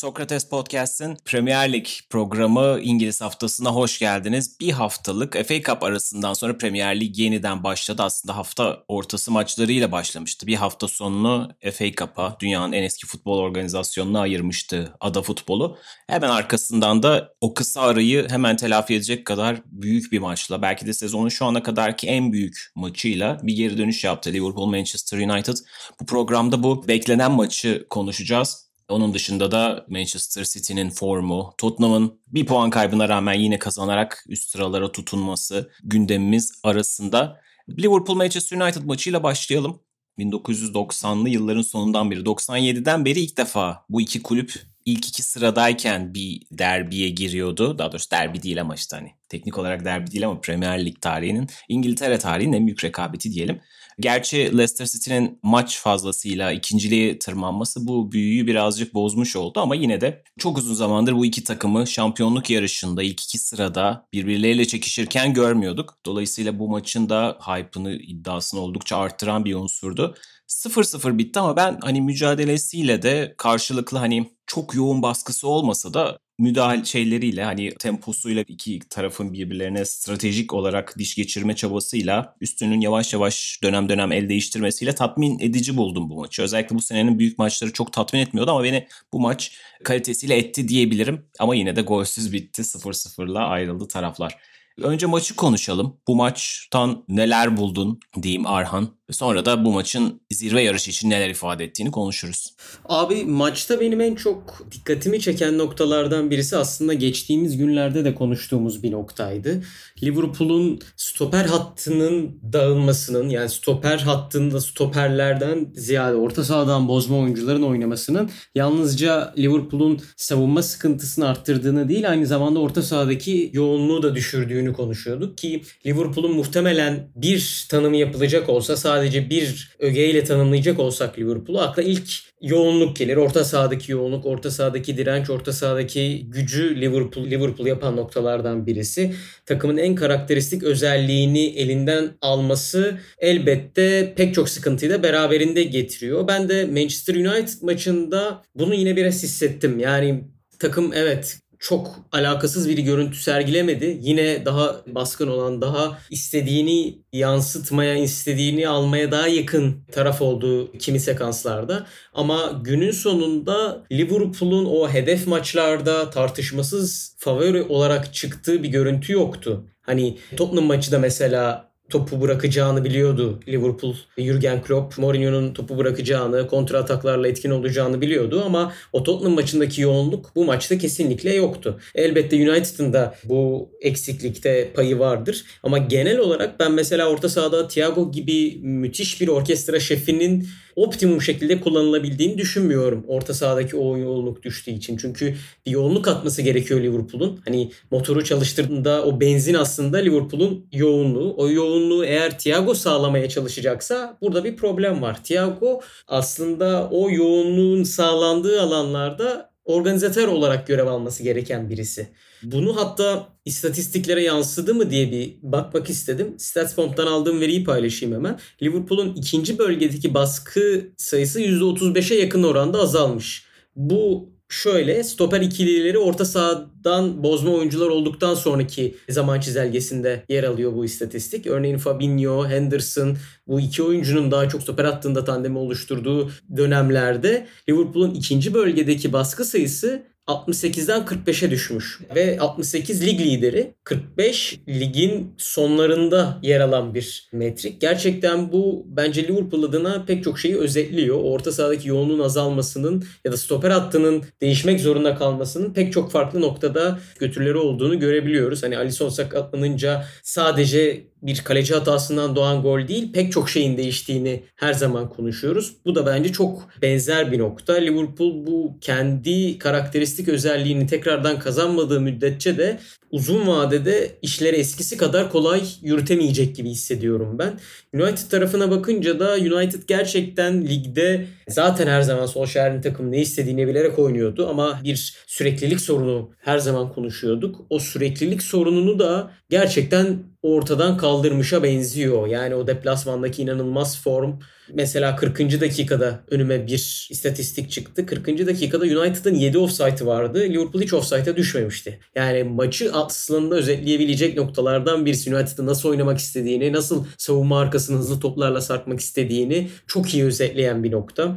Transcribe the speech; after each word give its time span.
Sokrates 0.00 0.48
Podcast'ın 0.48 1.16
Premier 1.24 1.72
Lig 1.72 1.86
programı 2.10 2.80
İngiliz 2.82 3.20
haftasına 3.20 3.70
hoş 3.70 3.98
geldiniz. 3.98 4.60
Bir 4.60 4.72
haftalık 4.72 5.32
FA 5.32 5.62
Cup 5.62 5.82
arasından 5.82 6.32
sonra 6.32 6.58
Premier 6.58 7.00
Lig 7.00 7.18
yeniden 7.18 7.64
başladı. 7.64 8.02
Aslında 8.02 8.36
hafta 8.36 8.84
ortası 8.88 9.30
maçlarıyla 9.30 9.92
başlamıştı. 9.92 10.46
Bir 10.46 10.54
hafta 10.54 10.88
sonunu 10.88 11.48
FA 11.72 11.92
Cup'a, 11.92 12.36
dünyanın 12.40 12.72
en 12.72 12.82
eski 12.82 13.06
futbol 13.06 13.38
organizasyonuna 13.38 14.20
ayırmıştı 14.20 14.96
Ada 15.00 15.22
Futbolu. 15.22 15.78
Hemen 16.06 16.28
arkasından 16.28 17.02
da 17.02 17.34
o 17.40 17.54
kısa 17.54 17.80
arayı 17.80 18.28
hemen 18.28 18.56
telafi 18.56 18.94
edecek 18.94 19.26
kadar 19.26 19.62
büyük 19.66 20.12
bir 20.12 20.18
maçla, 20.18 20.62
belki 20.62 20.86
de 20.86 20.92
sezonun 20.92 21.28
şu 21.28 21.44
ana 21.44 21.62
kadarki 21.62 22.06
en 22.06 22.32
büyük 22.32 22.72
maçıyla 22.74 23.40
bir 23.42 23.56
geri 23.56 23.78
dönüş 23.78 24.04
yaptı 24.04 24.32
Liverpool 24.32 24.66
Manchester 24.66 25.18
United. 25.18 25.56
Bu 26.00 26.06
programda 26.06 26.62
bu 26.62 26.88
beklenen 26.88 27.32
maçı 27.32 27.86
konuşacağız. 27.90 28.69
Onun 28.90 29.14
dışında 29.14 29.50
da 29.50 29.86
Manchester 29.88 30.44
City'nin 30.44 30.90
formu, 30.90 31.54
Tottenham'ın 31.58 32.20
bir 32.26 32.46
puan 32.46 32.70
kaybına 32.70 33.08
rağmen 33.08 33.34
yine 33.34 33.58
kazanarak 33.58 34.24
üst 34.28 34.50
sıralara 34.50 34.92
tutunması 34.92 35.70
gündemimiz 35.82 36.52
arasında. 36.62 37.40
Liverpool 37.78 38.16
Manchester 38.16 38.56
United 38.56 38.82
maçıyla 38.82 39.22
başlayalım. 39.22 39.80
1990'lı 40.18 41.28
yılların 41.28 41.62
sonundan 41.62 42.10
beri, 42.10 42.20
97'den 42.20 43.04
beri 43.04 43.20
ilk 43.20 43.36
defa 43.36 43.84
bu 43.88 44.00
iki 44.00 44.22
kulüp 44.22 44.54
ilk 44.84 45.08
iki 45.08 45.22
sıradayken 45.22 46.14
bir 46.14 46.42
derbiye 46.50 47.08
giriyordu. 47.08 47.78
Daha 47.78 47.92
doğrusu 47.92 48.10
derbi 48.10 48.42
değil 48.42 48.60
ama 48.60 48.74
işte 48.74 48.96
hani 48.96 49.12
teknik 49.28 49.58
olarak 49.58 49.84
derbi 49.84 50.10
değil 50.10 50.26
ama 50.26 50.40
Premier 50.40 50.84
Lig 50.84 51.00
tarihinin, 51.00 51.48
İngiltere 51.68 52.18
tarihinin 52.18 52.56
en 52.56 52.66
büyük 52.66 52.84
rekabeti 52.84 53.32
diyelim. 53.32 53.60
Gerçi 54.00 54.36
Leicester 54.36 54.86
City'nin 54.86 55.38
maç 55.42 55.78
fazlasıyla 55.78 56.52
ikinciliğe 56.52 57.18
tırmanması 57.18 57.86
bu 57.86 58.12
büyüyü 58.12 58.46
birazcık 58.46 58.94
bozmuş 58.94 59.36
oldu 59.36 59.60
ama 59.60 59.74
yine 59.74 60.00
de 60.00 60.22
çok 60.38 60.58
uzun 60.58 60.74
zamandır 60.74 61.12
bu 61.12 61.26
iki 61.26 61.44
takımı 61.44 61.86
şampiyonluk 61.86 62.50
yarışında 62.50 63.02
ilk 63.02 63.22
iki 63.22 63.38
sırada 63.38 64.06
birbirleriyle 64.12 64.64
çekişirken 64.64 65.34
görmüyorduk. 65.34 65.98
Dolayısıyla 66.06 66.58
bu 66.58 66.68
maçın 66.68 67.08
da 67.08 67.38
hype'ını, 67.40 67.92
iddiasını 67.94 68.60
oldukça 68.60 68.96
arttıran 68.96 69.44
bir 69.44 69.54
unsurdu. 69.54 70.14
0-0 70.48 71.18
bitti 71.18 71.40
ama 71.40 71.56
ben 71.56 71.78
hani 71.82 72.00
mücadelesiyle 72.00 73.02
de 73.02 73.34
karşılıklı 73.38 73.98
hani 73.98 74.30
çok 74.50 74.74
yoğun 74.74 75.02
baskısı 75.02 75.48
olmasa 75.48 75.94
da 75.94 76.18
müdahale 76.38 76.84
şeyleriyle 76.84 77.44
hani 77.44 77.74
temposuyla 77.74 78.44
iki 78.48 78.78
tarafın 78.78 79.32
birbirlerine 79.32 79.84
stratejik 79.84 80.54
olarak 80.54 80.98
diş 80.98 81.14
geçirme 81.14 81.56
çabasıyla 81.56 82.36
üstünün 82.40 82.80
yavaş 82.80 83.12
yavaş 83.12 83.60
dönem 83.62 83.88
dönem 83.88 84.12
el 84.12 84.28
değiştirmesiyle 84.28 84.94
tatmin 84.94 85.38
edici 85.38 85.76
buldum 85.76 86.10
bu 86.10 86.16
maçı. 86.16 86.42
Özellikle 86.42 86.76
bu 86.76 86.82
senenin 86.82 87.18
büyük 87.18 87.38
maçları 87.38 87.72
çok 87.72 87.92
tatmin 87.92 88.20
etmiyordu 88.20 88.50
ama 88.50 88.64
beni 88.64 88.86
bu 89.12 89.20
maç 89.20 89.52
kalitesiyle 89.84 90.36
etti 90.36 90.68
diyebilirim. 90.68 91.26
Ama 91.38 91.54
yine 91.54 91.76
de 91.76 91.82
golsüz 91.82 92.32
bitti 92.32 92.62
0-0'la 92.62 93.46
ayrıldı 93.46 93.88
taraflar. 93.88 94.38
Önce 94.82 95.06
maçı 95.06 95.36
konuşalım. 95.36 95.96
Bu 96.08 96.16
maçtan 96.16 97.04
neler 97.08 97.56
buldun 97.56 98.00
diyeyim 98.22 98.46
Arhan. 98.46 98.88
Sonra 99.10 99.44
da 99.44 99.64
bu 99.64 99.72
maçın 99.72 100.20
zirve 100.30 100.62
yarışı 100.62 100.90
için 100.90 101.10
neler 101.10 101.30
ifade 101.30 101.64
ettiğini 101.64 101.90
konuşuruz. 101.90 102.54
Abi 102.84 103.24
maçta 103.24 103.80
benim 103.80 104.00
en 104.00 104.14
çok 104.14 104.66
dikkatimi 104.72 105.20
çeken 105.20 105.58
noktalardan 105.58 106.30
birisi 106.30 106.56
aslında 106.56 106.94
geçtiğimiz 106.94 107.56
günlerde 107.56 108.04
de 108.04 108.14
konuştuğumuz 108.14 108.82
bir 108.82 108.92
noktaydı. 108.92 109.62
Liverpool'un 110.02 110.80
stoper 110.96 111.44
hattının 111.44 112.40
dağılmasının 112.52 113.28
yani 113.28 113.48
stoper 113.48 113.98
hattında 113.98 114.60
stoperlerden 114.60 115.72
ziyade 115.74 116.16
orta 116.16 116.44
sahadan 116.44 116.88
bozma 116.88 117.18
oyuncuların 117.18 117.62
oynamasının 117.62 118.30
yalnızca 118.54 119.34
Liverpool'un 119.38 120.00
savunma 120.16 120.62
sıkıntısını 120.62 121.28
arttırdığını 121.28 121.88
değil 121.88 122.10
aynı 122.10 122.26
zamanda 122.26 122.58
orta 122.58 122.82
sahadaki 122.82 123.50
yoğunluğu 123.52 124.02
da 124.02 124.14
düşürdüğünü 124.14 124.72
konuşuyorduk 124.72 125.38
ki 125.38 125.62
Liverpool'un 125.86 126.36
muhtemelen 126.36 127.08
bir 127.16 127.66
tanımı 127.70 127.96
yapılacak 127.96 128.48
olsa 128.48 128.76
sadece 128.76 128.99
sadece 129.00 129.30
bir 129.30 129.70
ögeyle 129.78 130.24
tanımlayacak 130.24 130.78
olsak 130.78 131.18
Liverpool'u 131.18 131.60
akla 131.60 131.82
ilk 131.82 132.10
yoğunluk 132.42 132.96
gelir. 132.96 133.16
Orta 133.16 133.44
sahadaki 133.44 133.92
yoğunluk, 133.92 134.26
orta 134.26 134.50
sahadaki 134.50 134.96
direnç, 134.96 135.30
orta 135.30 135.52
sahadaki 135.52 136.26
gücü 136.28 136.80
Liverpool 136.80 137.30
Liverpool 137.30 137.66
yapan 137.66 137.96
noktalardan 137.96 138.66
birisi. 138.66 139.14
Takımın 139.46 139.76
en 139.76 139.94
karakteristik 139.94 140.62
özelliğini 140.62 141.46
elinden 141.46 142.10
alması 142.20 142.98
elbette 143.18 144.14
pek 144.16 144.34
çok 144.34 144.48
sıkıntıyı 144.48 144.90
da 144.90 145.02
beraberinde 145.02 145.62
getiriyor. 145.62 146.28
Ben 146.28 146.48
de 146.48 146.64
Manchester 146.64 147.14
United 147.14 147.62
maçında 147.62 148.42
bunu 148.54 148.74
yine 148.74 148.96
biraz 148.96 149.22
hissettim. 149.22 149.78
Yani 149.78 150.24
takım 150.58 150.92
evet 150.94 151.38
çok 151.60 152.00
alakasız 152.12 152.68
bir 152.68 152.78
görüntü 152.78 153.18
sergilemedi. 153.18 153.98
Yine 154.00 154.44
daha 154.44 154.80
baskın 154.86 155.28
olan, 155.28 155.62
daha 155.62 155.98
istediğini 156.10 156.98
yansıtmaya, 157.12 157.94
istediğini 157.94 158.68
almaya 158.68 159.10
daha 159.10 159.28
yakın 159.28 159.84
taraf 159.92 160.22
olduğu 160.22 160.72
kimi 160.72 161.00
sekanslarda. 161.00 161.86
Ama 162.14 162.60
günün 162.64 162.90
sonunda 162.90 163.84
Liverpool'un 163.92 164.66
o 164.66 164.88
hedef 164.88 165.26
maçlarda 165.26 166.10
tartışmasız 166.10 167.16
favori 167.18 167.62
olarak 167.62 168.14
çıktığı 168.14 168.62
bir 168.62 168.68
görüntü 168.68 169.12
yoktu. 169.12 169.66
Hani 169.82 170.18
Tottenham 170.36 170.64
maçı 170.64 170.92
da 170.92 170.98
mesela 170.98 171.69
topu 171.90 172.20
bırakacağını 172.20 172.84
biliyordu 172.84 173.40
Liverpool. 173.48 173.94
Jurgen 174.18 174.62
Klopp 174.62 174.98
Mourinho'nun 174.98 175.54
topu 175.54 175.78
bırakacağını, 175.78 176.46
kontra 176.46 176.78
ataklarla 176.78 177.28
etkin 177.28 177.50
olacağını 177.50 178.00
biliyordu 178.00 178.42
ama 178.46 178.72
o 178.92 179.02
Tottenham 179.02 179.34
maçındaki 179.34 179.82
yoğunluk 179.82 180.36
bu 180.36 180.44
maçta 180.44 180.78
kesinlikle 180.78 181.34
yoktu. 181.34 181.80
Elbette 181.94 182.50
United'ın 182.50 182.92
da 182.92 183.14
bu 183.24 183.70
eksiklikte 183.80 184.72
payı 184.74 184.98
vardır 184.98 185.44
ama 185.62 185.78
genel 185.78 186.18
olarak 186.18 186.60
ben 186.60 186.72
mesela 186.72 187.08
orta 187.08 187.28
sahada 187.28 187.68
Thiago 187.68 188.12
gibi 188.12 188.58
müthiş 188.62 189.20
bir 189.20 189.28
orkestra 189.28 189.80
şefinin 189.80 190.48
optimum 190.82 191.22
şekilde 191.22 191.60
kullanılabildiğini 191.60 192.38
düşünmüyorum. 192.38 193.04
Orta 193.08 193.34
sahadaki 193.34 193.76
o 193.76 193.96
yoğunluk 193.96 194.42
düştüğü 194.42 194.70
için. 194.70 194.96
Çünkü 194.96 195.34
bir 195.66 195.70
yoğunluk 195.70 196.08
atması 196.08 196.42
gerekiyor 196.42 196.80
Liverpool'un. 196.80 197.40
Hani 197.44 197.70
motoru 197.90 198.24
çalıştırdığında 198.24 199.04
o 199.04 199.20
benzin 199.20 199.54
aslında 199.54 199.98
Liverpool'un 199.98 200.66
yoğunluğu. 200.72 201.34
O 201.36 201.50
yoğunluğu 201.50 202.04
eğer 202.04 202.38
Thiago 202.38 202.74
sağlamaya 202.74 203.28
çalışacaksa 203.28 204.18
burada 204.22 204.44
bir 204.44 204.56
problem 204.56 205.02
var. 205.02 205.24
Thiago 205.24 205.80
aslında 206.08 206.88
o 206.90 207.10
yoğunluğun 207.10 207.82
sağlandığı 207.82 208.62
alanlarda 208.62 209.50
organizatör 209.64 210.28
olarak 210.28 210.66
görev 210.66 210.86
alması 210.86 211.22
gereken 211.22 211.70
birisi. 211.70 212.08
Bunu 212.42 212.76
hatta 212.76 213.28
istatistiklere 213.44 214.22
yansıdı 214.22 214.74
mı 214.74 214.90
diye 214.90 215.12
bir 215.12 215.36
bakmak 215.42 215.90
istedim. 215.90 216.34
Statsbomb'dan 216.38 217.06
aldığım 217.06 217.40
veriyi 217.40 217.64
paylaşayım 217.64 218.14
hemen. 218.14 218.38
Liverpool'un 218.62 219.14
ikinci 219.14 219.58
bölgedeki 219.58 220.14
baskı 220.14 220.90
sayısı 220.96 221.40
%35'e 221.40 222.16
yakın 222.16 222.42
oranda 222.42 222.78
azalmış. 222.78 223.44
Bu 223.76 224.30
şöyle 224.50 225.04
stoper 225.04 225.40
ikilileri 225.40 225.98
orta 225.98 226.24
sahadan 226.24 227.22
bozma 227.22 227.50
oyuncular 227.50 227.88
olduktan 227.88 228.34
sonraki 228.34 228.96
zaman 229.08 229.40
çizelgesinde 229.40 230.24
yer 230.28 230.44
alıyor 230.44 230.72
bu 230.74 230.84
istatistik. 230.84 231.46
Örneğin 231.46 231.78
Fabinho, 231.78 232.48
Henderson 232.48 233.16
bu 233.46 233.60
iki 233.60 233.82
oyuncunun 233.82 234.30
daha 234.30 234.48
çok 234.48 234.62
stoper 234.62 234.84
hattında 234.84 235.24
tandemi 235.24 235.58
oluşturduğu 235.58 236.30
dönemlerde 236.56 237.46
Liverpool'un 237.68 238.14
ikinci 238.14 238.54
bölgedeki 238.54 239.12
baskı 239.12 239.44
sayısı 239.44 240.02
68'den 240.30 241.00
45'e 241.00 241.50
düşmüş. 241.50 242.00
Ve 242.14 242.40
68 242.40 243.06
lig 243.06 243.20
lideri 243.20 243.74
45 243.84 244.58
ligin 244.68 245.34
sonlarında 245.38 246.38
yer 246.42 246.60
alan 246.60 246.94
bir 246.94 247.28
metrik. 247.32 247.80
Gerçekten 247.80 248.52
bu 248.52 248.86
bence 248.86 249.28
Liverpool 249.28 249.62
adına 249.62 250.04
pek 250.04 250.24
çok 250.24 250.38
şeyi 250.38 250.56
özetliyor. 250.56 251.16
Orta 251.22 251.52
sahadaki 251.52 251.88
yoğunluğun 251.88 252.18
azalmasının 252.18 253.04
ya 253.24 253.32
da 253.32 253.36
stoper 253.36 253.70
hattının 253.70 254.24
değişmek 254.40 254.80
zorunda 254.80 255.14
kalmasının 255.14 255.72
pek 255.72 255.92
çok 255.92 256.12
farklı 256.12 256.40
noktada 256.40 256.98
götürleri 257.18 257.56
olduğunu 257.56 257.98
görebiliyoruz. 258.00 258.62
Hani 258.62 258.78
Alisson 258.78 259.08
sakatlanınca 259.08 260.04
sadece 260.22 261.10
bir 261.22 261.40
kaleci 261.44 261.74
hatasından 261.74 262.36
doğan 262.36 262.62
gol 262.62 262.88
değil 262.88 263.12
pek 263.12 263.32
çok 263.32 263.50
şeyin 263.50 263.76
değiştiğini 263.76 264.42
her 264.56 264.72
zaman 264.72 265.08
konuşuyoruz. 265.08 265.76
Bu 265.84 265.94
da 265.94 266.06
bence 266.06 266.32
çok 266.32 266.68
benzer 266.82 267.32
bir 267.32 267.38
nokta. 267.38 267.72
Liverpool 267.72 268.46
bu 268.46 268.78
kendi 268.80 269.58
karakteristik 269.58 270.19
özelliğini 270.28 270.86
tekrardan 270.86 271.38
kazanmadığı 271.38 272.00
müddetçe 272.00 272.58
de 272.58 272.78
uzun 273.10 273.46
vadede 273.46 274.18
işleri 274.22 274.56
eskisi 274.56 274.96
kadar 274.96 275.30
kolay 275.30 275.62
yürütemeyecek 275.82 276.56
gibi 276.56 276.68
hissediyorum 276.70 277.38
ben. 277.38 277.60
United 277.94 278.30
tarafına 278.30 278.70
bakınca 278.70 279.20
da 279.20 279.34
United 279.34 279.82
gerçekten 279.86 280.66
ligde 280.66 281.26
zaten 281.48 281.86
her 281.86 282.02
zaman 282.02 282.26
Solskjaer'in 282.26 282.80
takım 282.80 283.12
ne 283.12 283.20
istediğini 283.20 283.68
bilerek 283.68 283.98
oynuyordu 283.98 284.48
ama 284.48 284.80
bir 284.84 285.14
süreklilik 285.26 285.80
sorunu 285.80 286.30
her 286.38 286.58
zaman 286.58 286.92
konuşuyorduk. 286.92 287.66
O 287.70 287.78
süreklilik 287.78 288.42
sorununu 288.42 288.98
da 288.98 289.30
gerçekten 289.50 290.18
ortadan 290.42 290.96
kaldırmışa 290.96 291.62
benziyor. 291.62 292.26
Yani 292.26 292.54
o 292.54 292.66
deplasmandaki 292.66 293.42
inanılmaz 293.42 294.02
form. 294.02 294.38
Mesela 294.72 295.16
40. 295.16 295.60
dakikada 295.60 296.24
önüme 296.30 296.66
bir 296.66 297.08
istatistik 297.10 297.70
çıktı. 297.70 298.06
40. 298.06 298.26
dakikada 298.26 298.84
United'ın 298.84 299.34
7 299.34 299.58
offside'ı 299.58 300.06
vardı. 300.06 300.40
Liverpool 300.40 300.82
hiç 300.82 300.94
offside'a 300.94 301.36
düşmemişti. 301.36 302.00
Yani 302.14 302.44
maçı 302.44 302.90
aslında 302.92 303.54
özetleyebilecek 303.54 304.36
noktalardan 304.36 305.06
birisi. 305.06 305.36
United'ın 305.36 305.66
nasıl 305.66 305.88
oynamak 305.88 306.18
istediğini, 306.18 306.72
nasıl 306.72 307.04
savunma 307.18 307.60
arkasını 307.60 307.98
hızlı 307.98 308.20
toplarla 308.20 308.60
sarkmak 308.60 309.00
istediğini 309.00 309.68
çok 309.86 310.14
iyi 310.14 310.24
özetleyen 310.24 310.84
bir 310.84 310.92
nokta 310.92 311.36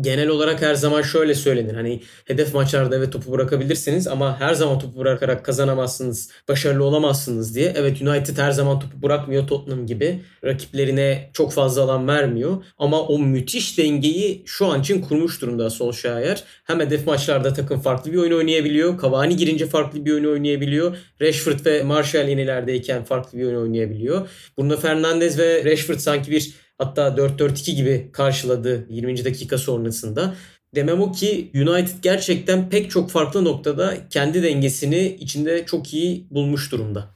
genel 0.00 0.28
olarak 0.28 0.62
her 0.62 0.74
zaman 0.74 1.02
şöyle 1.02 1.34
söylenir. 1.34 1.74
Hani 1.74 2.00
hedef 2.24 2.54
maçlarda 2.54 2.96
evet 2.96 3.12
topu 3.12 3.32
bırakabilirsiniz 3.32 4.08
ama 4.08 4.40
her 4.40 4.54
zaman 4.54 4.78
topu 4.78 4.98
bırakarak 4.98 5.44
kazanamazsınız, 5.44 6.30
başarılı 6.48 6.84
olamazsınız 6.84 7.54
diye. 7.54 7.72
Evet 7.76 8.02
United 8.02 8.38
her 8.38 8.50
zaman 8.50 8.80
topu 8.80 9.02
bırakmıyor 9.02 9.46
Tottenham 9.46 9.86
gibi. 9.86 10.20
Rakiplerine 10.44 11.30
çok 11.32 11.52
fazla 11.52 11.82
alan 11.82 12.08
vermiyor. 12.08 12.64
Ama 12.78 13.00
o 13.00 13.18
müthiş 13.18 13.78
dengeyi 13.78 14.42
şu 14.46 14.66
an 14.66 14.80
için 14.80 15.02
kurmuş 15.02 15.42
durumda 15.42 15.70
Solskjaer. 15.70 16.44
Hem 16.64 16.80
hedef 16.80 17.06
maçlarda 17.06 17.52
takım 17.52 17.80
farklı 17.80 18.12
bir 18.12 18.18
oyun 18.18 18.32
oynayabiliyor. 18.32 19.02
Cavani 19.02 19.36
girince 19.36 19.66
farklı 19.66 20.04
bir 20.04 20.12
oyun 20.12 20.24
oynayabiliyor. 20.24 20.96
Rashford 21.20 21.66
ve 21.66 21.82
Martial 21.82 22.28
yenilerdeyken 22.28 23.04
farklı 23.04 23.38
bir 23.38 23.44
oyun 23.44 23.60
oynayabiliyor. 23.62 24.28
Bruno 24.58 24.76
Fernandes 24.76 25.38
ve 25.38 25.64
Rashford 25.64 25.98
sanki 25.98 26.30
bir 26.30 26.54
Hatta 26.82 27.08
4-4-2 27.08 27.72
gibi 27.72 28.10
karşıladı 28.12 28.86
20. 28.90 29.24
dakika 29.24 29.58
sonrasında. 29.58 30.34
Demem 30.74 31.00
o 31.00 31.12
ki 31.12 31.50
United 31.54 32.02
gerçekten 32.02 32.68
pek 32.70 32.90
çok 32.90 33.10
farklı 33.10 33.44
noktada 33.44 34.08
kendi 34.10 34.42
dengesini 34.42 35.16
içinde 35.20 35.66
çok 35.66 35.94
iyi 35.94 36.26
bulmuş 36.30 36.72
durumda. 36.72 37.14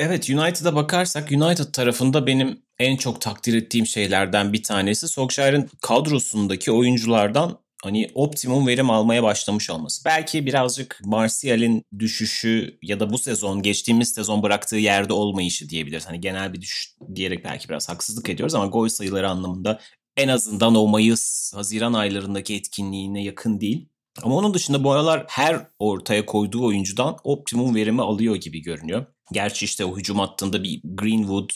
Evet 0.00 0.30
United'a 0.30 0.74
bakarsak 0.74 1.32
United 1.32 1.72
tarafında 1.72 2.26
benim 2.26 2.58
en 2.78 2.96
çok 2.96 3.20
takdir 3.20 3.54
ettiğim 3.54 3.86
şeylerden 3.86 4.52
bir 4.52 4.62
tanesi 4.62 5.08
Solskjaer'in 5.08 5.70
kadrosundaki 5.80 6.72
oyunculardan 6.72 7.58
hani 7.82 8.10
optimum 8.14 8.66
verim 8.66 8.90
almaya 8.90 9.22
başlamış 9.22 9.70
olması. 9.70 10.04
Belki 10.04 10.46
birazcık 10.46 11.00
Martial'in 11.04 11.84
düşüşü 11.98 12.78
ya 12.82 13.00
da 13.00 13.10
bu 13.10 13.18
sezon 13.18 13.62
geçtiğimiz 13.62 14.14
sezon 14.14 14.42
bıraktığı 14.42 14.76
yerde 14.76 15.12
olmayışı 15.12 15.68
diyebiliriz. 15.68 16.08
Hani 16.08 16.20
genel 16.20 16.52
bir 16.52 16.60
düşüş 16.60 16.96
diyerek 17.14 17.44
belki 17.44 17.68
biraz 17.68 17.88
haksızlık 17.88 18.28
ediyoruz 18.28 18.54
ama 18.54 18.66
gol 18.66 18.88
sayıları 18.88 19.30
anlamında 19.30 19.80
en 20.16 20.28
azından 20.28 20.74
o 20.74 20.86
Mayıs, 20.86 21.54
Haziran 21.54 21.92
aylarındaki 21.92 22.54
etkinliğine 22.54 23.24
yakın 23.24 23.60
değil. 23.60 23.88
Ama 24.22 24.36
onun 24.36 24.54
dışında 24.54 24.84
bu 24.84 24.92
aralar 24.92 25.24
her 25.28 25.66
ortaya 25.78 26.26
koyduğu 26.26 26.64
oyuncudan 26.64 27.16
optimum 27.24 27.74
verimi 27.74 28.02
alıyor 28.02 28.36
gibi 28.36 28.62
görünüyor. 28.62 29.06
Gerçi 29.32 29.64
işte 29.64 29.84
o 29.84 29.96
hücum 29.96 30.18
hattında 30.18 30.62
bir 30.62 30.80
Greenwood, 30.84 31.50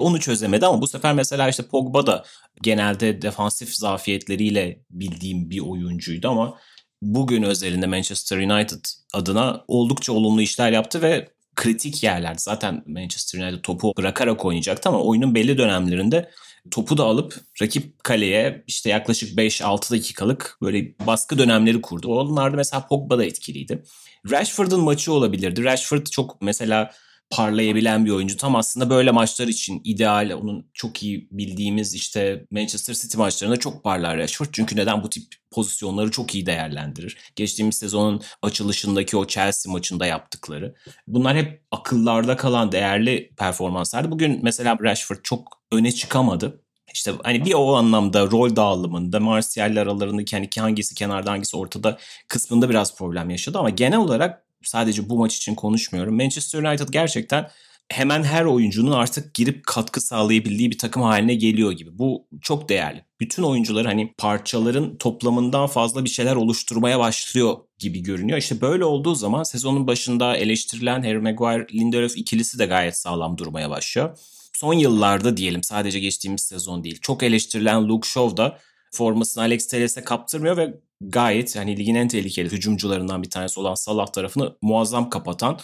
onu 0.00 0.20
çözemedi 0.20 0.66
ama 0.66 0.82
bu 0.82 0.88
sefer 0.88 1.14
mesela 1.14 1.48
işte 1.48 1.62
Pogba 1.62 2.06
da 2.06 2.24
genelde 2.62 3.22
defansif 3.22 3.74
zafiyetleriyle 3.74 4.80
bildiğim 4.90 5.50
bir 5.50 5.60
oyuncuydu 5.60 6.28
ama 6.28 6.58
bugün 7.02 7.42
özelinde 7.42 7.86
Manchester 7.86 8.38
United 8.38 8.84
adına 9.12 9.64
oldukça 9.68 10.12
olumlu 10.12 10.42
işler 10.42 10.72
yaptı 10.72 11.02
ve 11.02 11.28
kritik 11.56 12.02
yerlerde 12.02 12.38
zaten 12.38 12.84
Manchester 12.86 13.40
United 13.42 13.62
topu 13.62 13.92
bırakarak 13.98 14.44
oynayacaktı 14.44 14.88
ama 14.88 15.02
oyunun 15.02 15.34
belli 15.34 15.58
dönemlerinde 15.58 16.30
topu 16.70 16.98
da 16.98 17.04
alıp 17.04 17.40
rakip 17.62 18.04
kaleye 18.04 18.64
işte 18.66 18.90
yaklaşık 18.90 19.38
5-6 19.38 19.90
dakikalık 19.90 20.58
böyle 20.62 20.98
baskı 21.06 21.38
dönemleri 21.38 21.80
kurdu. 21.80 22.08
Onlarda 22.08 22.56
mesela 22.56 22.86
Pogba 22.86 23.18
da 23.18 23.24
etkiliydi. 23.24 23.82
Rashford'un 24.30 24.80
maçı 24.80 25.12
olabilirdi. 25.12 25.64
Rashford 25.64 26.06
çok 26.06 26.42
mesela 26.42 26.90
parlayabilen 27.30 28.06
bir 28.06 28.10
oyuncu. 28.10 28.36
Tam 28.36 28.56
aslında 28.56 28.90
böyle 28.90 29.10
maçlar 29.10 29.48
için 29.48 29.80
ideal. 29.84 30.32
Onun 30.42 30.70
çok 30.74 31.02
iyi 31.02 31.28
bildiğimiz 31.30 31.94
işte 31.94 32.46
Manchester 32.50 32.94
City 32.94 33.18
maçlarında 33.18 33.56
çok 33.56 33.84
parlar 33.84 34.18
Rashford. 34.18 34.48
Çünkü 34.52 34.76
neden 34.76 35.02
bu 35.02 35.10
tip 35.10 35.24
pozisyonları 35.50 36.10
çok 36.10 36.34
iyi 36.34 36.46
değerlendirir. 36.46 37.18
Geçtiğimiz 37.36 37.76
sezonun 37.76 38.22
açılışındaki 38.42 39.16
o 39.16 39.26
Chelsea 39.26 39.72
maçında 39.72 40.06
yaptıkları. 40.06 40.74
Bunlar 41.06 41.36
hep 41.36 41.62
akıllarda 41.70 42.36
kalan 42.36 42.72
değerli 42.72 43.30
performanslardı. 43.38 44.10
Bugün 44.10 44.40
mesela 44.42 44.78
Rashford 44.82 45.18
çok 45.22 45.60
öne 45.72 45.92
çıkamadı. 45.92 46.62
İşte 46.92 47.12
hani 47.22 47.44
bir 47.44 47.54
o 47.54 47.76
anlamda 47.76 48.30
rol 48.30 48.56
dağılımında 48.56 49.20
Martial'le 49.20 49.76
aralarındaki 49.76 50.36
hani 50.36 50.48
hangisi 50.58 50.94
kenarda 50.94 51.30
hangisi 51.30 51.56
ortada 51.56 51.98
kısmında 52.28 52.70
biraz 52.70 52.96
problem 52.96 53.30
yaşadı 53.30 53.58
ama 53.58 53.70
genel 53.70 53.98
olarak 53.98 54.49
sadece 54.62 55.08
bu 55.08 55.18
maç 55.18 55.36
için 55.36 55.54
konuşmuyorum. 55.54 56.16
Manchester 56.16 56.62
United 56.62 56.88
gerçekten 56.88 57.50
hemen 57.90 58.22
her 58.22 58.44
oyuncunun 58.44 58.90
artık 58.90 59.34
girip 59.34 59.66
katkı 59.66 60.00
sağlayabildiği 60.00 60.70
bir 60.70 60.78
takım 60.78 61.02
haline 61.02 61.34
geliyor 61.34 61.72
gibi. 61.72 61.98
Bu 61.98 62.26
çok 62.42 62.68
değerli. 62.68 63.04
Bütün 63.20 63.42
oyuncular 63.42 63.86
hani 63.86 64.14
parçaların 64.18 64.96
toplamından 64.96 65.66
fazla 65.66 66.04
bir 66.04 66.10
şeyler 66.10 66.36
oluşturmaya 66.36 66.98
başlıyor 66.98 67.56
gibi 67.78 68.02
görünüyor. 68.02 68.38
İşte 68.38 68.60
böyle 68.60 68.84
olduğu 68.84 69.14
zaman 69.14 69.42
sezonun 69.42 69.86
başında 69.86 70.36
eleştirilen 70.36 71.02
Harry 71.02 71.18
Maguire 71.18 71.66
Lindelöf 71.74 72.16
ikilisi 72.16 72.58
de 72.58 72.66
gayet 72.66 72.96
sağlam 72.96 73.38
durmaya 73.38 73.70
başlıyor. 73.70 74.18
Son 74.52 74.74
yıllarda 74.74 75.36
diyelim 75.36 75.62
sadece 75.62 76.00
geçtiğimiz 76.00 76.40
sezon 76.40 76.84
değil. 76.84 76.98
Çok 77.00 77.22
eleştirilen 77.22 77.88
Luke 77.88 78.08
Shaw 78.08 78.36
da 78.36 78.58
formasını 78.92 79.42
Alex 79.42 79.66
Telles'e 79.66 80.04
kaptırmıyor 80.04 80.56
ve 80.56 80.74
gayet 81.00 81.56
yani 81.56 81.76
ligin 81.76 81.94
en 81.94 82.08
tehlikeli 82.08 82.52
hücumcularından 82.52 83.22
bir 83.22 83.30
tanesi 83.30 83.60
olan 83.60 83.74
Salah 83.74 84.06
tarafını 84.06 84.56
muazzam 84.62 85.10
kapatan, 85.10 85.58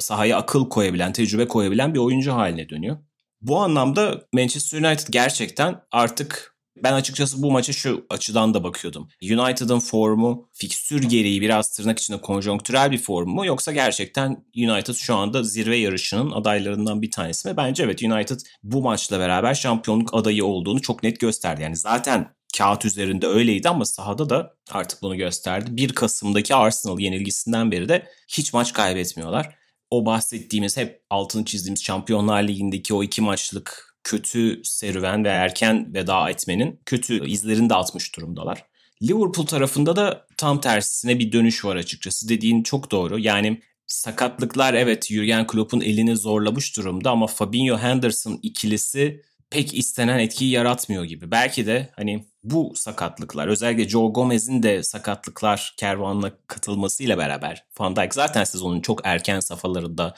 sahaya 0.00 0.36
akıl 0.36 0.68
koyabilen, 0.68 1.12
tecrübe 1.12 1.48
koyabilen 1.48 1.94
bir 1.94 1.98
oyuncu 1.98 2.32
haline 2.32 2.68
dönüyor. 2.68 2.98
Bu 3.40 3.58
anlamda 3.58 4.22
Manchester 4.32 4.78
United 4.78 5.06
gerçekten 5.10 5.80
artık 5.92 6.52
ben 6.76 6.92
açıkçası 6.92 7.42
bu 7.42 7.50
maçı 7.50 7.74
şu 7.74 8.06
açıdan 8.10 8.54
da 8.54 8.64
bakıyordum. 8.64 9.08
United'ın 9.22 9.78
formu 9.78 10.48
fikstür 10.52 11.02
gereği 11.02 11.40
biraz 11.40 11.70
tırnak 11.70 11.98
içinde 11.98 12.20
konjonktürel 12.20 12.90
bir 12.90 12.98
form 12.98 13.28
mu 13.28 13.46
yoksa 13.46 13.72
gerçekten 13.72 14.44
United 14.56 14.94
şu 14.94 15.14
anda 15.14 15.42
zirve 15.42 15.76
yarışının 15.76 16.30
adaylarından 16.30 17.02
bir 17.02 17.10
tanesi 17.10 17.48
mi? 17.48 17.56
Bence 17.56 17.82
evet 17.82 18.02
United 18.02 18.40
bu 18.62 18.82
maçla 18.82 19.18
beraber 19.18 19.54
şampiyonluk 19.54 20.14
adayı 20.14 20.44
olduğunu 20.44 20.82
çok 20.82 21.02
net 21.02 21.20
gösterdi. 21.20 21.62
Yani 21.62 21.76
zaten 21.76 22.28
kağıt 22.56 22.84
üzerinde 22.84 23.26
öyleydi 23.26 23.68
ama 23.68 23.84
sahada 23.84 24.30
da 24.30 24.54
artık 24.70 25.02
bunu 25.02 25.16
gösterdi. 25.16 25.76
1 25.76 25.92
Kasım'daki 25.92 26.54
Arsenal 26.54 27.00
yenilgisinden 27.00 27.70
beri 27.70 27.88
de 27.88 28.08
hiç 28.28 28.52
maç 28.52 28.72
kaybetmiyorlar. 28.72 29.56
O 29.90 30.06
bahsettiğimiz 30.06 30.76
hep 30.76 31.02
altını 31.10 31.44
çizdiğimiz 31.44 31.84
Şampiyonlar 31.84 32.42
Ligi'ndeki 32.42 32.94
o 32.94 33.02
iki 33.02 33.22
maçlık 33.22 33.96
kötü 34.04 34.60
serüven 34.64 35.24
ve 35.24 35.28
erken 35.28 35.94
veda 35.94 36.30
etmenin 36.30 36.80
kötü 36.86 37.28
izlerini 37.28 37.70
de 37.70 37.74
atmış 37.74 38.16
durumdalar. 38.16 38.64
Liverpool 39.02 39.46
tarafında 39.46 39.96
da 39.96 40.26
tam 40.36 40.60
tersine 40.60 41.18
bir 41.18 41.32
dönüş 41.32 41.64
var 41.64 41.76
açıkçası. 41.76 42.28
Dediğin 42.28 42.62
çok 42.62 42.90
doğru. 42.90 43.18
Yani 43.18 43.62
sakatlıklar 43.86 44.74
evet 44.74 45.06
Jurgen 45.06 45.46
Klopp'un 45.46 45.80
elini 45.80 46.16
zorlamış 46.16 46.76
durumda 46.76 47.10
ama 47.10 47.26
Fabinho 47.26 47.78
Henderson 47.78 48.38
ikilisi 48.42 49.22
pek 49.52 49.74
istenen 49.74 50.18
etkiyi 50.18 50.50
yaratmıyor 50.50 51.04
gibi. 51.04 51.30
Belki 51.30 51.66
de 51.66 51.90
hani 51.96 52.24
bu 52.44 52.72
sakatlıklar 52.76 53.48
özellikle 53.48 53.88
Joe 53.88 54.08
Gomez'in 54.08 54.62
de 54.62 54.82
sakatlıklar 54.82 55.74
kervanına 55.76 56.32
katılmasıyla 56.46 57.18
beraber 57.18 57.64
Van 57.78 57.96
Dijk 57.96 58.14
zaten 58.14 58.44
sezonun 58.44 58.80
çok 58.80 59.00
erken 59.04 59.40
safhalarında 59.40 60.14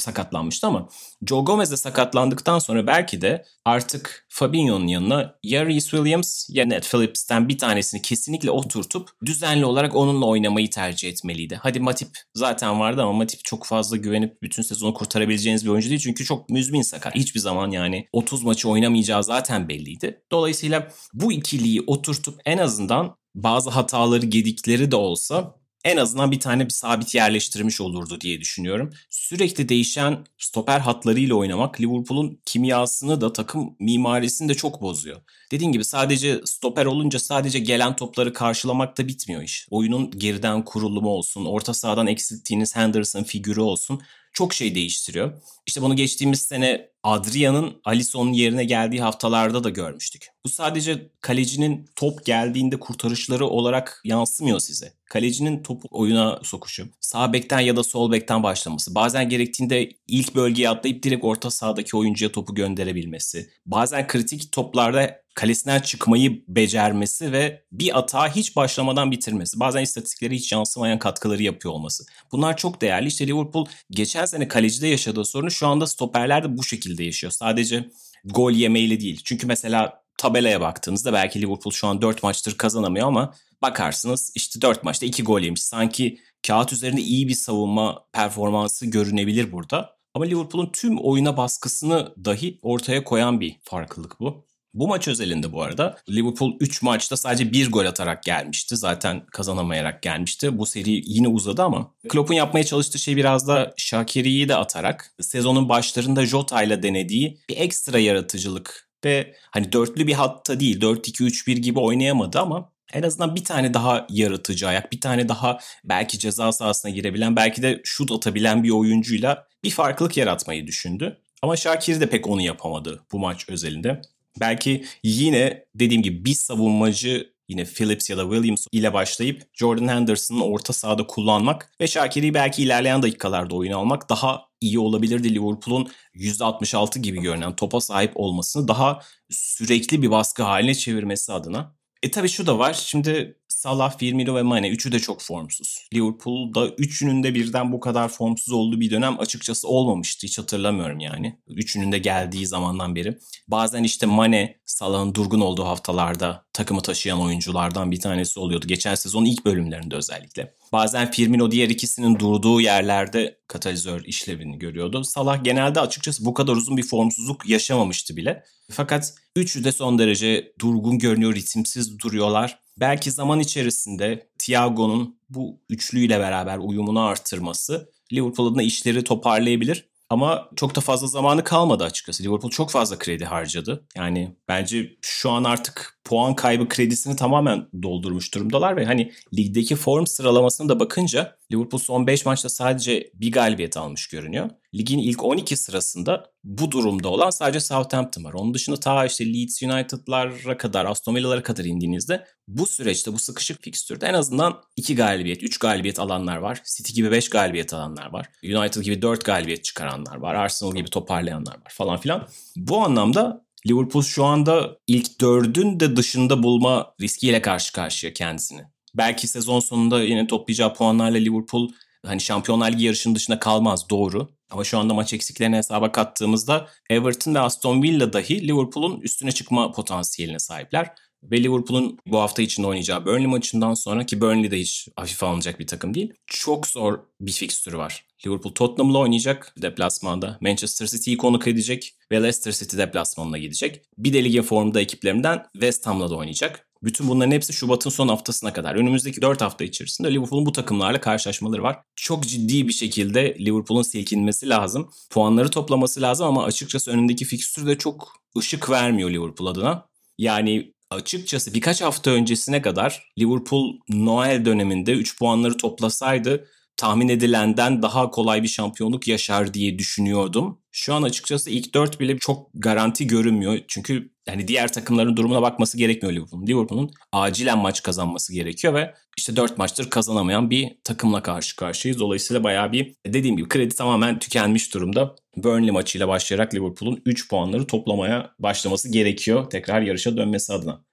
sakatlanmıştı 0.00 0.66
ama 0.66 0.88
Joe 1.26 1.44
Gomez 1.44 1.70
de 1.70 1.76
sakatlandıktan 1.76 2.58
sonra 2.58 2.86
belki 2.86 3.20
de 3.20 3.44
artık 3.64 4.26
Fabinho'nun 4.28 4.86
yanına 4.86 5.34
ya 5.42 5.66
Reece 5.66 5.80
Williams 5.80 6.46
ya 6.50 6.64
Ned 6.64 6.82
Phillips'ten 6.82 7.48
bir 7.48 7.58
tanesini 7.58 8.02
kesinlikle 8.02 8.50
oturtup 8.50 9.10
düzenli 9.24 9.64
olarak 9.64 9.96
onunla 9.96 10.26
oynamayı 10.26 10.70
tercih 10.70 11.08
etmeliydi. 11.08 11.58
Hadi 11.62 11.80
Matip 11.80 12.08
zaten 12.34 12.80
vardı 12.80 13.02
ama 13.02 13.12
Matip 13.12 13.44
çok 13.44 13.66
fazla 13.66 13.96
güvenip 13.96 14.42
bütün 14.42 14.62
sezonu 14.62 14.94
kurtarabileceğiniz 14.94 15.64
bir 15.64 15.70
oyuncu 15.70 15.88
değil. 15.88 16.00
Çünkü 16.00 16.24
çok 16.24 16.50
müzmin 16.50 16.82
sakat. 16.82 17.14
Hiçbir 17.14 17.40
zaman 17.40 17.70
yani 17.70 18.08
30 18.12 18.42
maçı 18.42 18.68
oynamayacağı 18.68 19.24
zaten 19.24 19.68
belliydi. 19.68 20.22
Dolayısıyla 20.30 20.88
bu 21.14 21.32
ikiliyi 21.32 21.80
oturtup 21.86 22.40
en 22.44 22.58
azından 22.58 23.16
bazı 23.34 23.70
hataları 23.70 24.26
gedikleri 24.26 24.90
de 24.90 24.96
olsa 24.96 25.61
en 25.84 25.96
azından 25.96 26.30
bir 26.30 26.40
tane 26.40 26.64
bir 26.64 26.70
sabit 26.70 27.14
yerleştirmiş 27.14 27.80
olurdu 27.80 28.20
diye 28.20 28.40
düşünüyorum. 28.40 28.90
Sürekli 29.10 29.68
değişen 29.68 30.24
stoper 30.38 30.80
hatlarıyla 30.80 31.34
oynamak 31.34 31.80
Liverpool'un 31.80 32.40
kimyasını 32.46 33.20
da 33.20 33.32
takım 33.32 33.76
mimarisini 33.80 34.48
de 34.48 34.54
çok 34.54 34.82
bozuyor. 34.82 35.20
Dediğim 35.50 35.72
gibi 35.72 35.84
sadece 35.84 36.40
stoper 36.44 36.86
olunca 36.86 37.18
sadece 37.18 37.58
gelen 37.58 37.96
topları 37.96 38.32
karşılamak 38.32 38.98
da 38.98 39.08
bitmiyor 39.08 39.42
iş. 39.42 39.66
Oyunun 39.70 40.10
geriden 40.10 40.64
kurulumu 40.64 41.08
olsun, 41.08 41.44
orta 41.44 41.74
sahadan 41.74 42.06
eksilttiğiniz 42.06 42.76
Henderson 42.76 43.22
figürü 43.22 43.60
olsun 43.60 44.02
çok 44.32 44.54
şey 44.54 44.74
değiştiriyor. 44.74 45.32
İşte 45.66 45.82
bunu 45.82 45.96
geçtiğimiz 45.96 46.42
sene 46.42 46.92
Adrian'ın 47.02 47.80
Alisson'un 47.84 48.32
yerine 48.32 48.64
geldiği 48.64 49.02
haftalarda 49.02 49.64
da 49.64 49.70
görmüştük. 49.70 50.28
Bu 50.44 50.48
sadece 50.48 51.10
kalecinin 51.20 51.90
top 51.96 52.26
geldiğinde 52.26 52.80
kurtarışları 52.80 53.46
olarak 53.46 54.00
yansımıyor 54.04 54.60
size. 54.60 54.92
Kalecinin 55.04 55.62
topu 55.62 55.88
oyuna 55.90 56.40
sokuşu, 56.42 56.88
sağ 57.00 57.32
bekten 57.32 57.60
ya 57.60 57.76
da 57.76 57.82
sol 57.82 58.12
bekten 58.12 58.42
başlaması, 58.42 58.94
bazen 58.94 59.28
gerektiğinde 59.28 59.90
ilk 60.08 60.34
bölgeye 60.34 60.68
atlayıp 60.68 61.02
direkt 61.02 61.24
orta 61.24 61.50
sahadaki 61.50 61.96
oyuncuya 61.96 62.32
topu 62.32 62.54
gönderebilmesi, 62.54 63.50
bazen 63.66 64.06
kritik 64.06 64.52
toplarda 64.52 65.21
kalesinden 65.34 65.80
çıkmayı 65.80 66.44
becermesi 66.48 67.32
ve 67.32 67.64
bir 67.72 67.98
atağa 67.98 68.28
hiç 68.28 68.56
başlamadan 68.56 69.10
bitirmesi. 69.10 69.60
Bazen 69.60 69.82
istatistikleri 69.82 70.34
hiç 70.34 70.52
yansımayan 70.52 70.98
katkıları 70.98 71.42
yapıyor 71.42 71.74
olması. 71.74 72.04
Bunlar 72.32 72.56
çok 72.56 72.80
değerli. 72.80 73.08
İşte 73.08 73.26
Liverpool 73.26 73.66
geçen 73.90 74.24
sene 74.24 74.48
kalecide 74.48 74.88
yaşadığı 74.88 75.24
sorunu 75.24 75.50
şu 75.50 75.66
anda 75.66 75.86
stoperler 75.86 76.44
de 76.44 76.56
bu 76.58 76.64
şekilde 76.64 77.04
yaşıyor. 77.04 77.32
Sadece 77.32 77.90
gol 78.24 78.52
yemeyle 78.52 79.00
değil. 79.00 79.20
Çünkü 79.24 79.46
mesela 79.46 80.02
tabelaya 80.18 80.60
baktığınızda 80.60 81.12
belki 81.12 81.42
Liverpool 81.42 81.72
şu 81.72 81.86
an 81.86 82.02
4 82.02 82.22
maçtır 82.22 82.58
kazanamıyor 82.58 83.06
ama 83.06 83.34
bakarsınız 83.62 84.32
işte 84.34 84.62
4 84.62 84.84
maçta 84.84 85.06
2 85.06 85.22
gol 85.22 85.40
yemiş. 85.40 85.62
Sanki 85.62 86.18
kağıt 86.46 86.72
üzerinde 86.72 87.00
iyi 87.00 87.28
bir 87.28 87.34
savunma 87.34 88.04
performansı 88.12 88.86
görünebilir 88.86 89.52
burada. 89.52 89.96
Ama 90.14 90.24
Liverpool'un 90.24 90.70
tüm 90.72 90.98
oyuna 90.98 91.36
baskısını 91.36 92.14
dahi 92.24 92.58
ortaya 92.62 93.04
koyan 93.04 93.40
bir 93.40 93.56
farklılık 93.62 94.20
bu. 94.20 94.46
Bu 94.74 94.88
maç 94.88 95.08
özelinde 95.08 95.52
bu 95.52 95.62
arada 95.62 95.96
Liverpool 96.10 96.56
3 96.60 96.82
maçta 96.82 97.16
sadece 97.16 97.52
1 97.52 97.70
gol 97.70 97.86
atarak 97.86 98.22
gelmişti. 98.22 98.76
Zaten 98.76 99.26
kazanamayarak 99.26 100.02
gelmişti. 100.02 100.58
Bu 100.58 100.66
seri 100.66 101.02
yine 101.06 101.28
uzadı 101.28 101.62
ama 101.62 101.94
Klopp'un 102.08 102.34
yapmaya 102.34 102.64
çalıştığı 102.64 102.98
şey 102.98 103.16
biraz 103.16 103.48
da 103.48 103.74
Shakiri'yi 103.76 104.48
de 104.48 104.56
atarak 104.56 105.14
sezonun 105.20 105.68
başlarında 105.68 106.26
Jota 106.26 106.62
ile 106.62 106.82
denediği 106.82 107.38
bir 107.48 107.56
ekstra 107.56 107.98
yaratıcılık 107.98 108.88
ve 109.04 109.34
hani 109.50 109.72
dörtlü 109.72 110.06
bir 110.06 110.12
hatta 110.12 110.60
değil 110.60 110.80
4-2-3-1 110.80 111.52
gibi 111.52 111.78
oynayamadı 111.78 112.38
ama 112.38 112.72
en 112.92 113.02
azından 113.02 113.36
bir 113.36 113.44
tane 113.44 113.74
daha 113.74 114.06
yaratıcı 114.10 114.68
ayak, 114.68 114.92
bir 114.92 115.00
tane 115.00 115.28
daha 115.28 115.58
belki 115.84 116.18
ceza 116.18 116.52
sahasına 116.52 116.90
girebilen, 116.90 117.36
belki 117.36 117.62
de 117.62 117.80
şut 117.84 118.12
atabilen 118.12 118.62
bir 118.62 118.70
oyuncuyla 118.70 119.46
bir 119.64 119.70
farklılık 119.70 120.16
yaratmayı 120.16 120.66
düşündü. 120.66 121.18
Ama 121.42 121.56
Şakir 121.56 122.00
de 122.00 122.10
pek 122.10 122.26
onu 122.26 122.42
yapamadı 122.42 123.02
bu 123.12 123.18
maç 123.18 123.48
özelinde. 123.48 124.02
Belki 124.40 124.84
yine 125.02 125.64
dediğim 125.74 126.02
gibi 126.02 126.24
bir 126.24 126.34
savunmacı 126.34 127.32
yine 127.48 127.64
Phillips 127.64 128.10
ya 128.10 128.16
da 128.16 128.22
Williams 128.22 128.66
ile 128.72 128.92
başlayıp 128.92 129.42
Jordan 129.54 129.88
Henderson'ı 129.88 130.44
orta 130.44 130.72
sahada 130.72 131.06
kullanmak 131.06 131.72
ve 131.80 131.86
Şakir'i 131.86 132.34
belki 132.34 132.62
ilerleyen 132.62 133.02
dakikalarda 133.02 133.56
oyun 133.56 133.72
almak 133.72 134.08
daha 134.08 134.46
iyi 134.60 134.78
olabilirdi. 134.78 135.34
Liverpool'un 135.34 135.90
%66 136.14 136.98
gibi 136.98 137.20
görünen 137.20 137.56
topa 137.56 137.80
sahip 137.80 138.12
olmasını 138.14 138.68
daha 138.68 139.00
sürekli 139.30 140.02
bir 140.02 140.10
baskı 140.10 140.42
haline 140.42 140.74
çevirmesi 140.74 141.32
adına. 141.32 141.76
E 142.02 142.10
tabi 142.10 142.28
şu 142.28 142.46
da 142.46 142.58
var. 142.58 142.74
Şimdi 142.74 143.38
Salah, 143.52 143.98
Firmino 143.98 144.34
ve 144.34 144.42
Mane 144.42 144.68
üçü 144.68 144.92
de 144.92 145.00
çok 145.00 145.22
formsuz. 145.22 145.78
Liverpool'da 145.94 146.68
üçünün 146.68 147.22
de 147.22 147.34
birden 147.34 147.72
bu 147.72 147.80
kadar 147.80 148.08
formsuz 148.08 148.52
olduğu 148.54 148.80
bir 148.80 148.90
dönem 148.90 149.20
açıkçası 149.20 149.68
olmamıştı. 149.68 150.26
Hiç 150.26 150.38
hatırlamıyorum 150.38 151.00
yani. 151.00 151.38
Üçünün 151.48 151.92
de 151.92 151.98
geldiği 151.98 152.46
zamandan 152.46 152.96
beri. 152.96 153.18
Bazen 153.48 153.82
işte 153.82 154.06
Mane, 154.06 154.60
Salah'ın 154.66 155.14
durgun 155.14 155.40
olduğu 155.40 155.64
haftalarda 155.64 156.46
takımı 156.52 156.80
taşıyan 156.82 157.20
oyunculardan 157.20 157.90
bir 157.90 158.00
tanesi 158.00 158.40
oluyordu. 158.40 158.66
Geçen 158.66 158.94
sezon 158.94 159.24
ilk 159.24 159.44
bölümlerinde 159.44 159.96
özellikle. 159.96 160.54
Bazen 160.72 161.10
Firmino 161.10 161.50
diğer 161.50 161.68
ikisinin 161.68 162.18
durduğu 162.18 162.60
yerlerde 162.60 163.38
katalizör 163.48 164.04
işlevini 164.04 164.58
görüyordu. 164.58 165.04
Salah 165.04 165.44
genelde 165.44 165.80
açıkçası 165.80 166.24
bu 166.24 166.34
kadar 166.34 166.52
uzun 166.52 166.76
bir 166.76 166.82
formsuzluk 166.82 167.48
yaşamamıştı 167.48 168.16
bile. 168.16 168.44
Fakat 168.70 169.14
üçü 169.36 169.64
de 169.64 169.72
son 169.72 169.98
derece 169.98 170.52
durgun 170.60 170.98
görünüyor, 170.98 171.34
ritimsiz 171.34 171.98
duruyorlar. 171.98 172.61
Belki 172.80 173.10
zaman 173.10 173.40
içerisinde 173.40 174.30
Thiago'nun 174.38 175.18
bu 175.28 175.60
üçlüyle 175.68 176.20
beraber 176.20 176.58
uyumunu 176.58 177.00
artırması 177.00 177.92
Liverpool'un 178.12 178.58
da 178.58 178.62
işleri 178.62 179.04
toparlayabilir. 179.04 179.92
Ama 180.10 180.48
çok 180.56 180.74
da 180.76 180.80
fazla 180.80 181.06
zamanı 181.06 181.44
kalmadı 181.44 181.84
açıkçası. 181.84 182.22
Liverpool 182.22 182.50
çok 182.50 182.70
fazla 182.70 182.98
kredi 182.98 183.24
harcadı. 183.24 183.86
Yani 183.96 184.36
bence 184.48 184.96
şu 185.00 185.30
an 185.30 185.44
artık 185.44 186.00
puan 186.04 186.34
kaybı 186.34 186.68
kredisini 186.68 187.16
tamamen 187.16 187.68
doldurmuş 187.82 188.34
durumdalar 188.34 188.76
ve 188.76 188.84
hani 188.84 189.12
ligdeki 189.36 189.76
form 189.76 190.06
sıralamasına 190.06 190.68
da 190.68 190.80
bakınca 190.80 191.36
Liverpool 191.52 191.80
son 191.80 192.06
5 192.06 192.26
maçta 192.26 192.48
sadece 192.48 193.10
bir 193.14 193.32
galibiyet 193.32 193.76
almış 193.76 194.06
görünüyor. 194.06 194.50
Ligin 194.74 194.98
ilk 194.98 195.24
12 195.24 195.56
sırasında 195.56 196.32
bu 196.44 196.70
durumda 196.70 197.08
olan 197.08 197.30
sadece 197.30 197.60
Southampton 197.60 198.24
var. 198.24 198.32
Onun 198.32 198.54
dışında 198.54 198.76
ta 198.76 199.06
işte 199.06 199.34
Leeds 199.34 199.62
United'lara 199.62 200.56
kadar, 200.56 200.84
Aston 200.84 201.14
Villa'lara 201.14 201.42
kadar 201.42 201.64
indiğinizde 201.64 202.26
bu 202.48 202.66
süreçte 202.66 203.12
bu 203.12 203.18
sıkışık 203.18 203.62
fikstürde 203.62 204.06
en 204.06 204.14
azından 204.14 204.62
2 204.76 204.96
galibiyet, 204.96 205.42
3 205.42 205.58
galibiyet 205.58 205.98
alanlar 205.98 206.36
var. 206.36 206.60
City 206.76 206.92
gibi 206.92 207.10
5 207.10 207.28
galibiyet 207.28 207.74
alanlar 207.74 208.12
var. 208.12 208.28
United 208.44 208.82
gibi 208.82 209.02
4 209.02 209.24
galibiyet 209.24 209.64
çıkaranlar 209.64 210.16
var. 210.16 210.34
Arsenal 210.34 210.74
gibi 210.74 210.90
toparlayanlar 210.90 211.54
var 211.54 211.72
falan 211.76 211.98
filan. 211.98 212.28
Bu 212.56 212.78
anlamda 212.78 213.44
Liverpool 213.66 214.02
şu 214.02 214.24
anda 214.24 214.78
ilk 214.86 215.20
dördün 215.20 215.80
de 215.80 215.96
dışında 215.96 216.42
bulma 216.42 216.94
riskiyle 217.00 217.42
karşı 217.42 217.72
karşıya 217.72 218.12
kendisini. 218.12 218.62
Belki 218.94 219.26
sezon 219.28 219.60
sonunda 219.60 220.02
yine 220.02 220.26
toplayacağı 220.26 220.74
puanlarla 220.74 221.18
Liverpool 221.18 221.68
hani 222.06 222.20
Şampiyonlar 222.20 222.72
Ligi 222.72 222.84
yarışının 222.84 223.14
dışında 223.14 223.38
kalmaz 223.38 223.90
doğru. 223.90 224.28
Ama 224.50 224.64
şu 224.64 224.78
anda 224.78 224.94
maç 224.94 225.12
eksiklerini 225.12 225.56
hesaba 225.56 225.92
kattığımızda 225.92 226.68
Everton 226.90 227.34
ve 227.34 227.38
Aston 227.38 227.82
Villa 227.82 228.12
dahi 228.12 228.48
Liverpool'un 228.48 229.00
üstüne 229.00 229.32
çıkma 229.32 229.72
potansiyeline 229.72 230.38
sahipler. 230.38 230.90
Ve 231.22 231.42
Liverpool'un 231.42 231.98
bu 232.06 232.18
hafta 232.18 232.42
içinde 232.42 232.66
oynayacağı 232.66 233.06
Burnley 233.06 233.26
maçından 233.26 233.74
sonra 233.74 234.06
ki 234.06 234.20
Burnley 234.20 234.50
de 234.50 234.58
hiç 234.58 234.88
hafife 234.96 235.26
alınacak 235.26 235.60
bir 235.60 235.66
takım 235.66 235.94
değil. 235.94 236.12
Çok 236.26 236.66
zor 236.66 236.98
bir 237.20 237.32
fikstürü 237.32 237.78
var. 237.78 238.04
Liverpool 238.26 238.54
Tottenham'la 238.54 238.98
oynayacak 238.98 239.54
deplasmanda. 239.62 240.38
Manchester 240.40 240.86
City'yi 240.86 241.16
konuk 241.16 241.46
edecek 241.46 241.94
ve 242.12 242.16
Leicester 242.16 242.52
City 242.52 242.76
deplasmanına 242.76 243.38
gidecek. 243.38 243.82
Bir 243.98 244.12
de 244.12 244.24
ligin 244.24 244.42
formda 244.42 244.80
ekiplerinden 244.80 245.42
West 245.52 245.86
Ham'la 245.86 246.10
da 246.10 246.16
oynayacak. 246.16 246.68
Bütün 246.82 247.08
bunların 247.08 247.30
hepsi 247.30 247.52
Şubat'ın 247.52 247.90
son 247.90 248.08
haftasına 248.08 248.52
kadar. 248.52 248.74
Önümüzdeki 248.74 249.22
4 249.22 249.40
hafta 249.40 249.64
içerisinde 249.64 250.14
Liverpool'un 250.14 250.46
bu 250.46 250.52
takımlarla 250.52 251.00
karşılaşmaları 251.00 251.62
var. 251.62 251.78
Çok 251.96 252.26
ciddi 252.26 252.68
bir 252.68 252.72
şekilde 252.72 253.36
Liverpool'un 253.40 253.82
silkinmesi 253.82 254.48
lazım. 254.48 254.90
Puanları 255.10 255.50
toplaması 255.50 256.02
lazım 256.02 256.26
ama 256.26 256.44
açıkçası 256.44 256.90
önündeki 256.90 257.24
fikstür 257.24 257.66
de 257.66 257.78
çok 257.78 258.12
ışık 258.38 258.70
vermiyor 258.70 259.10
Liverpool 259.10 259.48
adına. 259.48 259.86
Yani 260.18 260.72
açıkçası 260.92 261.54
birkaç 261.54 261.82
hafta 261.82 262.10
öncesine 262.10 262.62
kadar 262.62 263.12
Liverpool 263.18 263.72
Noel 263.88 264.44
döneminde 264.44 264.92
3 264.92 265.18
puanları 265.18 265.56
toplasaydı 265.56 266.48
tahmin 266.82 267.08
edilenden 267.08 267.82
daha 267.82 268.10
kolay 268.10 268.42
bir 268.42 268.48
şampiyonluk 268.48 269.08
yaşar 269.08 269.54
diye 269.54 269.78
düşünüyordum. 269.78 270.58
Şu 270.70 270.94
an 270.94 271.02
açıkçası 271.02 271.50
ilk 271.50 271.74
4 271.74 272.00
bile 272.00 272.18
çok 272.18 272.50
garanti 272.54 273.06
görünmüyor. 273.06 273.58
Çünkü 273.68 274.12
yani 274.26 274.48
diğer 274.48 274.72
takımların 274.72 275.16
durumuna 275.16 275.42
bakması 275.42 275.78
gerekmiyor 275.78 276.14
Liverpool'un. 276.14 276.46
Liverpool'un 276.46 276.90
acilen 277.12 277.58
maç 277.58 277.82
kazanması 277.82 278.34
gerekiyor 278.34 278.74
ve 278.74 278.94
işte 279.18 279.36
4 279.36 279.58
maçtır 279.58 279.90
kazanamayan 279.90 280.50
bir 280.50 280.68
takımla 280.84 281.22
karşı 281.22 281.56
karşıyayız. 281.56 282.00
Dolayısıyla 282.00 282.44
bayağı 282.44 282.72
bir 282.72 282.94
dediğim 283.06 283.36
gibi 283.36 283.48
kredi 283.48 283.74
tamamen 283.74 284.18
tükenmiş 284.18 284.74
durumda. 284.74 285.16
Burnley 285.36 285.70
maçıyla 285.70 286.08
başlayarak 286.08 286.54
Liverpool'un 286.54 287.02
3 287.06 287.28
puanları 287.28 287.66
toplamaya 287.66 288.34
başlaması 288.38 288.92
gerekiyor 288.92 289.50
tekrar 289.50 289.82
yarışa 289.82 290.16
dönmesi 290.16 290.52
adına. 290.52 290.84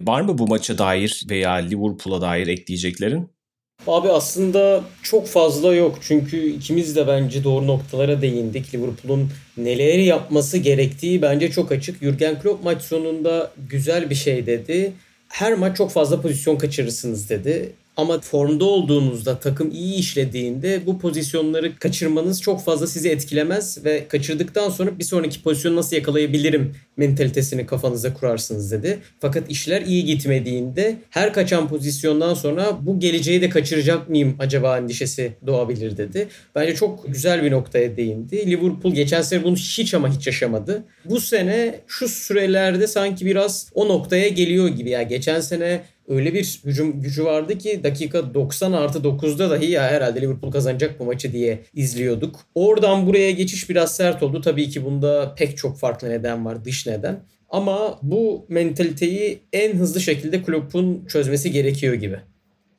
Var 0.00 0.20
mı 0.20 0.38
bu 0.38 0.46
maça 0.46 0.78
dair 0.78 1.24
veya 1.30 1.52
Liverpool'a 1.52 2.20
dair 2.20 2.46
ekleyeceklerin? 2.46 3.35
Abi 3.86 4.08
aslında 4.08 4.84
çok 5.02 5.26
fazla 5.26 5.74
yok. 5.74 5.98
Çünkü 6.02 6.46
ikimiz 6.46 6.96
de 6.96 7.06
bence 7.06 7.44
doğru 7.44 7.66
noktalara 7.66 8.22
değindik. 8.22 8.74
Liverpool'un 8.74 9.30
neleri 9.56 10.04
yapması 10.04 10.58
gerektiği 10.58 11.22
bence 11.22 11.50
çok 11.50 11.72
açık. 11.72 12.02
Jurgen 12.02 12.40
Klopp 12.40 12.64
maç 12.64 12.82
sonunda 12.82 13.50
güzel 13.68 14.10
bir 14.10 14.14
şey 14.14 14.46
dedi. 14.46 14.92
Her 15.28 15.54
maç 15.54 15.76
çok 15.76 15.90
fazla 15.90 16.20
pozisyon 16.20 16.56
kaçırırsınız 16.56 17.30
dedi. 17.30 17.72
Ama 17.96 18.20
formda 18.20 18.64
olduğunuzda 18.64 19.38
takım 19.38 19.70
iyi 19.70 19.94
işlediğinde 19.94 20.86
bu 20.86 20.98
pozisyonları 20.98 21.78
kaçırmanız 21.78 22.42
çok 22.42 22.64
fazla 22.64 22.86
sizi 22.86 23.08
etkilemez 23.08 23.84
ve 23.84 24.08
kaçırdıktan 24.08 24.70
sonra 24.70 24.98
bir 24.98 25.04
sonraki 25.04 25.42
pozisyonu 25.42 25.76
nasıl 25.76 25.96
yakalayabilirim 25.96 26.74
mentalitesini 26.96 27.66
kafanıza 27.66 28.14
kurarsınız 28.14 28.72
dedi. 28.72 28.98
Fakat 29.20 29.50
işler 29.50 29.82
iyi 29.82 30.04
gitmediğinde 30.04 30.96
her 31.10 31.32
kaçan 31.32 31.68
pozisyondan 31.68 32.34
sonra 32.34 32.78
bu 32.82 33.00
geleceği 33.00 33.42
de 33.42 33.48
kaçıracak 33.48 34.08
mıyım 34.08 34.36
acaba 34.38 34.78
endişesi 34.78 35.32
doğabilir 35.46 35.96
dedi. 35.96 36.28
Bence 36.54 36.74
çok 36.74 37.12
güzel 37.12 37.42
bir 37.42 37.50
noktaya 37.50 37.96
değindi. 37.96 38.50
Liverpool 38.50 38.94
geçen 38.94 39.22
sene 39.22 39.44
bunu 39.44 39.56
hiç 39.56 39.94
ama 39.94 40.14
hiç 40.14 40.26
yaşamadı. 40.26 40.84
Bu 41.04 41.20
sene 41.20 41.80
şu 41.86 42.08
sürelerde 42.08 42.86
sanki 42.86 43.26
biraz 43.26 43.70
o 43.74 43.88
noktaya 43.88 44.28
geliyor 44.28 44.68
gibi. 44.68 44.90
Yani 44.90 45.08
geçen 45.08 45.40
sene 45.40 45.80
öyle 46.08 46.34
bir 46.34 46.60
hücum 46.64 47.00
gücü 47.00 47.24
vardı 47.24 47.58
ki 47.58 47.80
dakika 47.84 48.34
90 48.34 48.72
artı 48.72 48.98
9'da 48.98 49.50
dahi 49.50 49.70
ya 49.70 49.82
herhalde 49.82 50.20
Liverpool 50.20 50.52
kazanacak 50.52 51.00
bu 51.00 51.04
maçı 51.04 51.32
diye 51.32 51.62
izliyorduk. 51.74 52.40
Oradan 52.54 53.06
buraya 53.06 53.30
geçiş 53.30 53.70
biraz 53.70 53.96
sert 53.96 54.22
oldu. 54.22 54.40
Tabii 54.40 54.68
ki 54.68 54.84
bunda 54.84 55.34
pek 55.34 55.56
çok 55.56 55.78
farklı 55.78 56.10
neden 56.10 56.44
var 56.44 56.64
dış 56.64 56.86
neden. 56.86 57.20
Ama 57.50 57.98
bu 58.02 58.46
mentaliteyi 58.48 59.38
en 59.52 59.74
hızlı 59.74 60.00
şekilde 60.00 60.42
Klopp'un 60.42 61.06
çözmesi 61.06 61.50
gerekiyor 61.50 61.94
gibi. 61.94 62.20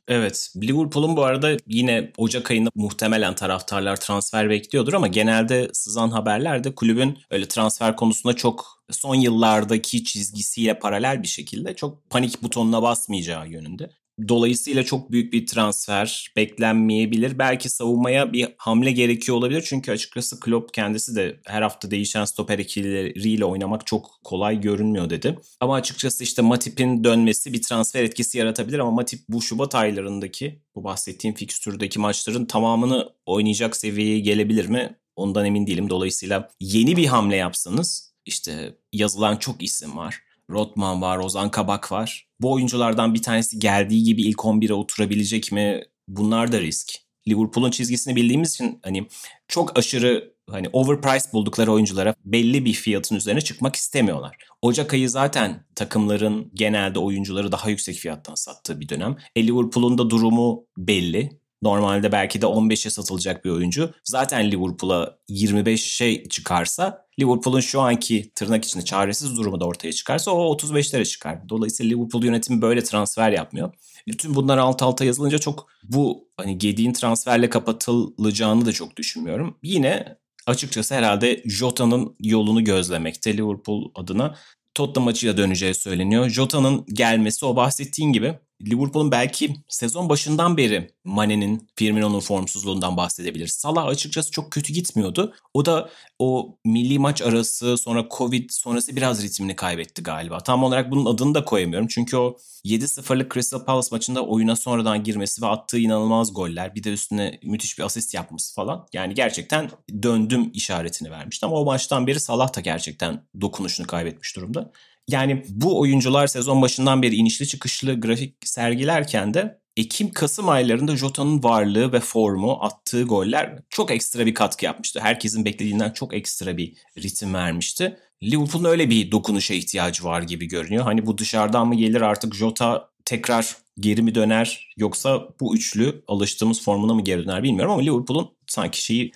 Evet. 0.07 0.51
Liverpool'un 0.61 1.17
bu 1.17 1.23
arada 1.23 1.57
yine 1.67 2.11
Ocak 2.17 2.51
ayında 2.51 2.69
muhtemelen 2.75 3.35
taraftarlar 3.35 3.95
transfer 3.95 4.49
bekliyordur 4.49 4.93
ama 4.93 5.07
genelde 5.07 5.69
sızan 5.73 6.09
haberlerde 6.09 6.75
kulübün 6.75 7.19
öyle 7.31 7.47
transfer 7.47 7.95
konusunda 7.95 8.35
çok 8.35 8.83
son 8.91 9.15
yıllardaki 9.15 10.03
çizgisiyle 10.03 10.79
paralel 10.79 11.23
bir 11.23 11.27
şekilde 11.27 11.75
çok 11.75 12.09
panik 12.09 12.43
butonuna 12.43 12.81
basmayacağı 12.81 13.49
yönünde. 13.49 13.89
Dolayısıyla 14.27 14.83
çok 14.83 15.11
büyük 15.11 15.33
bir 15.33 15.47
transfer 15.47 16.31
beklenmeyebilir. 16.35 17.39
Belki 17.39 17.69
savunmaya 17.69 18.33
bir 18.33 18.47
hamle 18.57 18.91
gerekiyor 18.91 19.37
olabilir. 19.37 19.65
Çünkü 19.67 19.91
açıkçası 19.91 20.39
Klopp 20.39 20.73
kendisi 20.73 21.15
de 21.15 21.39
her 21.45 21.61
hafta 21.61 21.91
değişen 21.91 22.25
stoper 22.25 22.59
ikilileriyle 22.59 23.45
oynamak 23.45 23.87
çok 23.87 24.19
kolay 24.23 24.61
görünmüyor 24.61 25.09
dedi. 25.09 25.39
Ama 25.59 25.75
açıkçası 25.75 26.23
işte 26.23 26.41
Matip'in 26.41 27.03
dönmesi 27.03 27.53
bir 27.53 27.61
transfer 27.61 28.03
etkisi 28.03 28.37
yaratabilir 28.37 28.79
ama 28.79 28.91
Matip 28.91 29.19
bu 29.29 29.41
Şubat 29.41 29.75
aylarındaki 29.75 30.61
bu 30.75 30.83
bahsettiğim 30.83 31.35
fikstürdeki 31.35 31.99
maçların 31.99 32.45
tamamını 32.45 33.09
oynayacak 33.25 33.75
seviyeye 33.75 34.19
gelebilir 34.19 34.65
mi? 34.67 34.95
Ondan 35.15 35.45
emin 35.45 35.67
değilim. 35.67 35.89
Dolayısıyla 35.89 36.49
yeni 36.59 36.97
bir 36.97 37.05
hamle 37.05 37.35
yapsanız 37.35 38.13
işte 38.25 38.77
yazılan 38.93 39.37
çok 39.37 39.63
isim 39.63 39.97
var. 39.97 40.19
Rotman 40.49 41.01
var, 41.01 41.17
Ozan 41.17 41.51
Kabak 41.51 41.91
var. 41.91 42.26
Bu 42.41 42.51
oyunculardan 42.51 43.13
bir 43.13 43.21
tanesi 43.21 43.59
geldiği 43.59 44.03
gibi 44.03 44.21
ilk 44.21 44.37
11'e 44.37 44.73
oturabilecek 44.73 45.51
mi? 45.51 45.83
Bunlar 46.07 46.51
da 46.51 46.61
risk. 46.61 46.93
Liverpool'un 47.27 47.71
çizgisini 47.71 48.15
bildiğimiz 48.15 48.53
için 48.53 48.79
hani 48.83 49.07
çok 49.47 49.79
aşırı 49.79 50.33
hani 50.49 50.69
overpriced 50.73 51.33
buldukları 51.33 51.71
oyunculara 51.71 52.15
belli 52.25 52.65
bir 52.65 52.73
fiyatın 52.73 53.15
üzerine 53.15 53.41
çıkmak 53.41 53.75
istemiyorlar. 53.75 54.37
Ocak 54.61 54.93
ayı 54.93 55.09
zaten 55.09 55.65
takımların 55.75 56.51
genelde 56.53 56.99
oyuncuları 56.99 57.51
daha 57.51 57.69
yüksek 57.69 57.95
fiyattan 57.95 58.35
sattığı 58.35 58.79
bir 58.79 58.89
dönem. 58.89 59.15
E 59.35 59.47
Liverpool'un 59.47 59.97
da 59.97 60.09
durumu 60.09 60.65
belli. 60.77 61.39
Normalde 61.61 62.11
belki 62.11 62.41
de 62.41 62.45
15'e 62.45 62.89
satılacak 62.89 63.45
bir 63.45 63.49
oyuncu. 63.49 63.93
Zaten 64.03 64.51
Liverpool'a 64.51 65.17
25'e 65.29 66.29
çıkarsa 66.29 67.07
Liverpool'un 67.19 67.59
şu 67.59 67.81
anki 67.81 68.31
tırnak 68.35 68.65
içinde 68.65 68.85
çaresiz 68.85 69.37
durumu 69.37 69.59
da 69.59 69.65
ortaya 69.65 69.93
çıkarsa 69.93 70.31
o 70.31 70.55
35'lere 70.55 71.05
çıkar. 71.05 71.49
Dolayısıyla 71.49 71.95
Liverpool 71.95 72.23
yönetimi 72.23 72.61
böyle 72.61 72.83
transfer 72.83 73.31
yapmıyor. 73.31 73.73
Bütün 74.07 74.35
bunlar 74.35 74.57
alt 74.57 74.81
alta 74.81 75.05
yazılınca 75.05 75.37
çok 75.37 75.67
bu 75.83 76.27
hani 76.37 76.57
Gedi'nin 76.57 76.93
transferle 76.93 77.49
kapatılacağını 77.49 78.65
da 78.65 78.71
çok 78.71 78.97
düşünmüyorum. 78.97 79.57
Yine 79.63 80.17
açıkçası 80.47 80.95
herhalde 80.95 81.43
Jota'nın 81.45 82.15
yolunu 82.19 82.63
gözlemekte 82.63 83.37
Liverpool 83.37 83.91
adına. 83.95 84.35
Tottenham 84.75 85.05
maçıyla 85.05 85.37
döneceği 85.37 85.73
söyleniyor. 85.73 86.29
Jota'nın 86.29 86.85
gelmesi 86.93 87.45
o 87.45 87.55
bahsettiğin 87.55 88.13
gibi 88.13 88.39
Liverpool'un 88.61 89.11
belki 89.11 89.55
sezon 89.67 90.09
başından 90.09 90.57
beri 90.57 90.91
Mane'nin, 91.03 91.69
Firmino'nun 91.75 92.19
formsuzluğundan 92.19 92.97
bahsedebiliriz. 92.97 93.53
Salah 93.53 93.85
açıkçası 93.85 94.31
çok 94.31 94.51
kötü 94.51 94.73
gitmiyordu. 94.73 95.33
O 95.53 95.65
da 95.65 95.89
o 96.19 96.57
milli 96.65 96.99
maç 96.99 97.21
arası 97.21 97.77
sonra 97.77 98.07
Covid 98.17 98.49
sonrası 98.49 98.95
biraz 98.95 99.23
ritmini 99.23 99.55
kaybetti 99.55 100.03
galiba. 100.03 100.39
Tam 100.39 100.63
olarak 100.63 100.91
bunun 100.91 101.05
adını 101.05 101.35
da 101.35 101.45
koyamıyorum. 101.45 101.87
Çünkü 101.87 102.17
o 102.17 102.37
7-0'lık 102.65 103.33
Crystal 103.33 103.65
Palace 103.65 103.87
maçında 103.91 104.25
oyuna 104.25 104.55
sonradan 104.55 105.03
girmesi 105.03 105.41
ve 105.41 105.47
attığı 105.47 105.79
inanılmaz 105.79 106.33
goller. 106.33 106.75
Bir 106.75 106.83
de 106.83 106.93
üstüne 106.93 107.39
müthiş 107.43 107.77
bir 107.77 107.83
asist 107.83 108.13
yapması 108.13 108.55
falan. 108.55 108.87
Yani 108.93 109.13
gerçekten 109.13 109.69
döndüm 110.03 110.51
işaretini 110.53 111.11
vermişti. 111.11 111.45
Ama 111.45 111.55
o 111.55 111.65
maçtan 111.65 112.07
beri 112.07 112.19
Salah 112.19 112.55
da 112.55 112.61
gerçekten 112.61 113.27
dokunuşunu 113.41 113.87
kaybetmiş 113.87 114.35
durumda. 114.35 114.71
Yani 115.09 115.43
bu 115.49 115.79
oyuncular 115.79 116.27
sezon 116.27 116.61
başından 116.61 117.01
beri 117.01 117.15
inişli 117.15 117.47
çıkışlı 117.47 117.99
grafik 117.99 118.47
sergilerken 118.47 119.33
de 119.33 119.59
Ekim-Kasım 119.77 120.49
aylarında 120.49 120.95
Jota'nın 120.95 121.43
varlığı 121.43 121.93
ve 121.93 121.99
formu, 121.99 122.57
attığı 122.61 123.03
goller 123.03 123.59
çok 123.69 123.91
ekstra 123.91 124.25
bir 124.25 124.33
katkı 124.33 124.65
yapmıştı. 124.65 124.99
Herkesin 124.99 125.45
beklediğinden 125.45 125.91
çok 125.91 126.13
ekstra 126.13 126.57
bir 126.57 126.73
ritim 126.97 127.33
vermişti. 127.33 127.97
Liverpool'un 128.23 128.65
öyle 128.65 128.89
bir 128.89 129.11
dokunuşa 129.11 129.53
ihtiyacı 129.53 130.03
var 130.03 130.21
gibi 130.21 130.47
görünüyor. 130.47 130.83
Hani 130.83 131.05
bu 131.05 131.17
dışarıdan 131.17 131.67
mı 131.67 131.75
gelir 131.75 132.01
artık 132.01 132.35
Jota 132.35 132.89
tekrar 133.05 133.57
geri 133.79 134.01
mi 134.01 134.15
döner 134.15 134.73
yoksa 134.77 135.27
bu 135.39 135.55
üçlü 135.55 136.03
alıştığımız 136.07 136.63
formuna 136.63 136.93
mı 136.93 137.03
geri 137.03 137.25
döner 137.25 137.43
bilmiyorum 137.43 137.71
ama 137.71 137.81
Liverpool'un 137.81 138.29
sanki 138.47 138.83
şeyi 138.83 139.11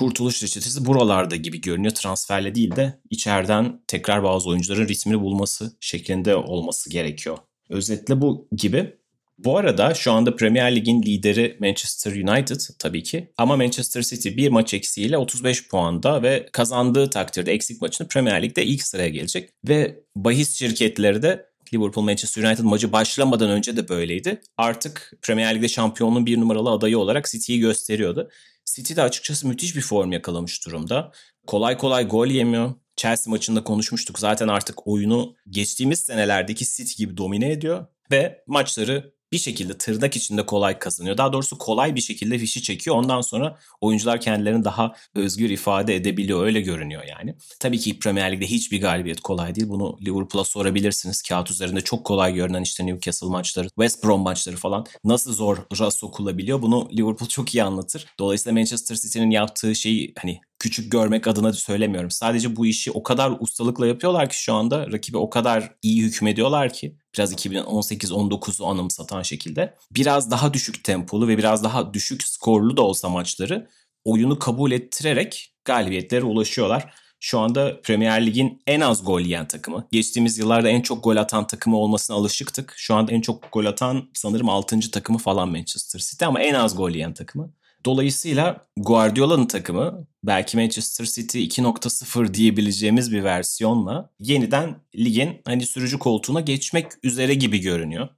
kurtuluş 0.00 0.42
reçetesi 0.42 0.86
buralarda 0.86 1.36
gibi 1.36 1.60
görünüyor. 1.60 1.94
Transferle 1.94 2.54
değil 2.54 2.76
de 2.76 3.00
içeriden 3.10 3.80
tekrar 3.86 4.22
bazı 4.22 4.48
oyuncuların 4.48 4.88
ritmini 4.88 5.20
bulması 5.20 5.76
şeklinde 5.80 6.36
olması 6.36 6.90
gerekiyor. 6.90 7.38
Özetle 7.70 8.20
bu 8.20 8.48
gibi. 8.56 8.96
Bu 9.38 9.56
arada 9.58 9.94
şu 9.94 10.12
anda 10.12 10.36
Premier 10.36 10.76
Lig'in 10.76 11.02
lideri 11.02 11.56
Manchester 11.60 12.12
United 12.12 12.60
tabii 12.78 13.02
ki. 13.02 13.30
Ama 13.36 13.56
Manchester 13.56 14.02
City 14.02 14.28
bir 14.28 14.48
maç 14.48 14.74
eksiğiyle 14.74 15.18
35 15.18 15.68
puanda 15.68 16.22
ve 16.22 16.48
kazandığı 16.52 17.10
takdirde 17.10 17.52
eksik 17.52 17.82
maçını 17.82 18.08
Premier 18.08 18.42
Lig'de 18.42 18.64
ilk 18.64 18.82
sıraya 18.82 19.08
gelecek. 19.08 19.50
Ve 19.68 20.00
bahis 20.16 20.58
şirketleri 20.58 21.22
de 21.22 21.50
Liverpool 21.74 22.04
Manchester 22.04 22.42
United 22.42 22.64
maçı 22.64 22.92
başlamadan 22.92 23.50
önce 23.50 23.76
de 23.76 23.88
böyleydi. 23.88 24.40
Artık 24.56 25.12
Premier 25.22 25.54
Lig'de 25.54 25.68
şampiyonluğun 25.68 26.26
bir 26.26 26.40
numaralı 26.40 26.70
adayı 26.70 26.98
olarak 26.98 27.30
City'yi 27.30 27.60
gösteriyordu. 27.60 28.30
City 28.64 28.96
de 28.96 29.02
açıkçası 29.02 29.48
müthiş 29.48 29.76
bir 29.76 29.80
form 29.80 30.12
yakalamış 30.12 30.66
durumda. 30.66 31.12
Kolay 31.46 31.78
kolay 31.78 32.08
gol 32.08 32.26
yemiyor. 32.26 32.74
Chelsea 32.96 33.30
maçında 33.30 33.64
konuşmuştuk. 33.64 34.18
Zaten 34.18 34.48
artık 34.48 34.86
oyunu 34.86 35.36
geçtiğimiz 35.50 36.00
senelerdeki 36.00 36.64
City 36.64 37.02
gibi 37.02 37.16
domine 37.16 37.52
ediyor 37.52 37.86
ve 38.10 38.44
maçları 38.46 39.14
bir 39.32 39.38
şekilde 39.38 39.78
tırnak 39.78 40.16
içinde 40.16 40.46
kolay 40.46 40.78
kazanıyor. 40.78 41.18
Daha 41.18 41.32
doğrusu 41.32 41.58
kolay 41.58 41.94
bir 41.94 42.00
şekilde 42.00 42.38
fişi 42.38 42.62
çekiyor. 42.62 42.96
Ondan 42.96 43.20
sonra 43.20 43.58
oyuncular 43.80 44.20
kendilerini 44.20 44.64
daha 44.64 44.94
özgür 45.14 45.50
ifade 45.50 45.96
edebiliyor. 45.96 46.44
Öyle 46.44 46.60
görünüyor 46.60 47.02
yani. 47.04 47.34
Tabii 47.60 47.78
ki 47.78 47.98
Premier 47.98 48.32
Lig'de 48.32 48.46
hiçbir 48.46 48.80
galibiyet 48.80 49.20
kolay 49.20 49.54
değil. 49.54 49.68
Bunu 49.68 49.98
Liverpool'a 50.06 50.44
sorabilirsiniz. 50.44 51.22
Kağıt 51.22 51.50
üzerinde 51.50 51.80
çok 51.80 52.04
kolay 52.04 52.34
görünen 52.34 52.62
işte 52.62 52.86
Newcastle 52.86 53.26
maçları, 53.26 53.68
West 53.68 54.04
Brom 54.04 54.20
maçları 54.20 54.56
falan 54.56 54.86
nasıl 55.04 55.32
zor 55.32 55.58
sokulabiliyor. 55.90 56.62
Bunu 56.62 56.88
Liverpool 56.92 57.28
çok 57.28 57.54
iyi 57.54 57.62
anlatır. 57.62 58.06
Dolayısıyla 58.18 58.60
Manchester 58.60 58.96
City'nin 58.96 59.30
yaptığı 59.30 59.74
şeyi 59.74 60.12
hani 60.18 60.40
küçük 60.60 60.92
görmek 60.92 61.26
adına 61.26 61.52
söylemiyorum. 61.52 62.10
Sadece 62.10 62.56
bu 62.56 62.66
işi 62.66 62.90
o 62.90 63.02
kadar 63.02 63.32
ustalıkla 63.40 63.86
yapıyorlar 63.86 64.28
ki 64.28 64.42
şu 64.42 64.54
anda 64.54 64.92
rakibe 64.92 65.18
o 65.18 65.30
kadar 65.30 65.74
iyi 65.82 66.02
hükmediyorlar 66.02 66.72
ki 66.72 66.96
biraz 67.16 67.32
2018-19'u 67.32 68.66
anımsatan 68.66 69.22
şekilde 69.22 69.74
biraz 69.92 70.30
daha 70.30 70.54
düşük 70.54 70.84
tempolu 70.84 71.28
ve 71.28 71.38
biraz 71.38 71.64
daha 71.64 71.94
düşük 71.94 72.22
skorlu 72.22 72.76
da 72.76 72.82
olsa 72.82 73.08
maçları 73.08 73.68
oyunu 74.04 74.38
kabul 74.38 74.72
ettirerek 74.72 75.54
galibiyetlere 75.64 76.24
ulaşıyorlar. 76.24 76.94
Şu 77.20 77.38
anda 77.38 77.80
Premier 77.80 78.26
Lig'in 78.26 78.62
en 78.66 78.80
az 78.80 79.04
gol 79.04 79.20
yiyen 79.20 79.48
takımı. 79.48 79.88
Geçtiğimiz 79.92 80.38
yıllarda 80.38 80.68
en 80.68 80.80
çok 80.82 81.04
gol 81.04 81.16
atan 81.16 81.46
takımı 81.46 81.76
olmasına 81.76 82.16
alışıktık. 82.16 82.74
Şu 82.76 82.94
anda 82.94 83.12
en 83.12 83.20
çok 83.20 83.52
gol 83.52 83.64
atan 83.64 84.10
sanırım 84.14 84.48
6. 84.48 84.90
takımı 84.90 85.18
falan 85.18 85.48
Manchester 85.48 86.00
City 86.00 86.24
ama 86.24 86.40
en 86.40 86.54
az 86.54 86.76
gol 86.76 86.90
yiyen 86.90 87.14
takımı. 87.14 87.52
Dolayısıyla 87.84 88.66
Guardiola'nın 88.76 89.46
takımı 89.46 90.06
belki 90.24 90.56
Manchester 90.56 91.04
City 91.04 91.44
2.0 91.44 92.34
diyebileceğimiz 92.34 93.12
bir 93.12 93.24
versiyonla 93.24 94.10
yeniden 94.20 94.76
ligin 94.96 95.42
hani 95.44 95.66
sürücü 95.66 95.98
koltuğuna 95.98 96.40
geçmek 96.40 96.86
üzere 97.02 97.34
gibi 97.34 97.58
görünüyor. 97.58 98.08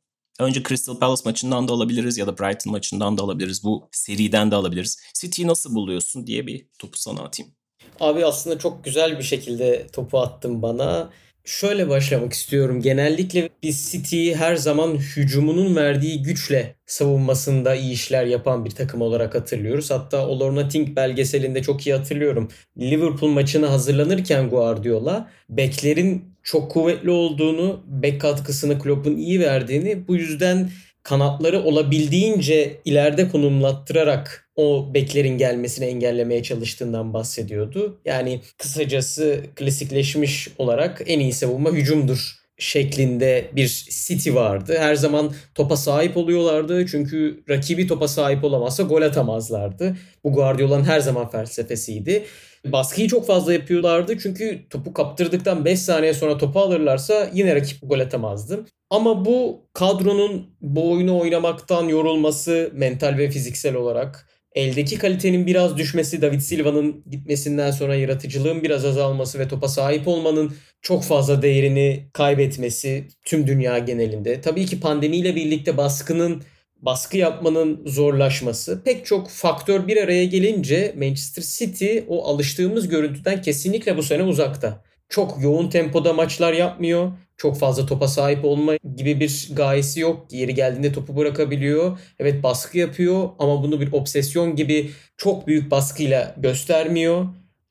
Önce 0.41 0.63
Crystal 0.63 0.99
Palace 0.99 1.23
maçından 1.25 1.69
da 1.69 1.73
alabiliriz 1.73 2.19
ya 2.19 2.27
da 2.27 2.39
Brighton 2.39 2.73
maçından 2.73 3.19
da 3.19 3.23
alabiliriz. 3.23 3.65
Bu 3.65 3.89
seriden 3.93 4.51
de 4.51 4.57
alabiliriz. 4.57 4.99
City'yi 5.15 5.49
nasıl 5.49 5.75
buluyorsun 5.75 6.27
diye 6.27 6.47
bir 6.47 6.67
topu 6.79 6.99
sana 6.99 7.21
atayım. 7.21 7.53
Abi 8.01 8.27
aslında 8.27 8.59
çok 8.59 8.85
güzel 8.85 9.19
bir 9.19 9.23
şekilde 9.23 9.87
topu 9.87 10.19
attın 10.19 10.63
bana. 10.63 11.11
Şöyle 11.45 11.89
başlamak 11.89 12.33
istiyorum. 12.33 12.81
Genellikle 12.81 13.49
biz 13.63 13.93
City'yi 13.93 14.37
her 14.37 14.57
zaman 14.57 14.95
hücumunun 15.17 15.77
verdiği 15.77 16.23
güçle 16.23 16.75
savunmasında 16.87 17.75
iyi 17.75 17.93
işler 17.93 18.27
yapan 18.27 18.65
bir 18.65 18.71
takım 18.71 19.01
olarak 19.03 19.35
hatırlıyoruz. 19.35 19.91
Hatta 19.91 20.19
All 20.19 20.53
Nothing 20.53 20.97
belgeselinde 20.97 21.63
çok 21.63 21.87
iyi 21.87 21.95
hatırlıyorum. 21.95 22.49
Liverpool 22.79 23.31
maçına 23.31 23.71
hazırlanırken 23.71 24.49
Guardiola 24.51 25.31
beklerin 25.51 26.25
çok 26.43 26.71
kuvvetli 26.71 27.11
olduğunu, 27.11 27.85
bek 27.87 28.21
katkısını 28.21 28.79
Klopp'un 28.79 29.17
iyi 29.17 29.41
verdiğini 29.41 30.09
bu 30.09 30.17
yüzden 30.17 30.71
kanatları 31.03 31.63
olabildiğince 31.63 32.81
ileride 32.85 33.29
konumlattırarak 33.29 34.49
o 34.57 34.95
beklerin 34.95 35.39
gelmesini 35.39 35.87
engellemeye 35.87 36.43
çalıştığından 36.43 37.15
bahsediyordu. 37.15 38.01
Yani 38.05 38.41
kısacası 38.59 39.43
klasikleşmiş 39.55 40.49
olarak 40.59 41.03
en 41.07 41.21
iyi 41.21 41.33
savunma 41.33 41.71
hücumdur 41.71 42.42
şeklinde 42.63 43.51
bir 43.57 43.87
City 43.91 44.35
vardı. 44.35 44.77
Her 44.79 44.95
zaman 44.95 45.33
topa 45.55 45.77
sahip 45.77 46.17
oluyorlardı. 46.17 46.87
Çünkü 46.87 47.45
rakibi 47.49 47.87
topa 47.87 48.09
sahip 48.09 48.45
olamazsa 48.45 48.83
gol 48.83 49.03
atamazlardı. 49.03 49.97
Bu 50.25 50.33
Guardiola'nın 50.33 50.85
her 50.85 51.01
zaman 51.01 51.31
felsefesiydi. 51.31 52.25
Baskıyı 52.67 53.09
çok 53.09 53.27
fazla 53.27 53.53
yapıyorlardı. 53.53 54.19
Çünkü 54.19 54.69
topu 54.71 54.93
kaptırdıktan 54.93 55.65
5 55.65 55.79
saniye 55.79 56.15
sonra 56.15 56.39
topu 56.39 56.61
alırlarsa 56.61 57.31
yine 57.35 57.55
rakip 57.55 57.79
gol 57.83 58.01
atamazdı. 58.01 58.65
Ama 58.91 59.25
bu 59.25 59.67
kadronun 59.73 60.47
bu 60.61 60.93
oyunu 60.93 61.21
oynamaktan 61.21 61.89
yorulması 61.89 62.71
mental 62.75 63.19
ve 63.19 63.31
fiziksel 63.31 63.75
olarak 63.75 64.29
eldeki 64.55 64.99
kalitenin 64.99 65.47
biraz 65.47 65.77
düşmesi, 65.77 66.23
David 66.23 66.41
Silva'nın 66.41 67.05
gitmesinden 67.11 67.71
sonra 67.71 67.95
yaratıcılığın 67.95 68.63
biraz 68.63 68.85
azalması 68.85 69.39
ve 69.39 69.49
topa 69.49 69.69
sahip 69.69 70.09
olmanın 70.09 70.53
çok 70.83 71.05
fazla 71.05 71.43
değerini 71.43 72.07
kaybetmesi 72.13 73.09
tüm 73.25 73.47
dünya 73.47 73.79
genelinde. 73.79 74.41
Tabii 74.41 74.67
ki 74.67 74.81
pandemiyle 74.81 75.37
birlikte 75.37 75.77
baskının 75.77 76.43
baskı 76.83 77.17
yapmanın 77.17 77.83
zorlaşması 77.87 78.83
pek 78.85 79.07
çok 79.07 79.31
faktör 79.31 79.87
bir 79.87 79.97
araya 79.97 80.25
gelince 80.25 80.95
Manchester 80.99 81.43
City 81.43 81.99
o 82.09 82.25
alıştığımız 82.25 82.89
görüntüden 82.89 83.43
kesinlikle 83.43 83.97
bu 83.97 84.03
sene 84.03 84.23
uzakta. 84.23 84.85
Çok 85.13 85.43
yoğun 85.43 85.69
tempoda 85.69 86.13
maçlar 86.13 86.53
yapmıyor. 86.53 87.13
Çok 87.37 87.59
fazla 87.59 87.87
topa 87.87 88.09
sahip 88.09 88.45
olma 88.45 88.73
gibi 88.97 89.21
bir 89.21 89.49
gayesi 89.53 90.01
yok. 90.01 90.27
Yeri 90.31 90.55
geldiğinde 90.55 90.93
topu 90.93 91.17
bırakabiliyor. 91.17 91.99
Evet 92.19 92.43
baskı 92.43 92.79
yapıyor 92.79 93.29
ama 93.39 93.63
bunu 93.63 93.81
bir 93.81 93.93
obsesyon 93.93 94.57
gibi 94.57 94.91
çok 95.17 95.47
büyük 95.47 95.71
baskıyla 95.71 96.35
göstermiyor 96.39 97.27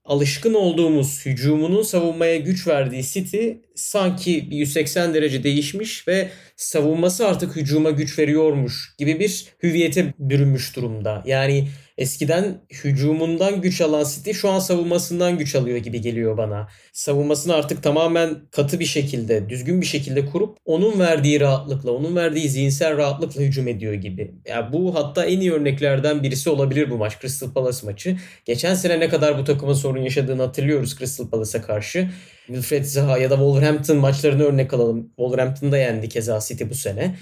alışkın 0.05 0.53
olduğumuz 0.53 1.25
hücumunun 1.25 1.81
savunmaya 1.81 2.37
güç 2.37 2.67
verdiği 2.67 3.03
City 3.03 3.51
sanki 3.75 4.47
180 4.51 5.13
derece 5.13 5.43
değişmiş 5.43 6.07
ve 6.07 6.29
savunması 6.55 7.27
artık 7.27 7.55
hücuma 7.55 7.91
güç 7.91 8.19
veriyormuş 8.19 8.95
gibi 8.97 9.19
bir 9.19 9.45
hüviyete 9.63 10.13
bürünmüş 10.19 10.75
durumda. 10.75 11.23
Yani 11.25 11.67
Eskiden 12.01 12.61
hücumundan 12.83 13.61
güç 13.61 13.81
alan 13.81 14.05
City 14.15 14.31
şu 14.31 14.49
an 14.49 14.59
savunmasından 14.59 15.37
güç 15.37 15.55
alıyor 15.55 15.77
gibi 15.77 16.01
geliyor 16.01 16.37
bana. 16.37 16.67
Savunmasını 16.93 17.53
artık 17.53 17.83
tamamen 17.83 18.37
katı 18.51 18.79
bir 18.79 18.85
şekilde, 18.85 19.49
düzgün 19.49 19.81
bir 19.81 19.85
şekilde 19.85 20.25
kurup 20.25 20.57
onun 20.65 20.99
verdiği 20.99 21.39
rahatlıkla, 21.39 21.91
onun 21.91 22.15
verdiği 22.15 22.49
zihinsel 22.49 22.97
rahatlıkla 22.97 23.41
hücum 23.41 23.67
ediyor 23.67 23.93
gibi. 23.93 24.21
Ya 24.21 24.55
yani 24.55 24.73
bu 24.73 24.95
hatta 24.95 25.25
en 25.25 25.39
iyi 25.39 25.53
örneklerden 25.53 26.23
birisi 26.23 26.49
olabilir 26.49 26.89
bu 26.89 26.97
maç 26.97 27.21
Crystal 27.21 27.53
Palace 27.53 27.85
maçı. 27.85 28.17
Geçen 28.45 28.73
sene 28.73 28.99
ne 28.99 29.09
kadar 29.09 29.37
bu 29.37 29.43
takımın 29.43 29.73
sorun 29.73 30.01
yaşadığını 30.01 30.41
hatırlıyoruz 30.41 30.97
Crystal 30.97 31.29
Palace'a 31.29 31.61
karşı. 31.61 32.09
Wilfred 32.53 32.83
Zaha 32.83 33.17
ya 33.17 33.29
da 33.29 33.35
Wolverhampton 33.35 33.97
maçlarını 33.97 34.43
örnek 34.43 34.73
alalım. 34.73 35.07
Wolverhampton'da 35.07 35.77
yendi 35.77 36.09
keza 36.09 36.39
City 36.39 36.63
bu 36.69 36.75
sene 36.75 37.15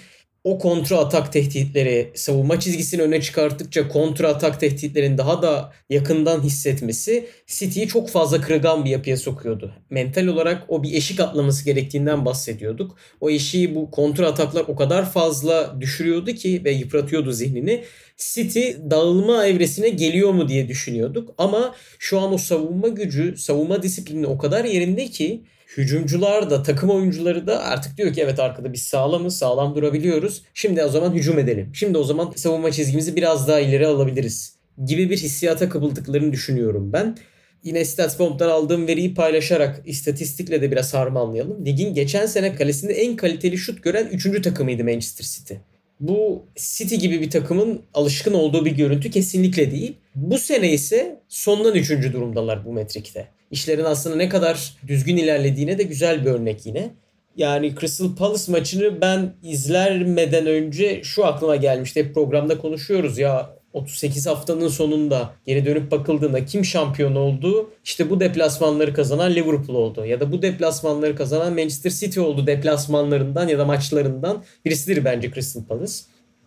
o 0.44 0.58
kontra 0.58 0.98
atak 0.98 1.34
tehditleri 1.34 2.12
savunma 2.16 2.60
çizgisini 2.60 3.02
öne 3.02 3.22
çıkarttıkça 3.22 3.88
kontra 3.88 4.28
atak 4.28 4.60
tehditlerin 4.60 5.18
daha 5.18 5.42
da 5.42 5.74
yakından 5.90 6.44
hissetmesi 6.44 7.28
City'yi 7.48 7.88
çok 7.88 8.10
fazla 8.10 8.42
kırılgan 8.42 8.86
bir 8.86 8.90
yapıya 8.90 9.18
sokuyordu. 9.18 9.74
Mental 9.90 10.28
olarak 10.28 10.66
o 10.68 10.84
bir 10.84 10.94
eşik 10.94 11.20
atlaması 11.20 11.66
gerektiğinden 11.66 12.26
bahsediyorduk. 12.26 12.98
O 13.22 13.30
eşiği 13.30 13.76
bu 13.76 13.92
kontra 13.92 14.28
ataklar 14.28 14.66
o 14.68 14.76
kadar 14.76 15.12
fazla 15.12 15.82
düşürüyordu 15.82 16.32
ki 16.32 16.62
ve 16.66 16.72
yıpratıyordu 16.72 17.32
zihnini. 17.32 17.84
City 18.18 18.72
dağılma 18.90 19.46
evresine 19.46 19.90
geliyor 19.90 20.32
mu 20.32 20.48
diye 20.48 20.68
düşünüyorduk. 20.68 21.34
Ama 21.38 21.76
şu 22.00 22.20
an 22.20 22.34
o 22.34 22.38
savunma 22.38 22.88
gücü, 22.88 23.38
savunma 23.38 23.84
disiplini 23.84 24.28
o 24.28 24.38
kadar 24.38 24.66
yerinde 24.66 25.06
ki 25.06 25.44
hücumcular 25.78 26.50
da 26.50 26.64
takım 26.64 26.90
oyuncuları 26.90 27.48
da 27.48 27.64
artık 27.64 27.98
diyor 27.98 28.14
ki 28.14 28.22
evet 28.22 28.40
arkada 28.40 28.74
biz 28.74 28.82
sağlamız, 28.82 29.38
sağlam 29.38 29.76
durabiliyoruz. 29.76 30.44
Şimdi 30.54 30.84
o 30.84 30.90
zaman 30.90 31.14
hücum 31.14 31.40
edelim. 31.40 31.72
Şimdi 31.74 31.98
o 31.98 32.04
zaman 32.04 32.34
savunma 32.36 32.72
çizgimizi 32.72 33.16
biraz 33.16 33.48
daha 33.48 33.60
ileri 33.60 33.88
alabiliriz 33.88 34.56
gibi 34.86 35.10
bir 35.10 35.18
hissiyata 35.18 35.70
kapıldıklarını 35.70 36.32
düşünüyorum 36.32 36.94
ben. 36.94 37.18
Yine 37.64 37.86
StatsBomb'dan 37.86 38.50
aldığım 38.50 38.88
veriyi 38.88 39.14
paylaşarak 39.14 39.82
istatistikle 39.86 40.62
de 40.62 40.72
biraz 40.72 40.94
harmanlayalım. 40.94 41.66
Ligin 41.66 41.94
geçen 41.94 42.26
sene 42.26 42.56
kalesinde 42.56 42.94
en 42.94 43.16
kaliteli 43.16 43.58
şut 43.58 43.84
gören 43.84 44.08
3. 44.12 44.44
takımıydı 44.44 44.84
Manchester 44.84 45.26
City. 45.26 45.54
Bu 46.00 46.46
City 46.56 46.96
gibi 46.96 47.22
bir 47.22 47.30
takımın 47.30 47.82
alışkın 47.94 48.34
olduğu 48.34 48.66
bir 48.66 48.72
görüntü 48.72 49.12
kesinlikle 49.12 49.72
değil. 49.72 49.98
Bu 50.16 50.38
sene 50.38 50.74
ise 50.74 51.20
sondan 51.28 51.76
3. 51.76 51.90
durumdalar 51.90 52.66
bu 52.66 52.74
metrikte 52.74 53.28
işlerin 53.52 53.84
aslında 53.84 54.16
ne 54.16 54.30
kadar 54.30 54.74
düzgün 54.88 55.18
ilerlediğine 55.18 55.78
de 55.78 55.84
güzel 55.84 56.26
bir 56.26 56.30
örnek 56.30 56.66
yine. 56.66 56.90
Yani 57.36 57.76
Crystal 57.80 58.16
Palace 58.16 58.52
maçını 58.52 59.02
ben 59.02 59.34
izlermeden 59.44 60.46
önce 60.48 61.04
şu 61.04 61.26
aklıma 61.26 61.56
gelmişti. 61.56 62.04
Hep 62.04 62.14
programda 62.14 62.58
konuşuyoruz 62.58 63.18
ya 63.18 63.60
38 63.74 64.28
haftanın 64.28 64.68
sonunda 64.68 65.34
geri 65.46 65.66
dönüp 65.66 65.92
bakıldığında 65.92 66.46
kim 66.46 66.66
şampiyon 66.66 67.16
oldu? 67.16 67.70
İşte 67.84 68.10
bu 68.10 68.20
deplasmanları 68.20 68.94
kazanan 68.94 69.36
Liverpool 69.36 69.76
oldu. 69.76 70.06
Ya 70.06 70.20
da 70.20 70.32
bu 70.32 70.42
deplasmanları 70.42 71.16
kazanan 71.16 71.54
Manchester 71.54 71.92
City 71.92 72.20
oldu 72.20 72.48
deplasmanlarından 72.48 73.48
ya 73.48 73.60
da 73.60 73.66
maçlarından 73.66 74.44
birisidir 74.66 75.06
bence 75.06 75.32
Crystal 75.32 75.64
Palace 75.64 75.94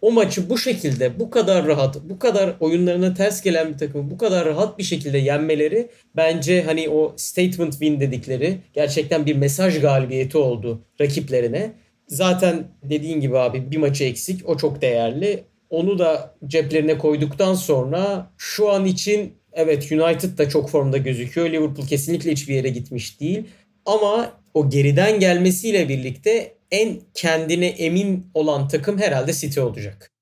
o 0.02 0.12
maçı 0.12 0.50
bu 0.50 0.58
şekilde 0.58 1.20
bu 1.20 1.30
kadar 1.30 1.66
rahat, 1.66 1.96
bu 2.04 2.18
kadar 2.18 2.54
oyunlarına 2.60 3.14
ters 3.14 3.42
gelen 3.42 3.72
bir 3.72 3.78
takımı 3.78 4.10
bu 4.10 4.18
kadar 4.18 4.46
rahat 4.46 4.78
bir 4.78 4.82
şekilde 4.82 5.18
yenmeleri 5.18 5.88
bence 6.16 6.62
hani 6.62 6.88
o 6.88 7.14
statement 7.16 7.72
win 7.72 8.00
dedikleri 8.00 8.58
gerçekten 8.72 9.26
bir 9.26 9.36
mesaj 9.36 9.80
galibiyeti 9.80 10.38
oldu 10.38 10.84
rakiplerine. 11.00 11.72
Zaten 12.08 12.64
dediğin 12.82 13.20
gibi 13.20 13.38
abi 13.38 13.70
bir 13.70 13.76
maçı 13.76 14.04
eksik 14.04 14.48
o 14.48 14.56
çok 14.56 14.82
değerli. 14.82 15.44
Onu 15.70 15.98
da 15.98 16.34
ceplerine 16.46 16.98
koyduktan 16.98 17.54
sonra 17.54 18.30
şu 18.38 18.70
an 18.70 18.84
için 18.84 19.32
evet 19.52 19.92
United 19.92 20.38
da 20.38 20.48
çok 20.48 20.70
formda 20.70 20.98
gözüküyor. 20.98 21.50
Liverpool 21.50 21.86
kesinlikle 21.86 22.32
hiçbir 22.32 22.54
yere 22.54 22.68
gitmiş 22.68 23.20
değil. 23.20 23.44
Ama 23.86 24.32
o 24.54 24.70
geriden 24.70 25.20
gelmesiyle 25.20 25.88
birlikte 25.88 26.54
en 26.72 27.00
kendine 27.14 27.66
emin 27.66 28.30
olan 28.34 28.68
takım 28.68 28.98
herhalde 28.98 29.32
City 29.32 29.60
olacak. 29.60 30.12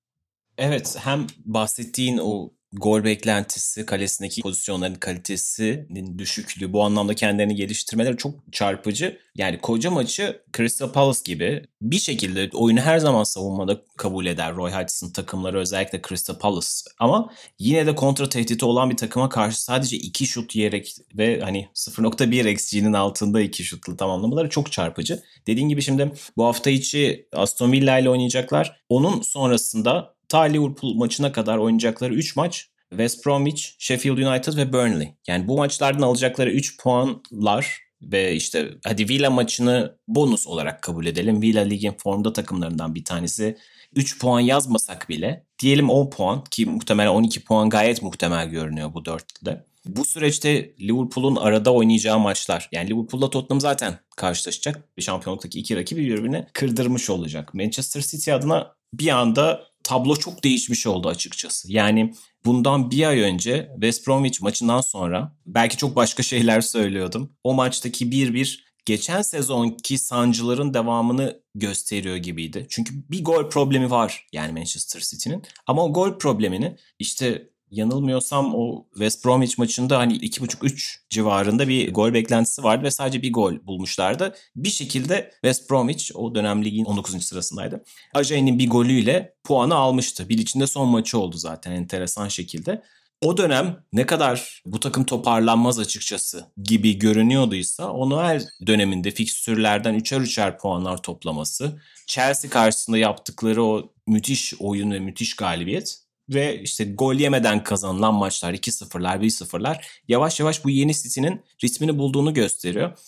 Evet 0.59 0.97
hem 1.01 1.27
bahsettiğin 1.45 2.19
o 2.19 2.51
gol 2.73 3.05
beklentisi, 3.05 3.87
kalesindeki 3.87 4.43
pozisyonların 4.43 4.95
kalitesinin 4.95 6.19
düşüklüğü, 6.19 6.73
bu 6.73 6.85
anlamda 6.85 7.15
kendilerini 7.15 7.55
geliştirmeleri 7.55 8.17
çok 8.17 8.35
çarpıcı. 8.53 9.19
Yani 9.37 9.59
koca 9.59 9.91
maçı 9.91 10.43
Crystal 10.57 10.93
Palace 10.93 11.21
gibi 11.25 11.65
bir 11.83 11.99
şekilde 11.99 12.51
oyunu 12.53 12.81
her 12.81 12.99
zaman 12.99 13.25
savunmada 13.25 13.83
kabul 13.97 14.27
eder 14.27 14.55
Roy 14.55 14.73
Hodgson 14.73 15.11
takımları 15.11 15.59
özellikle 15.59 16.03
Crystal 16.09 16.39
Palace. 16.39 16.69
Ama 16.99 17.31
yine 17.59 17.87
de 17.87 17.95
kontra 17.95 18.29
tehdidi 18.29 18.65
olan 18.65 18.91
bir 18.91 18.97
takıma 18.97 19.29
karşı 19.29 19.63
sadece 19.63 19.97
iki 19.97 20.27
şut 20.27 20.57
yiyerek 20.57 20.97
ve 21.15 21.41
hani 21.41 21.69
0.1 21.75 22.51
XG'nin 22.51 22.93
altında 22.93 23.41
iki 23.41 23.65
şutlu 23.65 23.97
tamamlamaları 23.97 24.51
çok 24.51 24.73
çarpıcı. 24.73 25.23
Dediğin 25.47 25.69
gibi 25.69 25.83
şimdi 25.83 26.13
bu 26.37 26.45
hafta 26.45 26.71
içi 26.71 27.29
Aston 27.33 27.73
Villa 27.73 27.99
ile 27.99 28.11
oynayacaklar. 28.11 28.81
Onun 28.89 29.23
sonrasında 29.23 30.15
ta 30.31 30.41
Liverpool 30.41 30.95
maçına 30.95 31.33
kadar 31.33 31.59
oynayacakları 31.59 32.15
3 32.15 32.37
maç 32.37 32.71
West 32.91 33.27
Bromwich, 33.27 33.65
Sheffield 33.79 34.19
United 34.19 34.57
ve 34.57 34.73
Burnley. 34.73 35.15
Yani 35.27 35.49
bu 35.49 35.57
maçlardan 35.57 36.03
alacakları 36.03 36.51
3 36.51 36.79
puanlar 36.79 37.81
ve 38.03 38.35
işte 38.35 38.71
hadi 38.85 39.09
Villa 39.09 39.31
maçını 39.31 39.97
bonus 40.09 40.47
olarak 40.47 40.83
kabul 40.83 41.07
edelim. 41.07 41.43
Villa 41.43 41.61
ligin 41.61 41.95
formda 41.99 42.33
takımlarından 42.33 42.95
bir 42.95 43.05
tanesi. 43.05 43.57
3 43.95 44.19
puan 44.19 44.41
yazmasak 44.41 45.09
bile 45.09 45.47
diyelim 45.59 45.91
10 45.91 46.11
puan 46.11 46.45
ki 46.45 46.67
muhtemelen 46.67 47.11
12 47.11 47.45
puan 47.45 47.71
gayet 47.71 48.03
muhtemel 48.03 48.49
görünüyor 48.49 48.95
bu 48.95 49.05
dörtlüde. 49.05 49.65
Bu 49.87 50.05
süreçte 50.05 50.75
Liverpool'un 50.81 51.37
arada 51.37 51.73
oynayacağı 51.73 52.19
maçlar. 52.19 52.69
Yani 52.73 52.91
Liverpool'la 52.91 53.31
Tottenham 53.31 53.61
zaten 53.61 53.99
karşılaşacak. 54.17 54.89
Şampiyonluktaki 54.99 55.61
iki 55.61 55.77
rakibi 55.77 56.01
birbirine 56.01 56.47
kırdırmış 56.53 57.11
olacak. 57.11 57.55
Manchester 57.55 58.01
City 58.01 58.33
adına 58.33 58.75
bir 58.95 59.09
anda 59.09 59.70
tablo 59.91 60.17
çok 60.17 60.45
değişmiş 60.45 60.87
oldu 60.87 61.09
açıkçası. 61.09 61.73
Yani 61.73 62.15
bundan 62.45 62.91
bir 62.91 63.07
ay 63.07 63.21
önce 63.21 63.71
West 63.75 64.07
Bromwich 64.07 64.43
maçından 64.43 64.81
sonra 64.81 65.37
belki 65.47 65.77
çok 65.77 65.97
başka 65.97 66.23
şeyler 66.23 66.61
söylüyordum. 66.61 67.33
O 67.45 67.55
maçtaki 67.55 68.07
1-1 68.07 68.59
geçen 68.85 69.23
sezonki 69.23 69.99
sancıların 69.99 70.75
devamını 70.75 71.41
gösteriyor 71.55 72.17
gibiydi. 72.17 72.67
Çünkü 72.71 72.95
bir 73.11 73.25
gol 73.25 73.51
problemi 73.51 73.91
var 73.91 74.27
yani 74.33 74.53
Manchester 74.53 75.01
City'nin. 75.01 75.43
Ama 75.67 75.85
o 75.85 75.93
gol 75.93 76.19
problemini 76.19 76.77
işte 76.99 77.50
yanılmıyorsam 77.71 78.55
o 78.55 78.87
West 78.93 79.25
Bromwich 79.25 79.59
maçında 79.59 79.99
hani 79.99 80.17
2.5-3 80.17 80.97
civarında 81.11 81.69
bir 81.69 81.93
gol 81.93 82.15
beklentisi 82.15 82.63
vardı 82.63 82.85
ve 82.85 82.91
sadece 82.91 83.23
bir 83.23 83.33
gol 83.33 83.67
bulmuşlardı. 83.67 84.35
Bir 84.57 84.69
şekilde 84.69 85.31
West 85.33 85.71
Bromwich 85.71 86.17
o 86.17 86.35
dönem 86.35 86.65
ligin 86.65 86.85
19. 86.85 87.25
sırasındaydı. 87.25 87.85
Ajay'ın 88.15 88.59
bir 88.59 88.71
golüyle 88.71 89.35
puanı 89.45 89.75
almıştı. 89.75 90.29
Bir 90.29 90.39
içinde 90.39 90.67
son 90.67 90.89
maçı 90.89 91.19
oldu 91.19 91.37
zaten 91.37 91.73
enteresan 91.73 92.29
şekilde. 92.29 92.83
O 93.23 93.37
dönem 93.37 93.85
ne 93.93 94.07
kadar 94.07 94.63
bu 94.67 94.81
takım 94.81 95.05
toparlanmaz 95.05 95.79
açıkçası 95.79 96.47
gibi 96.63 96.99
görünüyorduysa 96.99 97.91
o 97.91 98.11
Noel 98.11 98.49
döneminde 98.67 99.11
fikstürlerden 99.11 99.95
üçer 99.95 100.21
üçer 100.21 100.59
puanlar 100.59 101.03
toplaması, 101.03 101.81
Chelsea 102.07 102.51
karşısında 102.51 102.99
yaptıkları 102.99 103.65
o 103.65 103.93
müthiş 104.07 104.55
oyun 104.59 104.91
ve 104.91 105.01
müthiş 105.01 105.37
galibiyet 105.37 105.99
ve 106.31 106.63
işte 106.63 106.85
gol 106.85 107.15
yemeden 107.15 107.65
kazanılan 107.65 108.15
maçlar 108.15 108.55
2-0'lar 108.55 109.21
1-0'lar 109.21 109.83
yavaş 110.09 110.41
yavaş 110.41 110.65
bu 110.65 110.71
yeni 110.71 110.95
City'nin 110.95 111.41
ritmini 111.65 111.99
bulduğunu 111.99 112.35
gösteriyor. 112.35 112.99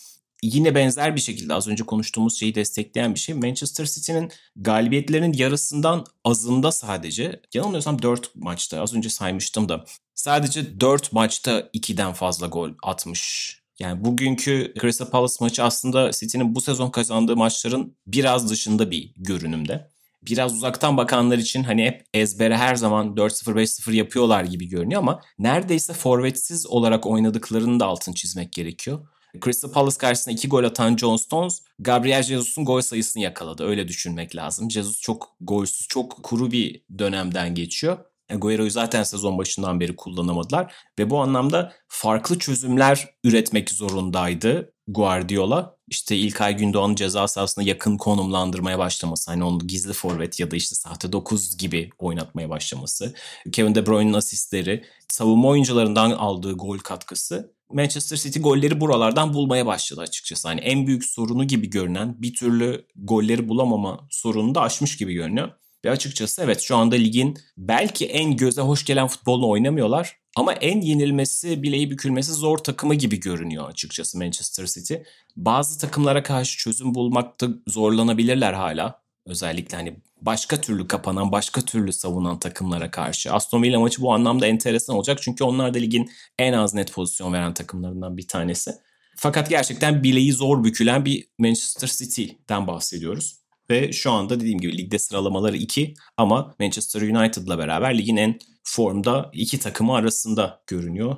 Yine 0.43 0.75
benzer 0.75 1.15
bir 1.15 1.21
şekilde 1.21 1.53
az 1.53 1.67
önce 1.67 1.83
konuştuğumuz 1.83 2.39
şeyi 2.39 2.55
destekleyen 2.55 3.13
bir 3.15 3.19
şey. 3.19 3.35
Manchester 3.35 3.85
City'nin 3.85 4.31
galibiyetlerinin 4.55 5.33
yarısından 5.33 6.05
azında 6.23 6.71
sadece 6.71 7.41
yanılmıyorsam 7.53 8.01
4 8.01 8.35
maçta 8.35 8.81
az 8.81 8.93
önce 8.93 9.09
saymıştım 9.09 9.69
da 9.69 9.85
sadece 10.15 10.79
4 10.79 11.13
maçta 11.13 11.59
2'den 11.59 12.13
fazla 12.13 12.47
gol 12.47 12.69
atmış. 12.83 13.53
Yani 13.79 14.05
bugünkü 14.05 14.73
Crystal 14.81 15.09
Palace 15.09 15.35
maçı 15.39 15.63
aslında 15.63 16.11
City'nin 16.11 16.55
bu 16.55 16.61
sezon 16.61 16.89
kazandığı 16.89 17.37
maçların 17.37 17.97
biraz 18.07 18.49
dışında 18.49 18.91
bir 18.91 19.13
görünümde 19.17 19.92
biraz 20.27 20.53
uzaktan 20.53 20.97
bakanlar 20.97 21.37
için 21.37 21.63
hani 21.63 21.85
hep 21.85 22.05
ezbere 22.13 22.57
her 22.57 22.75
zaman 22.75 23.07
4-0 23.07 23.55
5-0 23.55 23.93
yapıyorlar 23.93 24.43
gibi 24.43 24.67
görünüyor 24.67 25.01
ama 25.01 25.21
neredeyse 25.39 25.93
forvetsiz 25.93 26.67
olarak 26.67 27.05
oynadıklarını 27.05 27.79
da 27.79 27.85
altın 27.85 28.13
çizmek 28.13 28.53
gerekiyor. 28.53 29.07
Crystal 29.43 29.71
Palace 29.71 29.97
karşısında 29.97 30.33
iki 30.33 30.47
gol 30.47 30.63
atan 30.63 30.97
John 30.97 31.15
Stones, 31.15 31.61
Gabriel 31.79 32.23
Jesus'un 32.23 32.65
gol 32.65 32.81
sayısını 32.81 33.23
yakaladı. 33.23 33.65
Öyle 33.65 33.87
düşünmek 33.87 34.35
lazım. 34.35 34.71
Jesus 34.71 35.01
çok 35.01 35.35
golsüz, 35.41 35.87
çok 35.87 36.23
kuru 36.23 36.51
bir 36.51 36.83
dönemden 36.97 37.55
geçiyor. 37.55 37.97
Agüero'yu 38.31 38.69
zaten 38.69 39.03
sezon 39.03 39.37
başından 39.37 39.79
beri 39.79 39.95
kullanamadılar 39.95 40.73
ve 40.99 41.09
bu 41.09 41.19
anlamda 41.19 41.73
farklı 41.87 42.39
çözümler 42.39 43.07
üretmek 43.23 43.69
zorundaydı 43.69 44.73
Guardiola. 44.87 45.77
İşte 45.93 46.17
İlkay 46.17 46.57
Gündoğan'ın 46.57 46.95
ceza 46.95 47.27
sahasına 47.27 47.63
yakın 47.63 47.97
konumlandırmaya 47.97 48.79
başlaması. 48.79 49.31
Hani 49.31 49.43
onu 49.43 49.59
gizli 49.67 49.93
forvet 49.93 50.39
ya 50.39 50.51
da 50.51 50.55
işte 50.55 50.75
sahte 50.75 51.11
9 51.11 51.57
gibi 51.57 51.89
oynatmaya 51.99 52.49
başlaması. 52.49 53.13
Kevin 53.51 53.75
De 53.75 53.85
Bruyne'ın 53.85 54.13
asistleri, 54.13 54.83
savunma 55.07 55.47
oyuncularından 55.47 56.11
aldığı 56.11 56.53
gol 56.53 56.77
katkısı 56.77 57.53
Manchester 57.71 58.17
City 58.17 58.39
golleri 58.39 58.81
buralardan 58.81 59.33
bulmaya 59.33 59.65
başladı 59.65 60.01
açıkçası. 60.01 60.47
Hani 60.47 60.59
en 60.61 60.87
büyük 60.87 61.05
sorunu 61.05 61.47
gibi 61.47 61.69
görünen 61.69 62.21
bir 62.21 62.33
türlü 62.33 62.85
golleri 62.95 63.49
bulamama 63.49 64.07
sorunu 64.09 64.55
da 64.55 64.61
aşmış 64.61 64.97
gibi 64.97 65.13
görünüyor. 65.13 65.51
Ve 65.85 65.91
açıkçası 65.91 66.41
evet 66.41 66.61
şu 66.61 66.75
anda 66.75 66.95
ligin 66.95 67.37
belki 67.57 68.05
en 68.05 68.37
göze 68.37 68.61
hoş 68.61 68.85
gelen 68.85 69.07
futbolunu 69.07 69.49
oynamıyorlar. 69.49 70.22
Ama 70.35 70.53
en 70.53 70.81
yenilmesi, 70.81 71.63
bileği 71.63 71.91
bükülmesi 71.91 72.33
zor 72.33 72.57
takımı 72.57 72.95
gibi 72.95 73.19
görünüyor 73.19 73.69
açıkçası 73.69 74.17
Manchester 74.17 74.65
City. 74.65 74.93
Bazı 75.35 75.79
takımlara 75.79 76.23
karşı 76.23 76.57
çözüm 76.57 76.95
bulmakta 76.95 77.47
zorlanabilirler 77.67 78.53
hala. 78.53 79.03
Özellikle 79.25 79.77
hani 79.77 79.95
başka 80.21 80.61
türlü 80.61 80.87
kapanan, 80.87 81.31
başka 81.31 81.61
türlü 81.61 81.93
savunan 81.93 82.39
takımlara 82.39 82.91
karşı. 82.91 83.33
Aston 83.33 83.63
Villa 83.63 83.79
maçı 83.79 84.01
bu 84.01 84.13
anlamda 84.13 84.47
enteresan 84.47 84.95
olacak. 84.95 85.21
Çünkü 85.21 85.43
onlar 85.43 85.73
da 85.73 85.77
ligin 85.77 86.11
en 86.39 86.53
az 86.53 86.73
net 86.73 86.91
pozisyon 86.91 87.33
veren 87.33 87.53
takımlarından 87.53 88.17
bir 88.17 88.27
tanesi. 88.27 88.71
Fakat 89.15 89.49
gerçekten 89.49 90.03
bileği 90.03 90.33
zor 90.33 90.63
bükülen 90.63 91.05
bir 91.05 91.27
Manchester 91.37 91.87
City'den 91.87 92.67
bahsediyoruz. 92.67 93.37
Ve 93.69 93.91
şu 93.91 94.11
anda 94.11 94.39
dediğim 94.39 94.59
gibi 94.59 94.77
ligde 94.77 94.99
sıralamaları 94.99 95.57
2 95.57 95.93
ama 96.17 96.55
Manchester 96.59 97.01
United'la 97.01 97.57
beraber 97.57 97.97
ligin 97.97 98.17
en 98.17 98.39
formda 98.63 99.29
iki 99.33 99.59
takımı 99.59 99.95
arasında 99.95 100.63
görünüyor. 100.67 101.15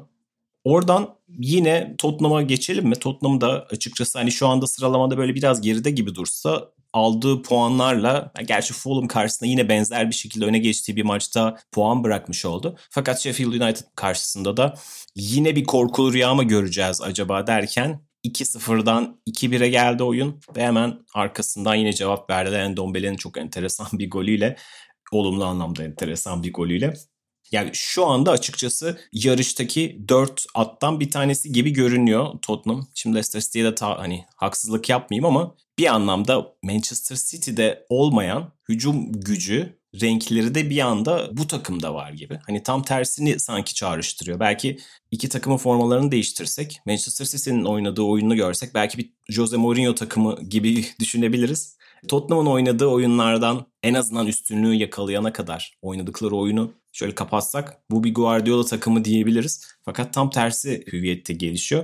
Oradan 0.64 1.16
yine 1.28 1.96
Tottenham'a 1.98 2.42
geçelim 2.42 2.88
mi? 2.88 2.96
Tottenham 2.96 3.42
da 3.42 3.68
açıkçası 3.72 4.20
hani 4.20 4.32
şu 4.32 4.48
anda 4.48 4.68
sıralamada 4.68 5.18
böyle 5.18 5.36
biraz 5.36 5.62
geride 5.62 5.92
gibi 5.92 6.16
dursa 6.16 6.72
aldığı 6.94 7.42
puanlarla 7.42 8.32
gerçi 8.46 8.74
Fulham 8.74 9.08
karşısında 9.08 9.50
yine 9.50 9.70
benzer 9.70 10.10
bir 10.10 10.16
şekilde 10.16 10.46
öne 10.46 10.60
geçtiği 10.60 10.96
bir 10.96 11.04
maçta 11.04 11.58
puan 11.72 12.04
bırakmış 12.04 12.46
oldu. 12.46 12.78
Fakat 12.90 13.20
Sheffield 13.20 13.62
United 13.62 13.86
karşısında 13.96 14.58
da 14.58 14.74
yine 15.16 15.56
bir 15.56 15.64
korkulu 15.64 16.14
rüya 16.14 16.34
mı 16.34 16.44
göreceğiz 16.44 17.02
acaba 17.02 17.48
derken 17.48 18.02
2-0'dan 18.26 19.22
2-1'e 19.28 19.70
geldi 19.70 20.04
oyun 20.04 20.42
ve 20.56 20.64
hemen 20.64 21.00
arkasından 21.14 21.76
yine 21.76 21.94
cevap 21.94 22.30
verdi. 22.30 22.56
Endombele'nin 22.56 23.18
çok 23.18 23.38
enteresan 23.38 23.88
bir 23.94 24.10
golüyle 24.10 24.56
olumlu 25.12 25.46
anlamda 25.46 25.84
enteresan 25.84 26.44
bir 26.44 26.54
golüyle. 26.54 26.94
Yani 27.52 27.70
şu 27.74 28.06
anda 28.06 28.32
açıkçası 28.32 29.00
yarıştaki 29.14 30.02
4 30.08 30.46
attan 30.54 31.00
bir 31.00 31.12
tanesi 31.12 31.52
gibi 31.52 31.74
görünüyor 31.74 32.40
Tottenham. 32.42 32.88
Şimdi 32.94 33.16
Leicester 33.16 33.42
City'ye 33.42 33.66
de 33.66 33.76
ta, 33.76 34.00
hani 34.00 34.26
haksızlık 34.36 34.90
yapmayayım 34.90 35.26
ama 35.26 35.56
bir 35.78 35.96
anlamda 35.96 36.54
Manchester 36.64 37.16
City'de 37.16 37.86
olmayan 37.90 38.52
hücum 38.70 39.12
gücü 39.12 39.80
renkleri 40.02 40.56
de 40.56 40.70
bir 40.70 40.80
anda 40.80 41.30
bu 41.32 41.48
takımda 41.48 41.94
var 41.94 42.12
gibi. 42.12 42.40
Hani 42.46 42.64
tam 42.64 42.84
tersini 42.84 43.40
sanki 43.40 43.74
çağrıştırıyor. 43.74 44.40
Belki 44.40 44.78
iki 45.12 45.30
takımın 45.30 45.58
formalarını 45.58 46.12
değiştirsek, 46.12 46.82
Manchester 46.86 47.26
City'nin 47.26 47.66
oynadığı 47.66 48.02
oyunu 48.02 48.36
görsek 48.36 48.74
belki 48.74 48.98
bir 48.98 49.14
Jose 49.30 49.58
Mourinho 49.58 49.96
takımı 49.96 50.42
gibi 50.50 50.86
düşünebiliriz. 51.00 51.78
Tottenham'ın 52.08 52.52
oynadığı 52.52 52.88
oyunlardan 52.88 53.66
en 53.84 53.94
azından 53.94 54.28
üstünlüğü 54.28 54.74
yakalayana 54.74 55.34
kadar 55.34 55.78
oynadıkları 55.82 56.36
oyunu 56.36 56.74
şöyle 56.96 57.16
kapatsak 57.16 57.78
bu 57.92 58.04
bir 58.04 58.14
Guardiola 58.14 58.66
takımı 58.66 59.06
diyebiliriz. 59.06 59.68
Fakat 59.86 60.14
tam 60.14 60.30
tersi 60.30 60.84
hüviyette 60.94 61.34
gelişiyor. 61.34 61.84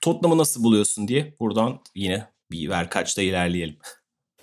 Tottenham'ı 0.00 0.38
nasıl 0.38 0.62
buluyorsun 0.62 1.08
diye 1.08 1.34
buradan 1.40 1.80
yine 1.94 2.26
bir 2.50 2.68
ver 2.68 2.90
kaçta 2.90 3.22
ilerleyelim. 3.22 3.76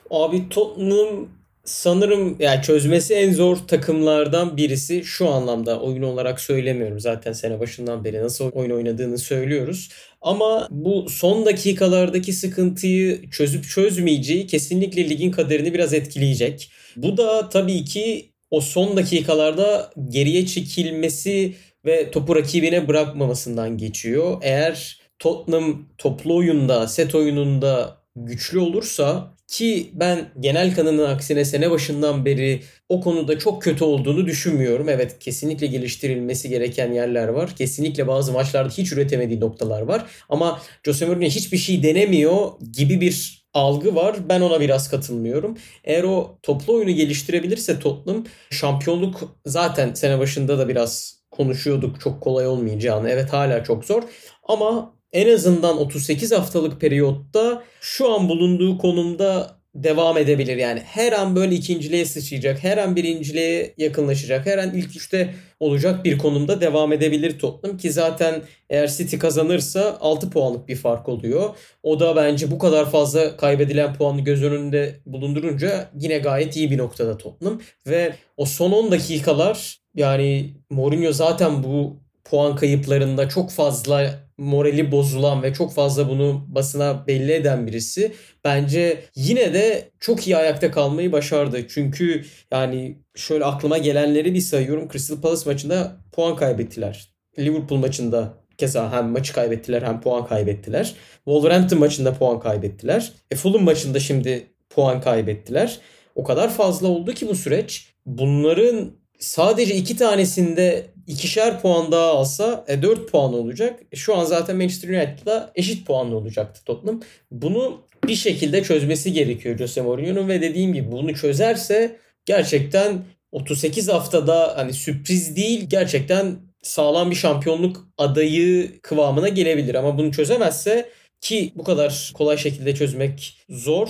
Abi 0.10 0.50
Tottenham 0.50 1.28
sanırım 1.66 2.36
yani 2.40 2.62
çözmesi 2.62 3.14
en 3.14 3.34
zor 3.34 3.58
takımlardan 3.58 4.58
birisi 4.58 5.04
şu 5.04 5.30
anlamda 5.30 5.80
oyun 5.80 6.04
olarak 6.04 6.42
söylemiyorum. 6.42 7.00
Zaten 7.00 7.34
sene 7.34 7.60
başından 7.60 8.04
beri 8.04 8.22
nasıl 8.22 8.52
oyun 8.52 8.72
oynadığını 8.72 9.18
söylüyoruz. 9.18 9.90
Ama 10.22 10.68
bu 10.72 11.10
son 11.10 11.46
dakikalardaki 11.46 12.34
sıkıntıyı 12.34 13.30
çözüp 13.30 13.70
çözmeyeceği 13.70 14.48
kesinlikle 14.48 15.10
ligin 15.10 15.32
kaderini 15.32 15.74
biraz 15.74 15.94
etkileyecek. 15.94 16.72
Bu 16.96 17.18
da 17.18 17.50
tabii 17.50 17.86
ki 17.86 18.33
o 18.54 18.62
son 18.62 18.98
dakikalarda 18.98 19.92
geriye 20.10 20.46
çekilmesi 20.46 21.54
ve 21.86 22.12
topu 22.12 22.36
rakibine 22.36 22.88
bırakmamasından 22.88 23.78
geçiyor. 23.78 24.38
Eğer 24.42 25.02
Tottenham 25.20 25.86
toplu 25.98 26.36
oyunda, 26.36 26.88
set 26.88 27.16
oyununda 27.16 27.98
güçlü 28.16 28.60
olursa 28.60 29.34
ki 29.48 29.90
ben 29.94 30.30
genel 30.40 30.76
kanının 30.76 31.10
aksine 31.10 31.46
sene 31.46 31.72
başından 31.72 32.26
beri 32.26 32.62
o 32.90 33.02
konuda 33.02 33.40
çok 33.40 33.62
kötü 33.62 33.84
olduğunu 33.84 34.26
düşünmüyorum. 34.26 34.90
Evet 34.90 35.20
kesinlikle 35.20 35.68
geliştirilmesi 35.68 36.50
gereken 36.50 36.92
yerler 36.92 37.28
var. 37.28 37.56
Kesinlikle 37.56 38.08
bazı 38.08 38.32
maçlarda 38.32 38.70
hiç 38.70 38.92
üretemediği 38.92 39.40
noktalar 39.40 39.82
var. 39.82 40.06
Ama 40.30 40.62
Jose 40.86 41.06
Mourinho 41.06 41.30
hiçbir 41.30 41.58
şey 41.58 41.84
denemiyor 41.84 42.52
gibi 42.72 43.02
bir 43.02 43.43
algı 43.54 43.96
var. 43.96 44.16
Ben 44.30 44.42
ona 44.42 44.60
biraz 44.60 44.90
katılmıyorum. 44.90 45.58
Eğer 45.84 46.04
o 46.04 46.38
toplu 46.44 46.74
oyunu 46.74 46.92
geliştirebilirse 46.92 47.80
Tottenham 47.80 48.24
şampiyonluk 48.52 49.22
zaten 49.46 49.94
sene 49.94 50.20
başında 50.20 50.58
da 50.58 50.70
biraz 50.70 51.24
konuşuyorduk 51.32 52.00
çok 52.02 52.22
kolay 52.22 52.48
olmayacağını. 52.48 53.10
Evet 53.10 53.34
hala 53.34 53.64
çok 53.64 53.86
zor. 53.86 54.04
Ama 54.44 54.94
en 55.12 55.34
azından 55.34 55.78
38 55.78 56.32
haftalık 56.32 56.82
periyotta 56.82 57.64
şu 57.82 58.14
an 58.14 58.30
bulunduğu 58.30 58.78
konumda 58.78 59.58
devam 59.76 60.18
edebilir. 60.18 60.58
Yani 60.58 60.80
her 60.80 61.12
an 61.12 61.36
böyle 61.36 61.56
ikinciliğe 61.56 62.06
sıçrayacak, 62.06 62.64
her 62.64 62.78
an 62.78 62.96
birinciliğe 62.96 63.74
yakınlaşacak, 63.78 64.46
her 64.46 64.58
an 64.58 64.74
ilk 64.76 64.96
üçte 64.96 65.34
olacak 65.60 66.06
bir 66.06 66.18
konumda 66.18 66.62
devam 66.62 66.94
edebilir 66.94 67.40
Tottenham 67.40 67.78
ki 67.78 67.92
zaten 67.92 68.42
eğer 68.70 68.88
City 68.88 69.18
kazanırsa 69.18 69.98
6 70.02 70.30
puanlık 70.30 70.68
bir 70.68 70.76
fark 70.76 71.10
oluyor. 71.10 71.50
O 71.84 72.00
da 72.00 72.16
bence 72.16 72.52
bu 72.52 72.60
kadar 72.60 72.92
fazla 72.92 73.38
kaybedilen 73.38 73.94
puanı 73.94 74.22
göz 74.22 74.44
önünde 74.44 75.00
bulundurunca 75.06 75.90
yine 76.00 76.18
gayet 76.18 76.56
iyi 76.56 76.72
bir 76.72 76.78
noktada 76.78 77.18
Tottenham 77.18 77.62
ve 77.88 78.14
o 78.38 78.46
son 78.46 78.72
10 78.72 78.92
dakikalar 78.92 79.80
yani 79.96 80.54
Mourinho 80.70 81.12
zaten 81.12 81.64
bu 81.64 82.04
puan 82.24 82.56
kayıplarında 82.56 83.30
çok 83.30 83.52
fazla 83.52 84.23
morali 84.38 84.92
bozulan 84.92 85.44
ve 85.44 85.54
çok 85.54 85.74
fazla 85.74 86.10
bunu 86.10 86.46
basına 86.48 87.08
belli 87.08 87.32
eden 87.32 87.68
birisi 87.68 88.12
bence 88.44 89.04
yine 89.16 89.54
de 89.54 89.92
çok 90.00 90.28
iyi 90.28 90.38
ayakta 90.38 90.72
kalmayı 90.72 91.12
başardı. 91.12 91.68
Çünkü 91.68 92.26
yani 92.52 92.98
şöyle 93.16 93.46
aklıma 93.46 93.78
gelenleri 93.78 94.34
bir 94.34 94.42
sayıyorum. 94.42 94.90
Crystal 94.90 95.22
Palace 95.22 95.50
maçında 95.50 95.98
puan 96.12 96.36
kaybettiler. 96.36 97.10
Liverpool 97.40 97.80
maçında 97.80 98.34
keza 98.58 98.92
hem 98.92 99.10
maçı 99.10 99.34
kaybettiler 99.34 99.82
hem 99.82 100.02
puan 100.02 100.28
kaybettiler. 100.28 100.96
Wolverhampton 101.16 101.80
maçında 101.80 102.14
puan 102.14 102.40
kaybettiler. 102.40 103.12
E 103.32 103.36
Fulham 103.36 103.64
maçında 103.64 104.00
şimdi 104.00 104.46
puan 104.70 105.02
kaybettiler. 105.02 105.80
O 106.16 106.24
kadar 106.24 106.50
fazla 106.50 106.88
oldu 106.88 107.14
ki 107.14 107.28
bu 107.28 107.36
süreç. 107.36 107.94
Bunların 108.06 108.92
sadece 109.20 109.76
iki 109.76 109.98
tanesinde 109.98 110.93
ikişer 111.08 111.62
puan 111.62 111.92
daha 111.92 112.06
alsa 112.06 112.66
e, 112.68 112.82
4 112.82 113.12
puan 113.12 113.34
olacak. 113.34 113.80
E, 113.92 113.96
şu 113.96 114.16
an 114.18 114.26
zaten 114.26 114.58
Manchester 114.58 114.90
United'la 114.90 115.52
eşit 115.56 115.88
puanlı 115.88 116.16
olacaktı 116.16 116.64
Tottenham. 116.66 117.02
Bunu 117.32 117.82
bir 118.08 118.16
şekilde 118.16 118.64
çözmesi 118.64 119.14
gerekiyor 119.14 119.58
Jose 119.58 119.82
Mourinho'nun 119.82 120.30
ve 120.30 120.42
dediğim 120.42 120.74
gibi 120.74 120.92
bunu 120.92 121.16
çözerse 121.16 121.98
gerçekten 122.26 123.06
38 123.32 123.90
haftada 123.90 124.58
hani 124.58 124.74
sürpriz 124.74 125.36
değil 125.36 125.66
gerçekten 125.70 126.36
sağlam 126.62 127.12
bir 127.12 127.16
şampiyonluk 127.16 127.88
adayı 127.98 128.82
kıvamına 128.82 129.30
gelebilir 129.30 129.76
ama 129.76 129.98
bunu 129.98 130.12
çözemezse 130.12 130.90
ki 131.22 131.52
bu 131.56 131.64
kadar 131.64 132.12
kolay 132.14 132.38
şekilde 132.38 132.76
çözmek 132.76 133.38
zor. 133.50 133.90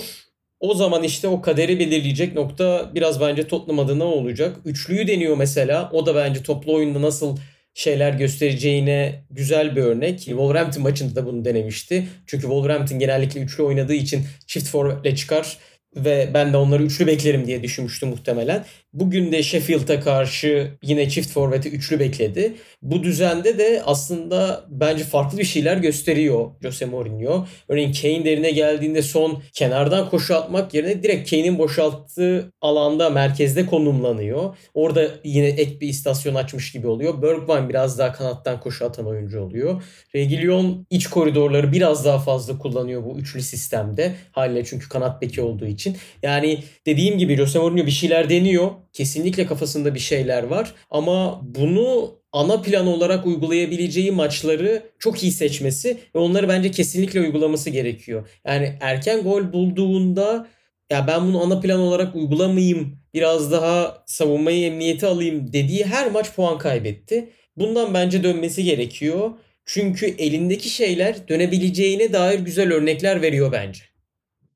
O 0.64 0.74
zaman 0.74 1.02
işte 1.02 1.28
o 1.28 1.42
kaderi 1.42 1.78
belirleyecek 1.78 2.34
nokta 2.34 2.90
biraz 2.94 3.20
bence 3.20 3.48
Tottenham 3.48 3.78
adına 3.84 4.04
olacak. 4.04 4.56
Üçlüyü 4.64 5.06
deniyor 5.08 5.36
mesela. 5.36 5.90
O 5.92 6.06
da 6.06 6.14
bence 6.14 6.42
toplu 6.42 6.74
oyunda 6.74 7.02
nasıl 7.02 7.36
şeyler 7.74 8.12
göstereceğine 8.12 9.24
güzel 9.30 9.76
bir 9.76 9.82
örnek. 9.82 10.18
Wolverhampton 10.18 10.82
maçında 10.82 11.16
da 11.16 11.26
bunu 11.26 11.44
denemişti. 11.44 12.06
Çünkü 12.26 12.42
Wolverhampton 12.42 12.98
genellikle 12.98 13.40
üçlü 13.40 13.62
oynadığı 13.62 13.94
için 13.94 14.22
çift 14.46 14.68
forvetle 14.68 15.16
çıkar 15.16 15.56
ve 15.96 16.30
ben 16.34 16.52
de 16.52 16.56
onları 16.56 16.82
üçlü 16.82 17.06
beklerim 17.06 17.46
diye 17.46 17.62
düşünmüştüm 17.62 18.08
muhtemelen. 18.08 18.64
Bugün 18.92 19.32
de 19.32 19.42
Sheffield'a 19.42 20.00
karşı 20.00 20.70
yine 20.82 21.08
çift 21.08 21.30
forveti 21.30 21.68
üçlü 21.68 21.98
bekledi. 21.98 22.52
Bu 22.82 23.02
düzende 23.02 23.58
de 23.58 23.82
aslında 23.86 24.64
bence 24.68 25.04
farklı 25.04 25.38
bir 25.38 25.44
şeyler 25.44 25.76
gösteriyor 25.76 26.50
Jose 26.62 26.84
Mourinho. 26.84 27.46
Örneğin 27.68 27.92
Kane 27.92 28.24
derine 28.24 28.50
geldiğinde 28.50 29.02
son 29.02 29.42
kenardan 29.52 30.10
koşu 30.10 30.36
atmak 30.36 30.74
yerine 30.74 31.02
direkt 31.02 31.30
Kane'in 31.30 31.58
boşalttığı 31.58 32.52
alanda 32.60 33.10
merkezde 33.10 33.66
konumlanıyor. 33.66 34.56
Orada 34.74 35.08
yine 35.24 35.46
ek 35.46 35.80
bir 35.80 35.88
istasyon 35.88 36.34
açmış 36.34 36.72
gibi 36.72 36.86
oluyor. 36.86 37.22
Bergwijn 37.22 37.68
biraz 37.68 37.98
daha 37.98 38.12
kanattan 38.12 38.60
koşu 38.60 38.84
atan 38.84 39.06
oyuncu 39.06 39.40
oluyor. 39.40 39.82
Reguilon 40.14 40.86
iç 40.90 41.06
koridorları 41.06 41.72
biraz 41.72 42.04
daha 42.04 42.18
fazla 42.18 42.58
kullanıyor 42.58 43.04
bu 43.04 43.18
üçlü 43.18 43.42
sistemde. 43.42 44.14
Haliyle 44.32 44.64
çünkü 44.64 44.88
kanat 44.88 45.22
beki 45.22 45.42
olduğu 45.42 45.66
için. 45.66 45.83
Yani 46.22 46.58
dediğim 46.86 47.18
gibi 47.18 47.36
Jose 47.36 47.58
Mourinho 47.58 47.86
bir 47.86 47.90
şeyler 47.90 48.30
deniyor 48.30 48.70
kesinlikle 48.92 49.46
kafasında 49.46 49.94
bir 49.94 50.00
şeyler 50.00 50.42
var 50.42 50.74
ama 50.90 51.40
bunu 51.42 52.14
ana 52.32 52.62
plan 52.62 52.86
olarak 52.86 53.26
uygulayabileceği 53.26 54.10
maçları 54.10 54.82
çok 54.98 55.22
iyi 55.22 55.32
seçmesi 55.32 55.98
ve 56.14 56.18
onları 56.18 56.48
bence 56.48 56.70
kesinlikle 56.70 57.20
uygulaması 57.20 57.70
gerekiyor. 57.70 58.28
Yani 58.46 58.72
erken 58.80 59.22
gol 59.22 59.52
bulduğunda 59.52 60.46
ya 60.90 61.06
ben 61.06 61.26
bunu 61.26 61.42
ana 61.42 61.60
plan 61.60 61.80
olarak 61.80 62.14
uygulamayayım, 62.16 62.98
biraz 63.14 63.52
daha 63.52 64.04
savunmayı 64.06 64.66
emniyete 64.66 65.06
alayım 65.06 65.52
dediği 65.52 65.84
her 65.84 66.10
maç 66.10 66.34
puan 66.34 66.58
kaybetti. 66.58 67.28
Bundan 67.56 67.94
bence 67.94 68.22
dönmesi 68.22 68.64
gerekiyor. 68.64 69.30
Çünkü 69.66 70.06
elindeki 70.06 70.68
şeyler 70.68 71.28
dönebileceğine 71.28 72.12
dair 72.12 72.38
güzel 72.38 72.72
örnekler 72.72 73.22
veriyor 73.22 73.52
bence. 73.52 73.80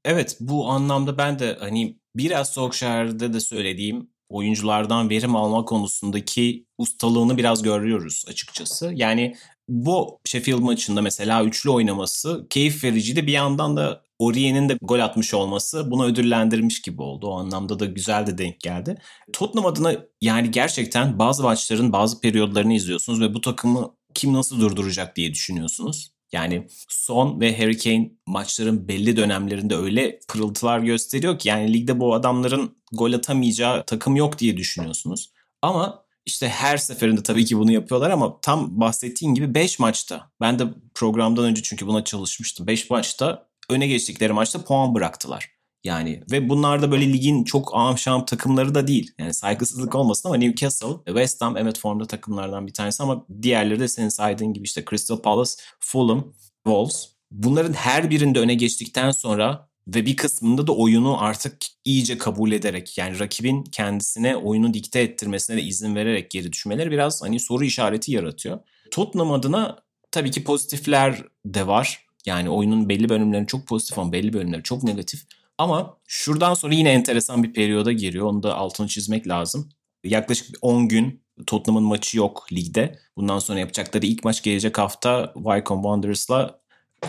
Evet 0.04 0.37
bu 0.40 0.68
anlamda 0.68 1.18
ben 1.18 1.38
de 1.38 1.56
hani 1.61 1.98
biraz 2.16 2.52
Solskjaer'de 2.52 3.32
de 3.32 3.40
söylediğim 3.40 4.11
oyunculardan 4.28 5.11
verim 5.11 5.37
alma 5.37 5.64
konusundaki 5.64 6.66
ustalığını 6.78 7.38
biraz 7.38 7.62
görüyoruz 7.62 8.24
açıkçası. 8.28 8.92
Yani 8.94 9.37
bu 9.68 10.20
Sheffield 10.24 10.58
maçında 10.58 11.02
mesela 11.02 11.44
üçlü 11.44 11.70
oynaması 11.70 12.46
keyif 12.50 12.84
vericiydi. 12.84 13.26
Bir 13.26 13.32
yandan 13.32 13.76
da 13.76 14.02
Orie'nin 14.18 14.68
de 14.68 14.78
gol 14.82 15.00
atmış 15.00 15.34
olması 15.34 15.90
bunu 15.90 16.04
ödüllendirmiş 16.04 16.82
gibi 16.82 17.02
oldu. 17.02 17.26
O 17.26 17.38
anlamda 17.38 17.78
da 17.78 17.84
güzel 17.84 18.26
de 18.26 18.38
denk 18.38 18.61
geldi. 18.61 18.98
Tottenham 19.32 19.66
adına 19.66 19.94
yani 20.20 20.50
gerçekten 20.50 21.18
bazı 21.18 21.42
maçların 21.42 21.92
bazı 21.92 22.20
periyodlarını 22.20 22.72
izliyorsunuz 22.72 23.20
ve 23.20 23.34
bu 23.34 23.40
takımı 23.40 23.94
kim 24.14 24.32
nasıl 24.32 24.61
durduracak 24.61 25.16
diye 25.16 25.32
düşünüyorsunuz. 25.32 26.11
Yani 26.32 26.66
Son 26.88 27.40
ve 27.40 27.58
Harry 27.58 27.78
Kane 27.78 28.10
maçların 28.26 28.88
belli 28.88 29.16
dönemlerinde 29.16 29.76
öyle 29.76 30.20
pırıltılar 30.28 30.78
gösteriyor 30.78 31.38
ki 31.38 31.48
yani 31.48 31.72
ligde 31.72 32.00
bu 32.00 32.14
adamların 32.14 32.76
gol 32.92 33.12
atamayacağı 33.12 33.84
takım 33.84 34.16
yok 34.16 34.38
diye 34.38 34.56
düşünüyorsunuz. 34.56 35.30
Ama 35.62 36.04
işte 36.26 36.48
her 36.48 36.76
seferinde 36.76 37.22
tabii 37.22 37.44
ki 37.44 37.58
bunu 37.58 37.72
yapıyorlar 37.72 38.10
ama 38.10 38.40
tam 38.40 38.80
bahsettiğin 38.80 39.34
gibi 39.34 39.54
5 39.54 39.78
maçta 39.78 40.30
ben 40.40 40.58
de 40.58 40.64
programdan 40.94 41.44
önce 41.44 41.62
çünkü 41.62 41.86
buna 41.86 42.04
çalışmıştım. 42.04 42.66
5 42.66 42.90
maçta 42.90 43.48
öne 43.70 43.86
geçtikleri 43.86 44.32
maçta 44.32 44.64
puan 44.64 44.94
bıraktılar. 44.94 45.58
Yani 45.84 46.22
ve 46.30 46.48
bunlar 46.48 46.82
da 46.82 46.90
böyle 46.90 47.12
ligin 47.12 47.44
çok 47.44 47.74
amşam 47.74 48.24
takımları 48.24 48.74
da 48.74 48.86
değil. 48.86 49.12
Yani 49.18 49.34
saygısızlık 49.34 49.94
olmasın 49.94 50.28
ama 50.28 50.36
Newcastle, 50.36 50.96
West 51.06 51.42
Ham 51.42 51.56
evet 51.56 51.78
formda 51.78 52.06
takımlardan 52.06 52.66
bir 52.66 52.72
tanesi 52.72 53.02
ama 53.02 53.26
diğerleri 53.42 53.80
de 53.80 53.88
senin 53.88 54.08
saydığın 54.08 54.52
gibi 54.52 54.64
işte 54.64 54.84
Crystal 54.90 55.18
Palace, 55.18 55.52
Fulham, 55.80 56.32
Wolves. 56.64 57.08
Bunların 57.30 57.72
her 57.72 58.10
birinde 58.10 58.40
öne 58.40 58.54
geçtikten 58.54 59.10
sonra 59.10 59.68
ve 59.88 60.06
bir 60.06 60.16
kısmında 60.16 60.66
da 60.66 60.72
oyunu 60.72 61.22
artık 61.22 61.56
iyice 61.84 62.18
kabul 62.18 62.52
ederek 62.52 62.98
yani 62.98 63.18
rakibin 63.18 63.64
kendisine 63.64 64.36
oyunu 64.36 64.74
dikte 64.74 65.00
ettirmesine 65.00 65.56
de 65.56 65.62
izin 65.62 65.94
vererek 65.96 66.30
geri 66.30 66.52
düşmeleri 66.52 66.90
biraz 66.90 67.22
hani 67.22 67.40
soru 67.40 67.64
işareti 67.64 68.12
yaratıyor. 68.12 68.58
Tottenham 68.90 69.32
adına 69.32 69.78
tabii 70.10 70.30
ki 70.30 70.44
pozitifler 70.44 71.24
de 71.46 71.66
var. 71.66 72.06
Yani 72.26 72.50
oyunun 72.50 72.88
belli 72.88 73.08
bölümleri 73.08 73.46
çok 73.46 73.66
pozitif 73.66 73.98
ama 73.98 74.12
belli 74.12 74.32
bölümleri 74.32 74.62
çok 74.62 74.82
negatif. 74.82 75.24
Ama 75.59 75.97
şuradan 76.07 76.55
sonra 76.55 76.75
yine 76.75 76.92
enteresan 76.92 77.42
bir 77.42 77.53
periyoda 77.53 77.92
giriyor. 77.92 78.27
Onu 78.27 78.42
da 78.42 78.55
altını 78.55 78.88
çizmek 78.88 79.29
lazım. 79.29 79.68
Yaklaşık 80.05 80.57
10 80.62 80.88
gün 80.88 81.23
Tottenham'ın 81.47 81.88
maçı 81.88 82.18
yok 82.18 82.47
ligde. 82.53 82.99
Bundan 83.16 83.38
sonra 83.38 83.59
yapacakları 83.59 84.07
ilk 84.07 84.25
maç 84.25 84.42
gelecek 84.42 84.79
hafta 84.79 85.33
Wycombe 85.35 85.83
Wanderers'la 85.83 86.61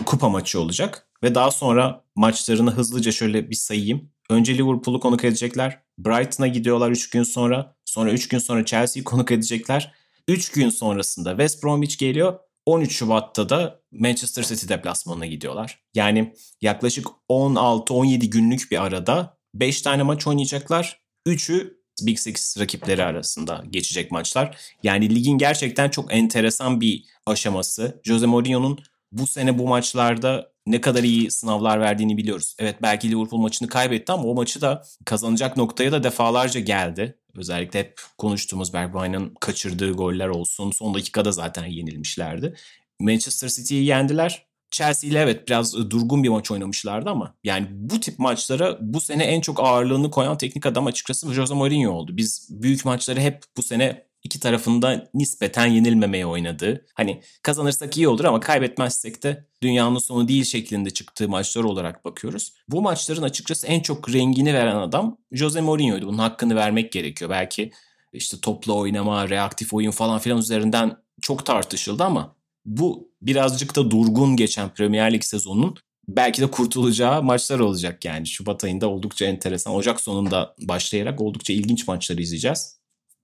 kupa 0.06 0.28
maçı 0.28 0.60
olacak. 0.60 1.06
Ve 1.22 1.34
daha 1.34 1.50
sonra 1.50 2.04
maçlarını 2.16 2.70
hızlıca 2.70 3.12
şöyle 3.12 3.50
bir 3.50 3.54
sayayım. 3.54 4.10
Önce 4.30 4.58
Liverpool'u 4.58 5.00
konuk 5.00 5.24
edecekler. 5.24 5.78
Brighton'a 5.98 6.46
gidiyorlar 6.46 6.90
3 6.90 7.10
gün 7.10 7.22
sonra. 7.22 7.76
Sonra 7.84 8.12
3 8.12 8.28
gün 8.28 8.38
sonra 8.38 8.64
Chelsea'yi 8.64 9.04
konuk 9.04 9.30
edecekler. 9.30 9.92
3 10.28 10.52
gün 10.52 10.70
sonrasında 10.70 11.30
West 11.30 11.64
Bromwich 11.64 11.98
geliyor. 11.98 12.38
13 12.70 12.96
Şubat'ta 12.96 13.48
da 13.48 13.80
Manchester 13.92 14.42
City 14.42 14.68
deplasmanına 14.68 15.26
gidiyorlar. 15.26 15.80
Yani 15.94 16.34
yaklaşık 16.60 17.06
16-17 17.28 18.26
günlük 18.26 18.70
bir 18.70 18.82
arada 18.84 19.38
5 19.54 19.82
tane 19.82 20.02
maç 20.02 20.26
oynayacaklar. 20.26 21.00
3'ü 21.26 21.80
Big 22.02 22.18
Six 22.18 22.58
rakipleri 22.58 23.04
arasında 23.04 23.64
geçecek 23.70 24.10
maçlar. 24.10 24.56
Yani 24.82 25.14
ligin 25.14 25.38
gerçekten 25.38 25.90
çok 25.90 26.14
enteresan 26.14 26.80
bir 26.80 27.04
aşaması. 27.26 28.00
Jose 28.04 28.26
Mourinho'nun 28.26 28.78
bu 29.12 29.26
sene 29.26 29.58
bu 29.58 29.68
maçlarda 29.68 30.52
ne 30.66 30.80
kadar 30.80 31.02
iyi 31.02 31.30
sınavlar 31.30 31.80
verdiğini 31.80 32.16
biliyoruz. 32.16 32.54
Evet 32.58 32.76
belki 32.82 33.10
Liverpool 33.10 33.40
maçını 33.40 33.68
kaybetti 33.68 34.12
ama 34.12 34.22
o 34.22 34.34
maçı 34.34 34.60
da 34.60 34.84
kazanacak 35.04 35.56
noktaya 35.56 35.92
da 35.92 36.02
defalarca 36.02 36.60
geldi. 36.60 37.18
Özellikle 37.34 37.78
hep 37.78 38.00
konuştuğumuz 38.18 38.72
Bergwijn'ın 38.72 39.34
kaçırdığı 39.40 39.92
goller 39.92 40.28
olsun. 40.28 40.70
Son 40.70 40.94
dakikada 40.94 41.32
zaten 41.32 41.64
yenilmişlerdi. 41.64 42.54
Manchester 43.00 43.48
City'yi 43.48 43.84
yendiler. 43.84 44.46
Chelsea 44.70 45.10
ile 45.10 45.18
evet 45.18 45.48
biraz 45.48 45.90
durgun 45.90 46.24
bir 46.24 46.28
maç 46.28 46.50
oynamışlardı 46.50 47.10
ama 47.10 47.34
yani 47.44 47.66
bu 47.70 48.00
tip 48.00 48.18
maçlara 48.18 48.78
bu 48.80 49.00
sene 49.00 49.24
en 49.24 49.40
çok 49.40 49.60
ağırlığını 49.60 50.10
koyan 50.10 50.38
teknik 50.38 50.66
adam 50.66 50.86
açıkçası 50.86 51.32
Jose 51.32 51.54
Mourinho 51.54 51.90
oldu. 51.90 52.16
Biz 52.16 52.48
büyük 52.50 52.84
maçları 52.84 53.20
hep 53.20 53.44
bu 53.56 53.62
sene 53.62 54.09
iki 54.24 54.40
tarafında 54.40 55.10
nispeten 55.14 55.66
yenilmemeye 55.66 56.26
oynadı. 56.26 56.86
Hani 56.94 57.22
kazanırsak 57.42 57.96
iyi 57.96 58.08
olur 58.08 58.24
ama 58.24 58.40
kaybetmezsek 58.40 59.22
de 59.22 59.46
dünyanın 59.62 59.98
sonu 59.98 60.28
değil 60.28 60.44
şeklinde 60.44 60.90
çıktığı 60.90 61.28
maçlar 61.28 61.64
olarak 61.64 62.04
bakıyoruz. 62.04 62.52
Bu 62.68 62.82
maçların 62.82 63.22
açıkçası 63.22 63.66
en 63.66 63.80
çok 63.80 64.12
rengini 64.12 64.54
veren 64.54 64.76
adam 64.76 65.18
Jose 65.32 65.60
Mourinho'ydu. 65.60 66.06
Bunun 66.06 66.18
hakkını 66.18 66.56
vermek 66.56 66.92
gerekiyor. 66.92 67.30
Belki 67.30 67.72
işte 68.12 68.36
topla 68.42 68.72
oynama, 68.72 69.28
reaktif 69.28 69.74
oyun 69.74 69.90
falan 69.90 70.18
filan 70.18 70.38
üzerinden 70.38 70.96
çok 71.20 71.46
tartışıldı 71.46 72.04
ama 72.04 72.36
bu 72.64 73.10
birazcık 73.22 73.76
da 73.76 73.90
durgun 73.90 74.36
geçen 74.36 74.68
Premier 74.68 75.12
Lig 75.12 75.22
sezonunun 75.22 75.76
belki 76.08 76.42
de 76.42 76.50
kurtulacağı 76.50 77.22
maçlar 77.22 77.58
olacak 77.58 78.04
yani. 78.04 78.26
Şubat 78.26 78.64
ayında 78.64 78.88
oldukça 78.88 79.24
enteresan. 79.24 79.74
Ocak 79.74 80.00
sonunda 80.00 80.54
başlayarak 80.58 81.20
oldukça 81.20 81.52
ilginç 81.52 81.88
maçları 81.88 82.22
izleyeceğiz. 82.22 82.79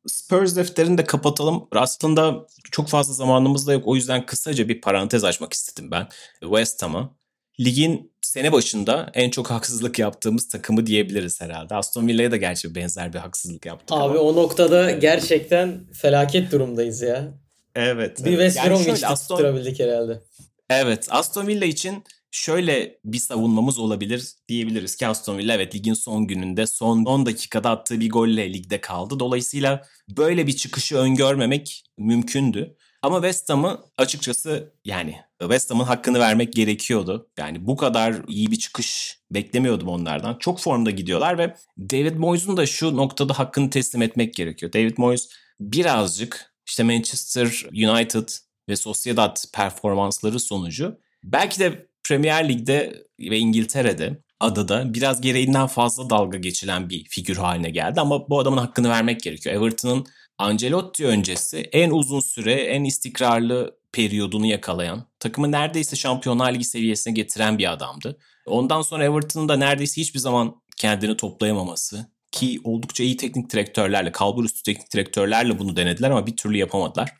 Spurs 0.06 0.56
defterini 0.56 0.98
de 0.98 1.04
kapatalım. 1.04 1.68
Aslında 1.72 2.46
çok 2.70 2.88
fazla 2.88 3.14
zamanımız 3.14 3.66
da 3.66 3.72
yok. 3.72 3.82
O 3.86 3.96
yüzden 3.96 4.26
kısaca 4.26 4.68
bir 4.68 4.80
parantez 4.80 5.24
açmak 5.24 5.52
istedim 5.52 5.90
ben. 5.90 6.08
West 6.40 6.82
Ham'a. 6.82 7.16
Ligin 7.60 8.12
sene 8.22 8.52
başında 8.52 9.10
en 9.14 9.30
çok 9.30 9.50
haksızlık 9.50 9.98
yaptığımız 9.98 10.48
takımı 10.48 10.86
diyebiliriz 10.86 11.40
herhalde. 11.40 11.74
Aston 11.74 12.08
Villa'ya 12.08 12.30
da 12.30 12.36
gerçi 12.36 12.74
benzer 12.74 13.12
bir 13.12 13.18
haksızlık 13.18 13.66
yaptık 13.66 13.92
Abi 13.92 14.18
ama. 14.18 14.18
o 14.18 14.36
noktada 14.36 14.90
gerçekten 14.90 15.92
felaket 15.92 16.52
durumdayız 16.52 17.02
ya. 17.02 17.34
Evet. 17.74 18.24
Bir 18.24 18.38
evet. 18.38 18.52
West 18.52 18.66
Bromwich'te 18.66 18.92
şöyle 18.92 19.06
Aston, 19.06 19.36
tutturabildik 19.36 19.80
herhalde. 19.80 20.22
Evet 20.70 21.06
Aston 21.10 21.46
Villa 21.46 21.64
için 21.64 22.04
şöyle 22.30 22.98
bir 23.04 23.18
savunmamız 23.18 23.78
olabilir 23.78 24.32
diyebiliriz 24.48 24.96
ki 24.96 25.06
Aston 25.06 25.38
Villa 25.38 25.54
evet 25.54 25.74
ligin 25.74 25.94
son 25.94 26.26
gününde 26.26 26.66
son 26.66 27.04
10 27.04 27.26
dakikada 27.26 27.70
attığı 27.70 28.00
bir 28.00 28.10
golle 28.10 28.52
ligde 28.52 28.80
kaldı. 28.80 29.20
Dolayısıyla 29.20 29.82
böyle 30.08 30.46
bir 30.46 30.52
çıkışı 30.52 30.96
öngörmemek 30.96 31.84
mümkündü. 31.98 32.76
Ama 33.02 33.16
West 33.16 33.50
Ham'ı 33.50 33.80
açıkçası 33.96 34.72
yani 34.84 35.16
West 35.40 35.70
Ham'ın 35.70 35.84
hakkını 35.84 36.18
vermek 36.18 36.52
gerekiyordu. 36.52 37.30
Yani 37.38 37.66
bu 37.66 37.76
kadar 37.76 38.14
iyi 38.28 38.50
bir 38.50 38.56
çıkış 38.56 39.18
beklemiyordum 39.30 39.88
onlardan. 39.88 40.38
Çok 40.38 40.60
formda 40.60 40.90
gidiyorlar 40.90 41.38
ve 41.38 41.56
David 41.78 42.16
Moyes'un 42.16 42.56
da 42.56 42.66
şu 42.66 42.96
noktada 42.96 43.38
hakkını 43.38 43.70
teslim 43.70 44.02
etmek 44.02 44.34
gerekiyor. 44.34 44.72
David 44.72 44.98
Moyes 44.98 45.28
birazcık 45.60 46.54
işte 46.66 46.82
Manchester 46.82 47.66
United 47.72 48.28
ve 48.68 48.76
Sociedad 48.76 49.36
performansları 49.54 50.40
sonucu 50.40 50.98
belki 51.24 51.60
de 51.60 51.86
Premier 52.08 52.48
Lig'de 52.48 53.06
ve 53.20 53.38
İngiltere'de 53.38 54.22
adada 54.40 54.94
biraz 54.94 55.20
gereğinden 55.20 55.66
fazla 55.66 56.10
dalga 56.10 56.38
geçilen 56.38 56.90
bir 56.90 57.04
figür 57.04 57.36
haline 57.36 57.70
geldi 57.70 58.00
ama 58.00 58.28
bu 58.28 58.38
adamın 58.38 58.58
hakkını 58.58 58.88
vermek 58.88 59.20
gerekiyor. 59.20 59.56
Everton'ın 59.56 60.06
Ancelotti 60.38 61.06
öncesi 61.06 61.58
en 61.72 61.90
uzun 61.90 62.20
süre 62.20 62.52
en 62.52 62.84
istikrarlı 62.84 63.78
periyodunu 63.92 64.46
yakalayan, 64.46 65.08
takımı 65.20 65.52
neredeyse 65.52 65.96
Şampiyonlar 65.96 66.54
Ligi 66.54 66.64
seviyesine 66.64 67.14
getiren 67.14 67.58
bir 67.58 67.72
adamdı. 67.72 68.18
Ondan 68.46 68.82
sonra 68.82 69.04
Everton'ın 69.04 69.48
da 69.48 69.56
neredeyse 69.56 70.00
hiçbir 70.00 70.18
zaman 70.18 70.62
kendini 70.76 71.16
toplayamaması 71.16 72.06
ki 72.32 72.60
oldukça 72.64 73.04
iyi 73.04 73.16
teknik 73.16 73.52
direktörlerle, 73.52 74.12
kalbur 74.12 74.44
üstü 74.44 74.62
teknik 74.62 74.92
direktörlerle 74.92 75.58
bunu 75.58 75.76
denediler 75.76 76.10
ama 76.10 76.26
bir 76.26 76.36
türlü 76.36 76.56
yapamadılar. 76.56 77.12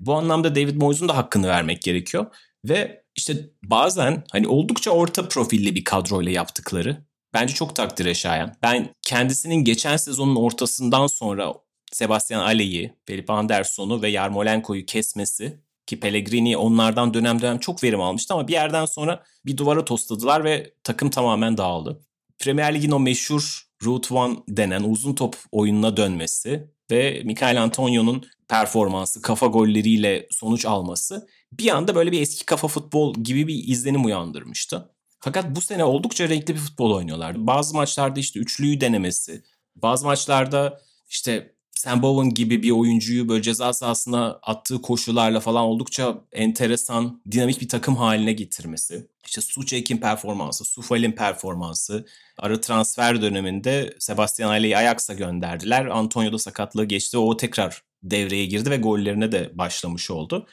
Bu 0.00 0.14
anlamda 0.14 0.54
David 0.54 0.76
Moyes'un 0.76 1.08
da 1.08 1.16
hakkını 1.16 1.48
vermek 1.48 1.82
gerekiyor 1.82 2.26
ve 2.64 3.05
işte 3.16 3.50
bazen 3.64 4.24
hani 4.32 4.48
oldukça 4.48 4.90
orta 4.90 5.28
profilli 5.28 5.74
bir 5.74 5.84
kadroyla 5.84 6.32
yaptıkları 6.32 7.06
bence 7.34 7.54
çok 7.54 7.76
takdire 7.76 8.14
şayan. 8.14 8.54
Ben 8.62 8.88
kendisinin 9.02 9.64
geçen 9.64 9.96
sezonun 9.96 10.36
ortasından 10.36 11.06
sonra 11.06 11.54
Sebastian 11.92 12.40
Ale'yi, 12.40 12.94
Felipe 13.04 13.32
Anderson'u 13.32 14.02
ve 14.02 14.08
Yarmolenko'yu 14.08 14.86
kesmesi 14.86 15.60
ki 15.86 16.00
Pellegrini 16.00 16.56
onlardan 16.56 17.14
dönem 17.14 17.42
dönem 17.42 17.58
çok 17.58 17.84
verim 17.84 18.00
almıştı 18.00 18.34
ama 18.34 18.48
bir 18.48 18.52
yerden 18.52 18.86
sonra 18.86 19.22
bir 19.46 19.56
duvara 19.56 19.84
tosladılar 19.84 20.44
ve 20.44 20.72
takım 20.84 21.10
tamamen 21.10 21.56
dağıldı. 21.56 22.00
Premier 22.38 22.74
Lig'in 22.74 22.90
o 22.90 23.00
meşhur 23.00 23.66
Route 23.84 24.14
One 24.14 24.36
denen 24.48 24.82
uzun 24.82 25.14
top 25.14 25.36
oyununa 25.52 25.96
dönmesi 25.96 26.70
ve 26.90 27.22
Michael 27.24 27.62
Antonio'nun 27.62 28.26
performansı, 28.48 29.22
kafa 29.22 29.46
golleriyle 29.46 30.28
sonuç 30.30 30.66
alması 30.66 31.28
bir 31.52 31.68
anda 31.68 31.94
böyle 31.94 32.12
bir 32.12 32.20
eski 32.20 32.46
kafa 32.46 32.68
futbol 32.68 33.14
gibi 33.14 33.46
bir 33.46 33.68
izlenim 33.68 34.04
uyandırmıştı. 34.04 34.90
Fakat 35.20 35.56
bu 35.56 35.60
sene 35.60 35.84
oldukça 35.84 36.28
renkli 36.28 36.54
bir 36.54 36.60
futbol 36.60 36.94
oynuyorlar. 36.94 37.46
Bazı 37.46 37.74
maçlarda 37.74 38.20
işte 38.20 38.40
üçlüyü 38.40 38.80
denemesi, 38.80 39.42
bazı 39.76 40.06
maçlarda 40.06 40.80
işte 41.08 41.56
Sam 41.76 42.02
Bowen 42.02 42.34
gibi 42.34 42.62
bir 42.62 42.70
oyuncuyu 42.70 43.28
böyle 43.28 43.42
ceza 43.42 43.72
sahasına 43.72 44.38
attığı 44.42 44.82
koşularla 44.82 45.40
falan 45.40 45.64
oldukça 45.64 46.24
enteresan, 46.32 47.22
dinamik 47.30 47.60
bir 47.60 47.68
takım 47.68 47.96
haline 47.96 48.32
getirmesi. 48.32 49.08
İşte 49.26 49.40
Suçek'in 49.40 49.96
performansı, 49.96 50.64
Sufal'in 50.64 51.12
performansı. 51.12 52.06
Ara 52.38 52.60
transfer 52.60 53.22
döneminde 53.22 53.94
Sebastian 53.98 54.48
Ale'yi 54.48 54.76
Ajax'a 54.76 55.14
gönderdiler. 55.14 55.86
Antonio 55.86 56.32
da 56.32 56.38
sakatlığı 56.38 56.84
geçti. 56.84 57.18
O 57.18 57.36
tekrar 57.36 57.82
devreye 58.10 58.46
girdi 58.46 58.70
ve 58.70 58.76
gollerine 58.76 59.32
de 59.32 59.50
başlamış 59.58 60.10
oldu. 60.10 60.46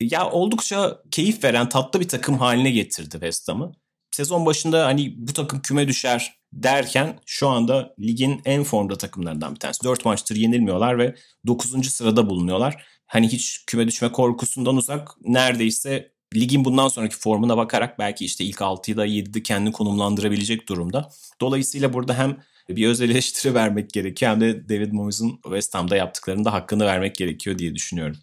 Ya 0.00 0.30
oldukça 0.30 1.02
keyif 1.10 1.44
veren 1.44 1.68
tatlı 1.68 2.00
bir 2.00 2.08
takım 2.08 2.38
haline 2.38 2.70
getirdi 2.70 3.10
West 3.12 3.48
Ham'ı. 3.48 3.72
Sezon 4.10 4.46
başında 4.46 4.86
hani 4.86 5.14
bu 5.16 5.32
takım 5.32 5.62
küme 5.62 5.88
düşer 5.88 6.34
derken 6.52 7.20
şu 7.26 7.48
anda 7.48 7.94
ligin 8.00 8.42
en 8.44 8.64
formda 8.64 8.98
takımlarından 8.98 9.54
bir 9.54 9.60
tanesi. 9.60 9.84
4 9.84 10.04
maçtır 10.04 10.36
yenilmiyorlar 10.36 10.98
ve 10.98 11.14
9. 11.46 11.90
sırada 11.90 12.30
bulunuyorlar. 12.30 12.84
Hani 13.06 13.28
hiç 13.28 13.64
küme 13.66 13.86
düşme 13.88 14.12
korkusundan 14.12 14.76
uzak 14.76 15.08
neredeyse 15.24 16.12
ligin 16.34 16.64
bundan 16.64 16.88
sonraki 16.88 17.16
formuna 17.16 17.56
bakarak 17.56 17.98
belki 17.98 18.24
işte 18.24 18.44
ilk 18.44 18.58
6'da 18.58 19.06
7'de 19.06 19.42
kendini 19.42 19.72
konumlandırabilecek 19.72 20.68
durumda. 20.68 21.10
Dolayısıyla 21.40 21.92
burada 21.92 22.18
hem 22.18 22.36
bir 22.76 22.88
öz 22.88 23.00
eleştiri 23.00 23.54
vermek 23.60 23.90
gerekiyor 23.90 24.32
hem 24.32 24.40
de 24.40 24.68
David 24.68 24.92
Moyes'un 24.92 25.40
West 25.42 25.74
Ham'da 25.74 25.96
yaptıklarının 25.96 26.44
da 26.44 26.52
hakkını 26.52 26.86
vermek 26.86 27.14
gerekiyor 27.14 27.58
diye 27.58 27.74
düşünüyorum. 27.74 28.16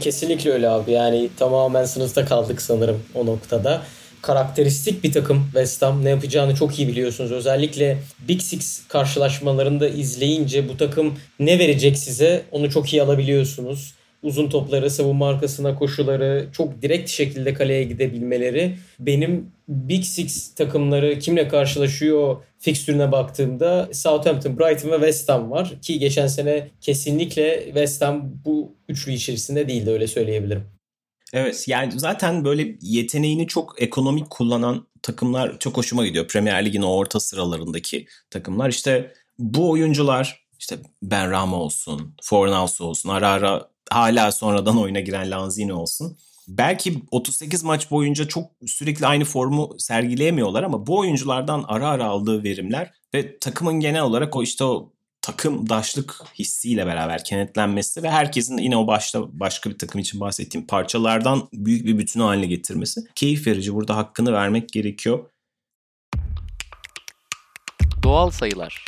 Kesinlikle 0.00 0.50
öyle 0.50 0.68
abi. 0.68 0.90
Yani 0.90 1.28
tamamen 1.36 1.84
sınıfta 1.84 2.24
kaldık 2.24 2.62
sanırım 2.62 3.02
o 3.14 3.26
noktada. 3.26 3.82
Karakteristik 4.22 5.04
bir 5.04 5.12
takım 5.12 5.44
West 5.44 5.82
Ham. 5.82 6.04
Ne 6.04 6.10
yapacağını 6.10 6.54
çok 6.54 6.78
iyi 6.78 6.88
biliyorsunuz. 6.88 7.32
Özellikle 7.32 7.98
Big 8.28 8.40
Six 8.40 8.88
karşılaşmalarında 8.88 9.88
izleyince 9.88 10.68
bu 10.68 10.76
takım 10.76 11.18
ne 11.38 11.58
verecek 11.58 11.98
size 11.98 12.44
onu 12.50 12.70
çok 12.70 12.92
iyi 12.92 13.02
alabiliyorsunuz. 13.02 13.94
Uzun 14.24 14.48
topları, 14.48 14.90
savunma 14.90 15.28
arkasına 15.28 15.74
koşuları, 15.74 16.48
çok 16.52 16.82
direkt 16.82 17.10
şekilde 17.10 17.54
kaleye 17.54 17.84
gidebilmeleri. 17.84 18.76
Benim 18.98 19.52
Big 19.68 20.04
Six 20.04 20.54
takımları 20.54 21.18
kimle 21.18 21.48
karşılaşıyor 21.48 22.36
fikstürüne 22.58 23.12
baktığımda 23.12 23.88
Southampton, 23.92 24.58
Brighton 24.58 24.90
ve 24.90 24.94
West 24.94 25.28
Ham 25.28 25.50
var. 25.50 25.74
Ki 25.82 25.98
geçen 25.98 26.26
sene 26.26 26.68
kesinlikle 26.80 27.64
West 27.64 28.02
Ham 28.02 28.32
bu 28.44 28.72
üçlü 28.88 29.12
içerisinde 29.12 29.68
değildi 29.68 29.90
öyle 29.90 30.06
söyleyebilirim. 30.06 30.64
Evet 31.32 31.64
yani 31.68 31.92
zaten 31.96 32.44
böyle 32.44 32.76
yeteneğini 32.80 33.46
çok 33.46 33.82
ekonomik 33.82 34.30
kullanan 34.30 34.86
takımlar 35.02 35.58
çok 35.58 35.76
hoşuma 35.76 36.06
gidiyor. 36.06 36.28
Premier 36.28 36.64
Lig'in 36.64 36.82
o 36.82 36.96
orta 36.96 37.20
sıralarındaki 37.20 38.06
takımlar. 38.30 38.68
İşte 38.68 39.12
bu 39.38 39.70
oyuncular 39.70 40.44
işte 40.58 40.76
Ben 41.02 41.30
Rama 41.30 41.56
olsun, 41.56 42.14
Fornals 42.22 42.80
olsun, 42.80 43.08
ara 43.08 43.28
ara 43.28 43.73
hala 43.90 44.32
sonradan 44.32 44.78
oyuna 44.78 45.00
giren 45.00 45.30
Lanzini 45.30 45.72
olsun. 45.72 46.16
Belki 46.48 47.02
38 47.10 47.62
maç 47.62 47.90
boyunca 47.90 48.28
çok 48.28 48.50
sürekli 48.66 49.06
aynı 49.06 49.24
formu 49.24 49.76
sergileyemiyorlar 49.78 50.62
ama 50.62 50.86
bu 50.86 50.98
oyunculardan 50.98 51.64
ara 51.68 51.88
ara 51.88 52.04
aldığı 52.04 52.44
verimler 52.44 52.92
ve 53.14 53.38
takımın 53.38 53.80
genel 53.80 54.02
olarak 54.02 54.36
o 54.36 54.42
işte 54.42 54.64
o 54.64 54.92
takımdaşlık 55.22 56.22
hissiyle 56.38 56.86
beraber 56.86 57.24
kenetlenmesi 57.24 58.02
ve 58.02 58.10
herkesin 58.10 58.58
yine 58.58 58.76
o 58.76 58.86
başta 58.86 59.40
başka 59.40 59.70
bir 59.70 59.78
takım 59.78 60.00
için 60.00 60.20
bahsettiğim 60.20 60.66
parçalardan 60.66 61.48
büyük 61.52 61.86
bir 61.86 61.98
bütün 61.98 62.20
haline 62.20 62.46
getirmesi 62.46 63.00
keyif 63.14 63.46
verici. 63.46 63.74
Burada 63.74 63.96
hakkını 63.96 64.32
vermek 64.32 64.68
gerekiyor. 64.68 65.30
Doğal 68.02 68.30
sayılar. 68.30 68.84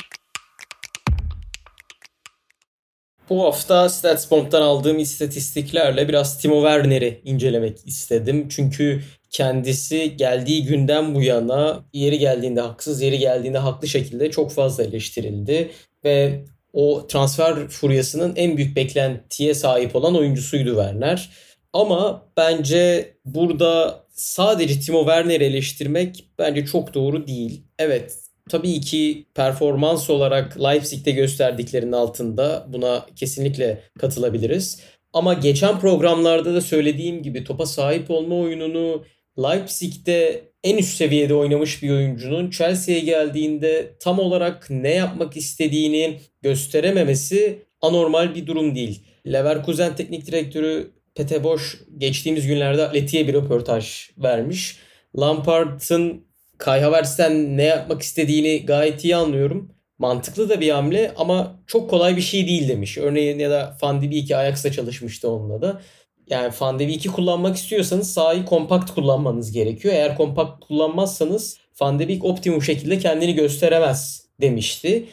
Bu 3.29 3.43
hafta 3.43 3.89
StatsBomb'dan 3.89 4.61
aldığım 4.61 4.99
istatistiklerle 4.99 6.07
biraz 6.07 6.37
Timo 6.37 6.61
Werner'i 6.61 7.21
incelemek 7.25 7.87
istedim. 7.87 8.47
Çünkü 8.49 9.01
kendisi 9.29 10.17
geldiği 10.17 10.63
günden 10.63 11.15
bu 11.15 11.21
yana 11.21 11.85
yeri 11.93 12.19
geldiğinde 12.19 12.61
haksız, 12.61 13.01
yeri 13.01 13.19
geldiğinde 13.19 13.57
haklı 13.57 13.87
şekilde 13.87 14.31
çok 14.31 14.51
fazla 14.51 14.83
eleştirildi. 14.83 15.71
Ve 16.03 16.45
o 16.73 17.07
transfer 17.07 17.67
furyasının 17.67 18.35
en 18.35 18.57
büyük 18.57 18.75
beklentiye 18.75 19.53
sahip 19.53 19.95
olan 19.95 20.15
oyuncusuydu 20.15 20.69
Werner. 20.69 21.29
Ama 21.73 22.25
bence 22.37 23.13
burada 23.25 24.03
sadece 24.11 24.79
Timo 24.79 24.99
Werner'i 24.99 25.43
eleştirmek 25.43 26.25
bence 26.39 26.65
çok 26.65 26.93
doğru 26.93 27.27
değil. 27.27 27.63
Evet 27.79 28.26
tabii 28.49 28.81
ki 28.81 29.25
performans 29.35 30.09
olarak 30.09 30.63
Leipzig'te 30.63 31.11
gösterdiklerinin 31.11 31.91
altında 31.91 32.65
buna 32.69 33.05
kesinlikle 33.15 33.81
katılabiliriz. 33.99 34.81
Ama 35.13 35.33
geçen 35.33 35.79
programlarda 35.79 36.53
da 36.53 36.61
söylediğim 36.61 37.23
gibi 37.23 37.43
topa 37.43 37.65
sahip 37.65 38.11
olma 38.11 38.35
oyununu 38.35 39.03
Leipzig'te 39.37 40.43
en 40.63 40.77
üst 40.77 40.97
seviyede 40.97 41.33
oynamış 41.33 41.83
bir 41.83 41.89
oyuncunun 41.89 42.49
Chelsea'ye 42.49 42.99
geldiğinde 42.99 43.93
tam 43.99 44.19
olarak 44.19 44.67
ne 44.69 44.93
yapmak 44.93 45.37
istediğini 45.37 46.19
gösterememesi 46.41 47.59
anormal 47.81 48.35
bir 48.35 48.47
durum 48.47 48.75
değil. 48.75 49.03
Leverkusen 49.27 49.95
teknik 49.95 50.27
direktörü 50.27 50.91
Pete 51.15 51.43
Boş 51.43 51.81
geçtiğimiz 51.97 52.47
günlerde 52.47 52.83
Atleti'ye 52.83 53.27
bir 53.27 53.33
röportaj 53.33 54.09
vermiş. 54.17 54.77
Lampard'ın 55.19 56.26
Kai 56.57 56.81
Havertz'ten 56.81 57.57
ne 57.57 57.63
yapmak 57.63 58.01
istediğini 58.01 58.65
gayet 58.65 59.03
iyi 59.03 59.15
anlıyorum. 59.15 59.71
mantıklı 59.97 60.49
da 60.49 60.61
bir 60.61 60.69
hamle 60.69 61.11
ama 61.17 61.59
çok 61.67 61.89
kolay 61.89 62.17
bir 62.17 62.21
şey 62.21 62.47
değil 62.47 62.67
demiş. 62.69 62.97
Örneğin 62.97 63.39
ya 63.39 63.51
da 63.51 63.77
Van 63.81 64.01
de 64.01 64.11
Beek'i 64.11 64.35
Ajax'ta 64.37 64.71
çalışmıştı 64.71 65.31
onunla 65.31 65.61
da. 65.61 65.81
Yani 66.27 66.53
Van 66.59 66.79
de 66.79 66.87
Beek'i 66.87 67.09
kullanmak 67.09 67.55
istiyorsanız 67.55 68.13
sahayı 68.13 68.45
kompakt 68.45 68.91
kullanmanız 68.91 69.51
gerekiyor. 69.51 69.93
Eğer 69.93 70.17
kompakt 70.17 70.65
kullanmazsanız 70.65 71.57
Van 71.81 71.99
de 71.99 72.07
Beek 72.07 72.25
optimum 72.25 72.61
şekilde 72.61 72.99
kendini 72.99 73.35
gösteremez 73.35 74.27
demişti. 74.41 75.05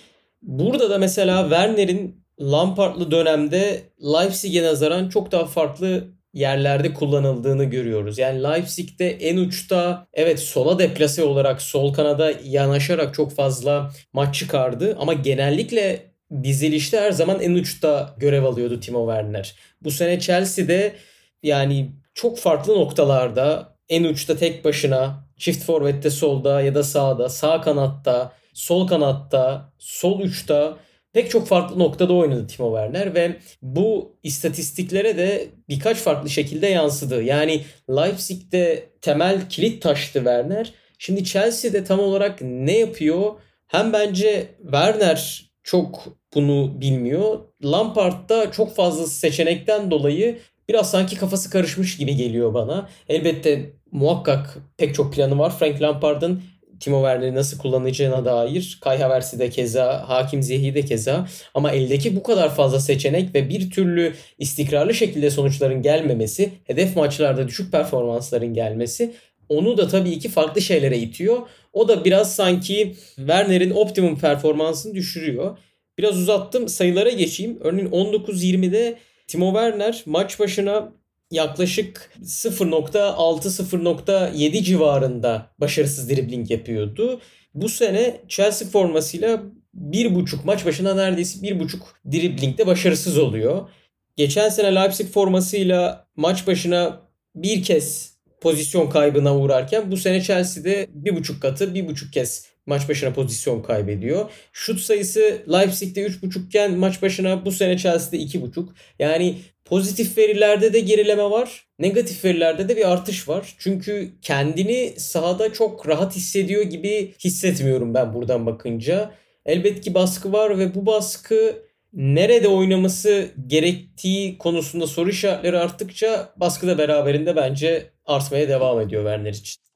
Burada 0.42 0.90
da 0.90 0.98
mesela 0.98 1.42
Werner'in 1.42 2.24
Lampard'lı 2.40 3.10
dönemde 3.10 3.82
Leipzig'e 4.02 4.62
nazaran 4.62 5.08
çok 5.08 5.32
daha 5.32 5.44
farklı 5.46 6.13
yerlerde 6.34 6.94
kullanıldığını 6.94 7.64
görüyoruz. 7.64 8.18
Yani 8.18 8.42
Leipzig'te 8.42 9.04
en 9.04 9.36
uçta 9.36 10.06
evet 10.12 10.40
sola 10.40 10.78
deplase 10.78 11.24
olarak 11.24 11.62
sol 11.62 11.92
kanada 11.92 12.32
yanaşarak 12.44 13.14
çok 13.14 13.34
fazla 13.34 13.90
maç 14.12 14.34
çıkardı 14.34 14.96
ama 15.00 15.12
genellikle 15.12 16.14
dizilişte 16.42 17.00
her 17.00 17.12
zaman 17.12 17.40
en 17.40 17.54
uçta 17.54 18.14
görev 18.18 18.44
alıyordu 18.44 18.80
Timo 18.80 19.06
Werner. 19.06 19.54
Bu 19.82 19.90
sene 19.90 20.20
Chelsea'de 20.20 20.94
yani 21.42 21.92
çok 22.14 22.38
farklı 22.38 22.74
noktalarda 22.74 23.76
en 23.88 24.04
uçta 24.04 24.36
tek 24.36 24.64
başına 24.64 25.28
çift 25.36 25.64
forvette 25.64 26.10
solda 26.10 26.60
ya 26.60 26.74
da 26.74 26.82
sağda, 26.82 27.28
sağ 27.28 27.60
kanatta, 27.60 28.32
sol 28.54 28.86
kanatta, 28.86 29.72
sol 29.78 30.20
uçta 30.20 30.76
pek 31.14 31.30
çok 31.30 31.46
farklı 31.48 31.78
noktada 31.78 32.12
oynadı 32.12 32.46
Timo 32.46 32.76
Werner 32.76 33.14
ve 33.14 33.36
bu 33.62 34.16
istatistiklere 34.22 35.16
de 35.16 35.48
birkaç 35.68 35.96
farklı 35.96 36.30
şekilde 36.30 36.66
yansıdı. 36.66 37.22
Yani 37.22 37.64
Leipzig'te 37.90 38.88
temel 39.00 39.48
kilit 39.48 39.82
taştı 39.82 40.18
Werner. 40.18 40.72
Şimdi 40.98 41.24
Chelsea'de 41.24 41.84
tam 41.84 42.00
olarak 42.00 42.38
ne 42.42 42.78
yapıyor? 42.78 43.32
Hem 43.66 43.92
bence 43.92 44.46
Werner 44.62 45.50
çok 45.62 46.04
bunu 46.34 46.80
bilmiyor. 46.80 47.38
Lampard'da 47.64 48.50
çok 48.50 48.76
fazla 48.76 49.06
seçenekten 49.06 49.90
dolayı 49.90 50.38
biraz 50.68 50.90
sanki 50.90 51.16
kafası 51.16 51.50
karışmış 51.50 51.96
gibi 51.96 52.16
geliyor 52.16 52.54
bana. 52.54 52.88
Elbette 53.08 53.72
muhakkak 53.92 54.58
pek 54.76 54.94
çok 54.94 55.14
planı 55.14 55.38
var. 55.38 55.58
Frank 55.58 55.82
Lampard'ın 55.82 56.42
Timo 56.80 56.98
Werner'i 56.98 57.34
nasıl 57.34 57.58
kullanacağına 57.58 58.24
dair. 58.24 58.78
Kai 58.80 58.98
Havertz'i 58.98 59.38
de 59.38 59.50
keza, 59.50 60.08
Hakim 60.08 60.42
Ziyech'i 60.42 60.74
de 60.74 60.82
keza. 60.82 61.28
Ama 61.54 61.72
eldeki 61.72 62.16
bu 62.16 62.22
kadar 62.22 62.54
fazla 62.54 62.80
seçenek 62.80 63.34
ve 63.34 63.48
bir 63.48 63.70
türlü 63.70 64.14
istikrarlı 64.38 64.94
şekilde 64.94 65.30
sonuçların 65.30 65.82
gelmemesi, 65.82 66.52
hedef 66.64 66.96
maçlarda 66.96 67.48
düşük 67.48 67.72
performansların 67.72 68.54
gelmesi 68.54 69.12
onu 69.48 69.76
da 69.76 69.88
tabii 69.88 70.18
ki 70.18 70.28
farklı 70.28 70.60
şeylere 70.60 70.98
itiyor. 70.98 71.38
O 71.72 71.88
da 71.88 72.04
biraz 72.04 72.34
sanki 72.34 72.94
Werner'in 73.16 73.70
optimum 73.70 74.18
performansını 74.18 74.94
düşürüyor. 74.94 75.58
Biraz 75.98 76.18
uzattım 76.18 76.68
sayılara 76.68 77.10
geçeyim. 77.10 77.58
Örneğin 77.60 77.88
19-20'de 77.88 78.98
Timo 79.26 79.52
Werner 79.52 80.02
maç 80.06 80.40
başına 80.40 80.92
yaklaşık 81.30 82.10
0.6-0.7 82.22 84.62
civarında 84.62 85.50
başarısız 85.58 86.10
dribling 86.10 86.50
yapıyordu. 86.50 87.20
Bu 87.54 87.68
sene 87.68 88.20
Chelsea 88.28 88.68
formasıyla 88.68 89.42
bir 89.74 90.14
buçuk 90.14 90.44
maç 90.44 90.66
başına 90.66 90.94
neredeyse 90.94 91.42
bir 91.42 91.60
buçuk 91.60 92.00
driblingde 92.12 92.66
başarısız 92.66 93.18
oluyor. 93.18 93.68
Geçen 94.16 94.48
sene 94.48 94.74
Leipzig 94.74 95.08
formasıyla 95.08 96.06
maç 96.16 96.46
başına 96.46 97.00
bir 97.34 97.62
kez 97.62 98.14
pozisyon 98.40 98.90
kaybına 98.90 99.36
uğrarken 99.36 99.90
bu 99.90 99.96
sene 99.96 100.22
Chelsea'de 100.22 100.86
bir 100.90 101.16
buçuk 101.16 101.42
katı 101.42 101.74
bir 101.74 101.88
buçuk 101.88 102.12
kez 102.12 102.46
maç 102.66 102.88
başına 102.88 103.12
pozisyon 103.12 103.62
kaybediyor. 103.62 104.30
Şut 104.52 104.80
sayısı 104.80 105.42
Leipzig'te 105.52 106.06
3.5 106.06 106.46
iken 106.46 106.78
maç 106.78 107.02
başına 107.02 107.44
bu 107.44 107.52
sene 107.52 107.78
Chelsea'de 107.78 108.16
2.5. 108.16 108.66
Yani 108.98 109.38
pozitif 109.64 110.18
verilerde 110.18 110.72
de 110.72 110.80
gerileme 110.80 111.22
var. 111.22 111.66
Negatif 111.78 112.24
verilerde 112.24 112.68
de 112.68 112.76
bir 112.76 112.92
artış 112.92 113.28
var. 113.28 113.54
Çünkü 113.58 114.10
kendini 114.22 114.94
sahada 114.96 115.52
çok 115.52 115.88
rahat 115.88 116.16
hissediyor 116.16 116.62
gibi 116.62 117.14
hissetmiyorum 117.24 117.94
ben 117.94 118.14
buradan 118.14 118.46
bakınca. 118.46 119.10
Elbet 119.46 119.80
ki 119.80 119.94
baskı 119.94 120.32
var 120.32 120.58
ve 120.58 120.74
bu 120.74 120.86
baskı 120.86 121.64
nerede 121.92 122.48
oynaması 122.48 123.28
gerektiği 123.46 124.38
konusunda 124.38 124.86
soru 124.86 125.10
işaretleri 125.10 125.58
arttıkça 125.58 126.32
baskı 126.36 126.66
da 126.66 126.78
beraberinde 126.78 127.36
bence 127.36 127.90
artmaya 128.06 128.48
devam 128.48 128.80
ediyor 128.80 129.02
Werner 129.02 129.32
için. 129.32 129.73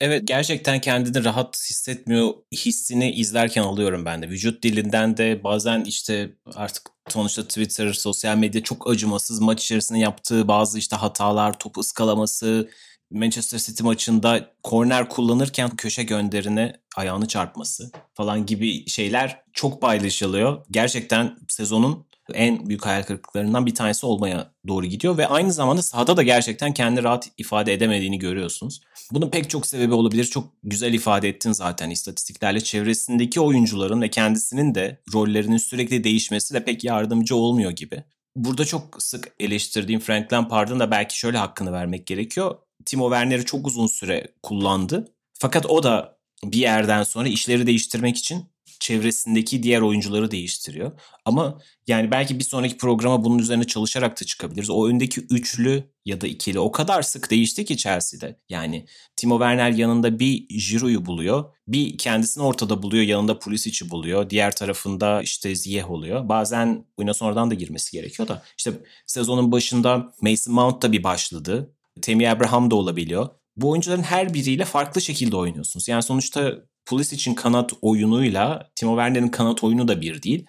Evet 0.00 0.28
gerçekten 0.28 0.80
kendini 0.80 1.24
rahat 1.24 1.56
hissetmiyor 1.70 2.34
hissini 2.52 3.12
izlerken 3.12 3.62
alıyorum 3.62 4.04
ben 4.04 4.22
de. 4.22 4.28
Vücut 4.28 4.62
dilinden 4.62 5.16
de 5.16 5.44
bazen 5.44 5.84
işte 5.84 6.30
artık 6.54 6.90
sonuçta 7.08 7.42
Twitter, 7.42 7.92
sosyal 7.92 8.36
medya 8.36 8.62
çok 8.62 8.90
acımasız 8.90 9.40
maç 9.40 9.64
içerisinde 9.64 9.98
yaptığı 9.98 10.48
bazı 10.48 10.78
işte 10.78 10.96
hatalar, 10.96 11.58
top 11.58 11.78
ıskalaması, 11.78 12.70
Manchester 13.10 13.58
City 13.58 13.82
maçında 13.82 14.54
korner 14.62 15.08
kullanırken 15.08 15.70
köşe 15.76 16.02
gönderine 16.02 16.80
ayağını 16.96 17.28
çarpması 17.28 17.90
falan 18.14 18.46
gibi 18.46 18.88
şeyler 18.88 19.42
çok 19.52 19.82
paylaşılıyor. 19.82 20.66
Gerçekten 20.70 21.38
sezonun 21.48 22.07
en 22.34 22.68
büyük 22.68 22.86
hayal 22.86 23.02
kırıklıklarından 23.02 23.66
bir 23.66 23.74
tanesi 23.74 24.06
olmaya 24.06 24.52
doğru 24.68 24.86
gidiyor 24.86 25.18
ve 25.18 25.26
aynı 25.26 25.52
zamanda 25.52 25.82
sahada 25.82 26.16
da 26.16 26.22
gerçekten 26.22 26.74
kendini 26.74 27.04
rahat 27.04 27.30
ifade 27.38 27.72
edemediğini 27.72 28.18
görüyorsunuz. 28.18 28.80
Bunun 29.12 29.30
pek 29.30 29.50
çok 29.50 29.66
sebebi 29.66 29.94
olabilir. 29.94 30.24
Çok 30.24 30.52
güzel 30.62 30.94
ifade 30.94 31.28
ettin 31.28 31.52
zaten 31.52 31.90
istatistiklerle. 31.90 32.60
Çevresindeki 32.60 33.40
oyuncuların 33.40 34.02
ve 34.02 34.10
kendisinin 34.10 34.74
de 34.74 35.00
rollerinin 35.14 35.56
sürekli 35.56 36.04
değişmesi 36.04 36.54
de 36.54 36.64
pek 36.64 36.84
yardımcı 36.84 37.36
olmuyor 37.36 37.70
gibi. 37.70 38.04
Burada 38.36 38.64
çok 38.64 39.02
sık 39.02 39.32
eleştirdiğim 39.40 40.00
Frank 40.00 40.32
Lampard'ın 40.32 40.80
da 40.80 40.90
belki 40.90 41.18
şöyle 41.18 41.38
hakkını 41.38 41.72
vermek 41.72 42.06
gerekiyor. 42.06 42.56
Timo 42.84 43.10
Werner'i 43.10 43.44
çok 43.44 43.66
uzun 43.66 43.86
süre 43.86 44.26
kullandı. 44.42 45.12
Fakat 45.38 45.66
o 45.66 45.82
da 45.82 46.18
bir 46.44 46.58
yerden 46.58 47.02
sonra 47.02 47.28
işleri 47.28 47.66
değiştirmek 47.66 48.16
için 48.16 48.44
çevresindeki 48.80 49.62
diğer 49.62 49.80
oyuncuları 49.80 50.30
değiştiriyor. 50.30 50.92
Ama 51.24 51.58
yani 51.86 52.10
belki 52.10 52.38
bir 52.38 52.44
sonraki 52.44 52.76
programa 52.76 53.24
bunun 53.24 53.38
üzerine 53.38 53.64
çalışarak 53.64 54.20
da 54.20 54.24
çıkabiliriz. 54.24 54.70
O 54.70 54.88
öndeki 54.88 55.20
üçlü 55.20 55.84
ya 56.04 56.20
da 56.20 56.26
ikili 56.26 56.58
o 56.58 56.72
kadar 56.72 57.02
sık 57.02 57.30
değişti 57.30 57.64
ki 57.64 57.76
Chelsea'de. 57.76 58.40
Yani 58.48 58.86
Timo 59.16 59.38
Werner 59.38 59.70
yanında 59.70 60.18
bir 60.18 60.48
Giroud'u 60.48 61.06
buluyor. 61.06 61.44
Bir 61.68 61.98
kendisini 61.98 62.44
ortada 62.44 62.82
buluyor. 62.82 63.04
Yanında 63.04 63.38
Pulisic'i 63.38 63.90
buluyor. 63.90 64.30
Diğer 64.30 64.56
tarafında 64.56 65.22
işte 65.22 65.54
Ziyech 65.54 65.90
oluyor. 65.90 66.28
Bazen 66.28 66.84
oyuna 66.96 67.14
sonradan 67.14 67.50
da 67.50 67.54
girmesi 67.54 67.92
gerekiyor 67.92 68.28
da. 68.28 68.42
İşte 68.58 68.72
sezonun 69.06 69.52
başında 69.52 70.12
Mason 70.20 70.54
Mount 70.54 70.82
da 70.82 70.92
bir 70.92 71.02
başladı. 71.02 71.74
Temi 72.02 72.28
Abraham 72.28 72.70
da 72.70 72.74
olabiliyor. 72.74 73.28
Bu 73.56 73.70
oyuncuların 73.70 74.02
her 74.02 74.34
biriyle 74.34 74.64
farklı 74.64 75.00
şekilde 75.00 75.36
oynuyorsunuz. 75.36 75.88
Yani 75.88 76.02
sonuçta 76.02 76.54
Pulisic'in 76.88 77.34
kanat 77.34 77.72
oyunuyla 77.82 78.70
Timo 78.74 78.92
Werner'in 78.92 79.28
kanat 79.28 79.64
oyunu 79.64 79.88
da 79.88 80.00
bir 80.00 80.22
değil. 80.22 80.46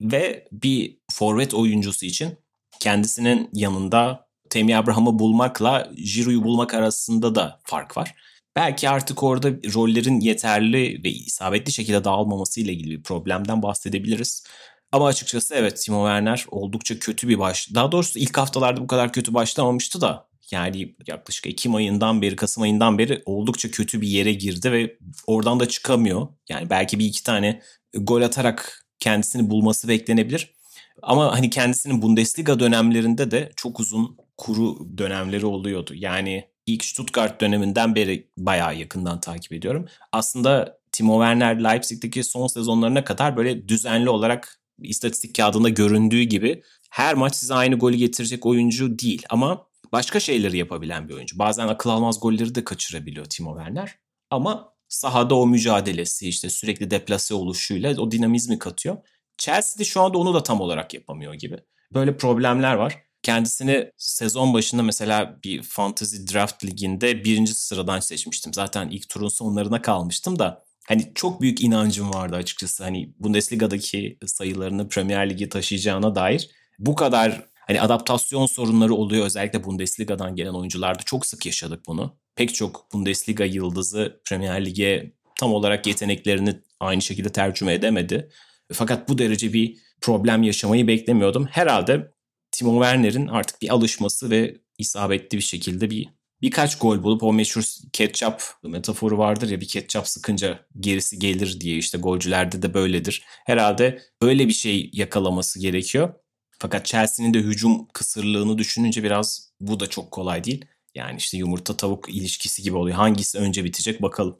Ve 0.00 0.48
bir 0.52 0.98
forvet 1.12 1.54
oyuncusu 1.54 2.06
için 2.06 2.38
kendisinin 2.80 3.50
yanında 3.52 4.28
Temi 4.50 4.76
Abraham'ı 4.76 5.18
bulmakla 5.18 5.90
Giroud'u 6.14 6.44
bulmak 6.44 6.74
arasında 6.74 7.34
da 7.34 7.60
fark 7.64 7.96
var. 7.96 8.14
Belki 8.56 8.88
artık 8.88 9.22
orada 9.22 9.48
rollerin 9.48 10.20
yeterli 10.20 11.04
ve 11.04 11.10
isabetli 11.10 11.72
şekilde 11.72 12.04
dağılmaması 12.04 12.60
ile 12.60 12.72
ilgili 12.72 12.98
bir 12.98 13.02
problemden 13.02 13.62
bahsedebiliriz. 13.62 14.46
Ama 14.92 15.06
açıkçası 15.06 15.54
evet 15.54 15.82
Timo 15.84 16.06
Werner 16.06 16.44
oldukça 16.50 16.98
kötü 16.98 17.28
bir 17.28 17.38
baş. 17.38 17.74
Daha 17.74 17.92
doğrusu 17.92 18.18
ilk 18.18 18.38
haftalarda 18.38 18.80
bu 18.80 18.86
kadar 18.86 19.12
kötü 19.12 19.34
başlamamıştı 19.34 20.00
da 20.00 20.27
yani 20.52 20.94
yaklaşık 21.06 21.46
Ekim 21.46 21.74
ayından 21.74 22.22
beri, 22.22 22.36
Kasım 22.36 22.62
ayından 22.62 22.98
beri 22.98 23.22
oldukça 23.26 23.70
kötü 23.70 24.00
bir 24.00 24.08
yere 24.08 24.32
girdi 24.32 24.72
ve 24.72 24.96
oradan 25.26 25.60
da 25.60 25.68
çıkamıyor. 25.68 26.28
Yani 26.48 26.70
belki 26.70 26.98
bir 26.98 27.04
iki 27.04 27.22
tane 27.22 27.62
gol 27.94 28.22
atarak 28.22 28.86
kendisini 28.98 29.50
bulması 29.50 29.88
beklenebilir. 29.88 30.54
Ama 31.02 31.32
hani 31.32 31.50
kendisinin 31.50 32.02
Bundesliga 32.02 32.60
dönemlerinde 32.60 33.30
de 33.30 33.52
çok 33.56 33.80
uzun 33.80 34.16
kuru 34.36 34.98
dönemleri 34.98 35.46
oluyordu. 35.46 35.92
Yani 35.94 36.48
ilk 36.66 36.84
Stuttgart 36.84 37.40
döneminden 37.40 37.94
beri 37.94 38.28
bayağı 38.36 38.76
yakından 38.76 39.20
takip 39.20 39.52
ediyorum. 39.52 39.86
Aslında 40.12 40.78
Timo 40.92 41.20
Werner 41.20 41.64
Leipzig'teki 41.64 42.24
son 42.24 42.46
sezonlarına 42.46 43.04
kadar 43.04 43.36
böyle 43.36 43.68
düzenli 43.68 44.10
olarak 44.10 44.60
istatistik 44.82 45.34
kağıdında 45.34 45.68
göründüğü 45.68 46.22
gibi 46.22 46.62
her 46.90 47.14
maç 47.14 47.34
size 47.34 47.54
aynı 47.54 47.74
golü 47.78 47.96
getirecek 47.96 48.46
oyuncu 48.46 48.98
değil 48.98 49.22
ama 49.30 49.67
başka 49.92 50.20
şeyleri 50.20 50.58
yapabilen 50.58 51.08
bir 51.08 51.14
oyuncu. 51.14 51.38
Bazen 51.38 51.68
akıl 51.68 51.90
almaz 51.90 52.20
golleri 52.20 52.54
de 52.54 52.64
kaçırabiliyor 52.64 53.26
Timo 53.26 53.56
Werner. 53.56 53.98
Ama 54.30 54.72
sahada 54.88 55.34
o 55.34 55.46
mücadelesi 55.46 56.28
işte 56.28 56.50
sürekli 56.50 56.90
deplase 56.90 57.34
oluşuyla 57.34 58.00
o 58.00 58.10
dinamizmi 58.10 58.58
katıyor. 58.58 58.96
Chelsea'de 59.38 59.84
şu 59.84 60.00
anda 60.00 60.18
onu 60.18 60.34
da 60.34 60.42
tam 60.42 60.60
olarak 60.60 60.94
yapamıyor 60.94 61.34
gibi. 61.34 61.58
Böyle 61.94 62.16
problemler 62.16 62.74
var. 62.74 63.02
Kendisini 63.22 63.92
sezon 63.96 64.54
başında 64.54 64.82
mesela 64.82 65.38
bir 65.44 65.62
fantasy 65.62 66.16
draft 66.32 66.64
liginde 66.64 67.24
birinci 67.24 67.54
sıradan 67.54 68.00
seçmiştim. 68.00 68.54
Zaten 68.54 68.88
ilk 68.88 69.08
turun 69.08 69.28
sonlarına 69.28 69.82
kalmıştım 69.82 70.38
da 70.38 70.64
hani 70.88 71.12
çok 71.14 71.40
büyük 71.40 71.60
inancım 71.60 72.14
vardı 72.14 72.36
açıkçası. 72.36 72.84
Hani 72.84 73.14
Bundesliga'daki 73.18 74.18
sayılarını 74.26 74.88
Premier 74.88 75.30
Lig'e 75.30 75.48
taşıyacağına 75.48 76.14
dair. 76.14 76.50
Bu 76.78 76.94
kadar 76.94 77.48
hani 77.68 77.80
adaptasyon 77.80 78.46
sorunları 78.46 78.94
oluyor 78.94 79.26
özellikle 79.26 79.64
Bundesliga'dan 79.64 80.36
gelen 80.36 80.54
oyuncularda 80.54 81.02
çok 81.02 81.26
sık 81.26 81.46
yaşadık 81.46 81.82
bunu. 81.86 82.18
Pek 82.36 82.54
çok 82.54 82.92
Bundesliga 82.92 83.44
yıldızı 83.44 84.20
Premier 84.24 84.66
Lig'e 84.66 85.12
tam 85.38 85.52
olarak 85.54 85.86
yeteneklerini 85.86 86.60
aynı 86.80 87.02
şekilde 87.02 87.32
tercüme 87.32 87.74
edemedi. 87.74 88.30
Fakat 88.72 89.08
bu 89.08 89.18
derece 89.18 89.52
bir 89.52 89.78
problem 90.00 90.42
yaşamayı 90.42 90.86
beklemiyordum. 90.86 91.46
Herhalde 91.46 92.12
Timo 92.50 92.82
Werner'in 92.82 93.26
artık 93.26 93.62
bir 93.62 93.68
alışması 93.68 94.30
ve 94.30 94.56
isabetli 94.78 95.38
bir 95.38 95.42
şekilde 95.42 95.90
bir 95.90 96.08
birkaç 96.42 96.78
gol 96.78 97.02
bulup 97.02 97.22
o 97.22 97.32
meşhur 97.32 97.64
ketçap 97.92 98.42
metaforu 98.62 99.18
vardır 99.18 99.50
ya 99.50 99.60
bir 99.60 99.68
ketçap 99.68 100.08
sıkınca 100.08 100.66
gerisi 100.80 101.18
gelir 101.18 101.60
diye 101.60 101.76
işte 101.76 101.98
golcülerde 101.98 102.62
de 102.62 102.74
böyledir. 102.74 103.22
Herhalde 103.46 104.02
öyle 104.20 104.48
bir 104.48 104.52
şey 104.52 104.90
yakalaması 104.92 105.60
gerekiyor. 105.60 106.14
Fakat 106.58 106.86
Chelsea'nin 106.86 107.34
de 107.34 107.38
hücum 107.38 107.86
kısırlığını 107.88 108.58
düşününce 108.58 109.02
biraz 109.02 109.52
bu 109.60 109.80
da 109.80 109.86
çok 109.86 110.10
kolay 110.10 110.44
değil. 110.44 110.64
Yani 110.94 111.16
işte 111.18 111.36
yumurta 111.36 111.76
tavuk 111.76 112.08
ilişkisi 112.08 112.62
gibi 112.62 112.76
oluyor. 112.76 112.96
Hangisi 112.96 113.38
önce 113.38 113.64
bitecek 113.64 114.02
bakalım. 114.02 114.38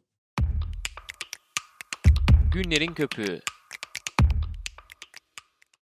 Günlerin 2.53 2.95
köpüğü. 2.95 3.41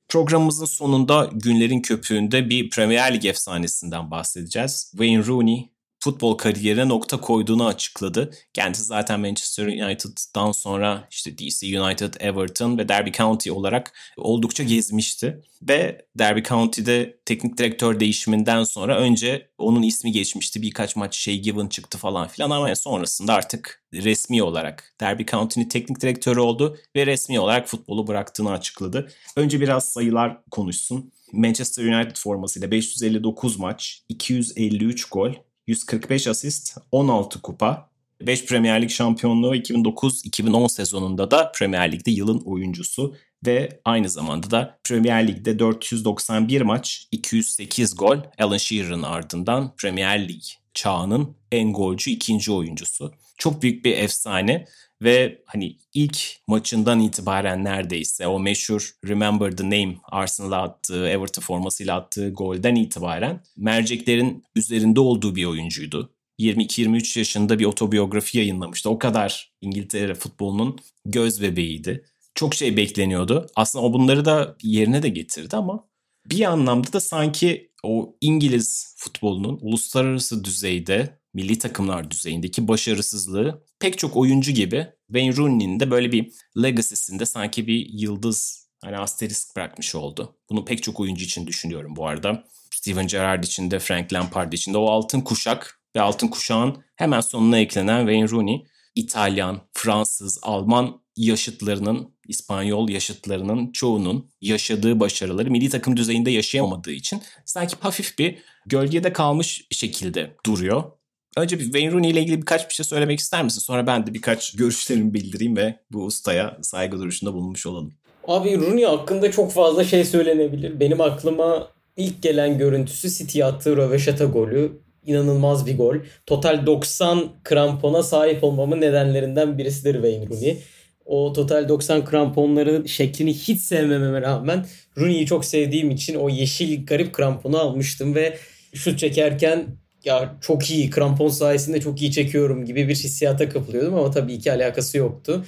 Programımızın 0.09 0.65
sonunda 0.65 1.31
günlerin 1.33 1.83
köpüğünde 1.83 2.51
bir 2.51 2.71
Premier 2.71 3.15
Lig 3.15 3.25
efsanesinden 3.25 4.11
bahsedeceğiz. 4.11 4.89
Wayne 4.91 5.27
Rooney 5.27 5.71
futbol 6.09 6.35
kariyerine 6.35 6.89
nokta 6.89 7.21
koyduğunu 7.21 7.67
açıkladı. 7.67 8.31
Kendisi 8.55 8.85
zaten 8.85 9.21
Manchester 9.21 9.67
United'dan 9.67 10.53
sonra 10.53 11.09
işte 11.11 11.39
DC 11.39 11.81
United, 11.81 12.15
Everton 12.21 12.79
ve 12.79 12.89
Derby 12.89 13.11
County 13.11 13.51
olarak 13.51 13.93
oldukça 14.17 14.65
gezmişti. 14.65 15.43
Ve 15.63 16.07
Derby 16.19 16.43
County'de 16.43 17.19
teknik 17.25 17.59
direktör 17.59 18.01
değişiminden 18.01 18.65
sonra 18.65 18.99
önce 18.99 19.51
onun 19.59 19.83
ismi 19.83 20.13
geçmişti. 20.13 20.63
Birkaç 20.63 20.97
maç 20.97 21.17
şey 21.17 21.41
Given 21.41 21.67
çıktı 21.67 21.99
falan 21.99 22.29
filan 22.29 22.51
ama 22.51 22.77
sonrasında 22.77 23.35
artık 23.35 23.83
resmi 23.95 24.43
olarak 24.43 24.95
Derby 25.01 25.25
County'nin 25.25 25.69
teknik 25.69 26.01
direktörü 26.01 26.41
oldu 26.41 26.79
ve 26.97 27.07
resmi 27.07 27.41
olarak 27.41 27.69
futbolu 27.69 28.07
bıraktığını 28.07 28.51
açıkladı. 28.51 29.13
Önce 29.37 29.61
biraz 29.61 29.93
sayılar 29.93 30.39
konuşsun. 30.51 31.13
Manchester 31.33 31.85
United 31.85 32.17
formasıyla 32.17 32.71
559 32.71 33.59
maç, 33.59 34.03
253 34.09 35.05
gol, 35.05 35.33
145 35.69 36.27
asist, 36.27 36.77
16 36.93 37.43
kupa, 37.43 37.91
5 38.21 38.47
Premier 38.47 38.83
Lig 38.83 38.91
şampiyonluğu 38.91 39.57
2009-2010 39.57 40.69
sezonunda 40.69 41.31
da 41.31 41.53
Premier 41.53 41.93
Lig'de 41.93 42.11
yılın 42.11 42.41
oyuncusu 42.41 43.17
ve 43.47 43.81
aynı 43.85 44.09
zamanda 44.09 44.51
da 44.51 44.79
Premier 44.85 45.29
Lig'de 45.29 45.59
491 45.59 46.61
maç, 46.61 47.09
208 47.13 47.97
gol, 47.97 48.19
Alan 48.39 48.57
Shearer'ın 48.57 49.03
ardından 49.03 49.77
Premier 49.77 50.29
Lig 50.29 50.43
çağının 50.75 51.37
en 51.53 51.73
golcü 51.73 52.11
ikinci 52.11 52.53
oyuncusu. 52.53 53.15
Çok 53.39 53.63
büyük 53.63 53.85
bir 53.85 53.99
efsane 53.99 54.65
ve 55.03 55.43
hani 55.47 55.77
ilk 55.95 56.37
maçından 56.47 57.01
itibaren 57.01 57.65
neredeyse 57.65 58.27
o 58.27 58.41
meşhur 58.41 58.93
Remember 59.09 59.57
the 59.57 59.65
Name 59.65 59.97
Arsenal'a 60.05 60.63
attığı, 60.63 61.09
Everton 61.09 61.43
formasıyla 61.43 61.97
attığı 61.97 62.31
golden 62.31 62.75
itibaren 62.75 63.43
merceklerin 63.57 64.45
üzerinde 64.57 65.01
olduğu 65.01 65.37
bir 65.37 65.45
oyuncuydu. 65.45 66.15
22-23 66.41 67.19
yaşında 67.19 67.59
bir 67.59 67.65
otobiyografi 67.65 68.39
yayınlamıştı. 68.39 68.91
O 68.91 68.99
kadar 68.99 69.53
İngiltere 69.61 70.15
futbolunun 70.15 70.79
göz 71.05 71.43
bebeğiydi. 71.43 72.05
Çok 72.35 72.55
şey 72.55 72.77
bekleniyordu. 72.77 73.47
Aslında 73.57 73.85
o 73.85 73.93
bunları 73.93 74.25
da 74.25 74.57
yerine 74.63 75.03
de 75.03 75.09
getirdi 75.09 75.57
ama 75.57 75.89
bir 76.27 76.45
anlamda 76.45 76.93
da 76.93 77.01
sanki 77.01 77.71
o 77.83 78.17
İngiliz 78.21 78.95
futbolunun 78.97 79.59
uluslararası 79.63 80.45
düzeyde 80.45 81.19
milli 81.35 81.59
takımlar 81.59 82.11
düzeyindeki 82.11 82.69
başarısızlığı 82.69 83.65
pek 83.81 83.99
çok 83.99 84.17
oyuncu 84.17 84.53
gibi 84.53 84.87
Wayne 85.07 85.37
Rooney'nin 85.37 85.81
de 85.81 85.91
böyle 85.91 86.13
bir 86.13 86.33
legacy'sinde 86.63 87.27
sanki 87.27 87.67
bir 87.67 87.87
yıldız 87.91 88.69
hani 88.85 88.99
asterisk 88.99 89.57
bırakmış 89.57 89.95
oldu. 89.95 90.37
Bunu 90.51 90.65
pek 90.65 90.83
çok 90.83 91.01
oyuncu 91.01 91.25
için 91.25 91.47
düşünüyorum 91.47 91.97
bu 91.97 92.07
arada. 92.07 92.45
Steven 92.75 93.07
Gerrard 93.07 93.45
için 93.45 93.71
de 93.71 93.79
Frank 93.79 94.13
Lampard 94.13 94.53
için 94.53 94.75
de 94.75 94.79
o 94.79 94.91
altın 94.91 95.21
kuşak 95.21 95.81
ve 95.97 96.01
altın 96.01 96.29
kuşağın 96.29 96.85
hemen 96.97 97.21
sonuna 97.21 97.59
eklenen 97.59 97.99
Wayne 97.99 98.31
Rooney 98.31 98.67
İtalyan, 98.95 99.61
Fransız, 99.73 100.39
Alman 100.43 101.01
yaşıtlarının, 101.17 102.15
İspanyol 102.29 102.89
yaşıtlarının 102.89 103.73
çoğunun 103.73 104.31
yaşadığı 104.41 105.01
başarıları 105.01 105.51
milli 105.51 105.71
takım 105.71 105.97
düzeyinde 105.97 106.31
yaşayamadığı 106.31 106.93
için 106.93 107.23
sanki 107.45 107.77
hafif 107.81 108.19
bir 108.19 108.39
gölgede 108.67 109.13
kalmış 109.13 109.67
şekilde 109.71 110.37
duruyor. 110.47 110.98
Önce 111.39 111.59
bir 111.59 111.65
Wayne 111.65 111.93
Rooney 111.93 112.11
ile 112.11 112.21
ilgili 112.21 112.41
birkaç 112.41 112.69
bir 112.69 112.75
şey 112.75 112.85
söylemek 112.85 113.19
ister 113.19 113.45
misin? 113.45 113.61
Sonra 113.61 113.87
ben 113.87 114.07
de 114.07 114.15
birkaç 114.15 114.57
görüşlerimi 114.57 115.15
bildireyim 115.15 115.57
ve 115.57 115.75
bu 115.93 116.05
ustaya 116.05 116.59
saygı 116.63 116.99
duruşunda 116.99 117.35
bulunmuş 117.35 117.67
olalım. 117.67 117.93
Abi 118.27 118.59
Rooney 118.59 118.85
hakkında 118.85 119.31
çok 119.31 119.53
fazla 119.53 119.85
şey 119.85 120.05
söylenebilir. 120.05 120.81
Benim 120.81 121.01
aklıma 121.01 121.69
ilk 121.97 122.23
gelen 122.23 122.59
görüntüsü 122.59 123.11
City 123.11 123.45
attığı 123.45 123.77
röveşata 123.77 124.25
golü. 124.25 124.73
İnanılmaz 125.07 125.67
bir 125.67 125.77
gol. 125.77 125.97
Total 126.27 126.67
90 126.67 127.29
krampona 127.45 128.03
sahip 128.03 128.45
olmamın 128.45 128.81
nedenlerinden 128.81 129.59
birisidir 129.59 129.95
Wayne 129.95 130.27
Rooney. 130.27 130.63
O 131.05 131.33
total 131.33 131.69
90 131.69 132.05
kramponların 132.05 132.87
şeklini 132.87 133.35
hiç 133.35 133.61
sevmememe 133.61 134.21
rağmen 134.21 134.67
Rooney'i 134.97 135.27
çok 135.27 135.45
sevdiğim 135.45 135.91
için 135.91 136.15
o 136.15 136.29
yeşil 136.29 136.87
garip 136.87 137.13
kramponu 137.13 137.59
almıştım 137.59 138.15
ve 138.15 138.39
şut 138.75 138.99
çekerken 138.99 139.67
ya 140.05 140.37
çok 140.41 140.71
iyi 140.71 140.91
krampon 140.91 141.29
sayesinde 141.29 141.81
çok 141.81 142.03
iyi 142.03 142.13
çekiyorum 142.13 142.65
gibi 142.65 142.89
bir 142.89 142.95
hissiyata 142.95 143.49
kapılıyordum 143.49 143.95
ama 143.95 144.11
tabii 144.11 144.39
ki 144.39 144.53
alakası 144.53 144.99
yoktu. 144.99 145.45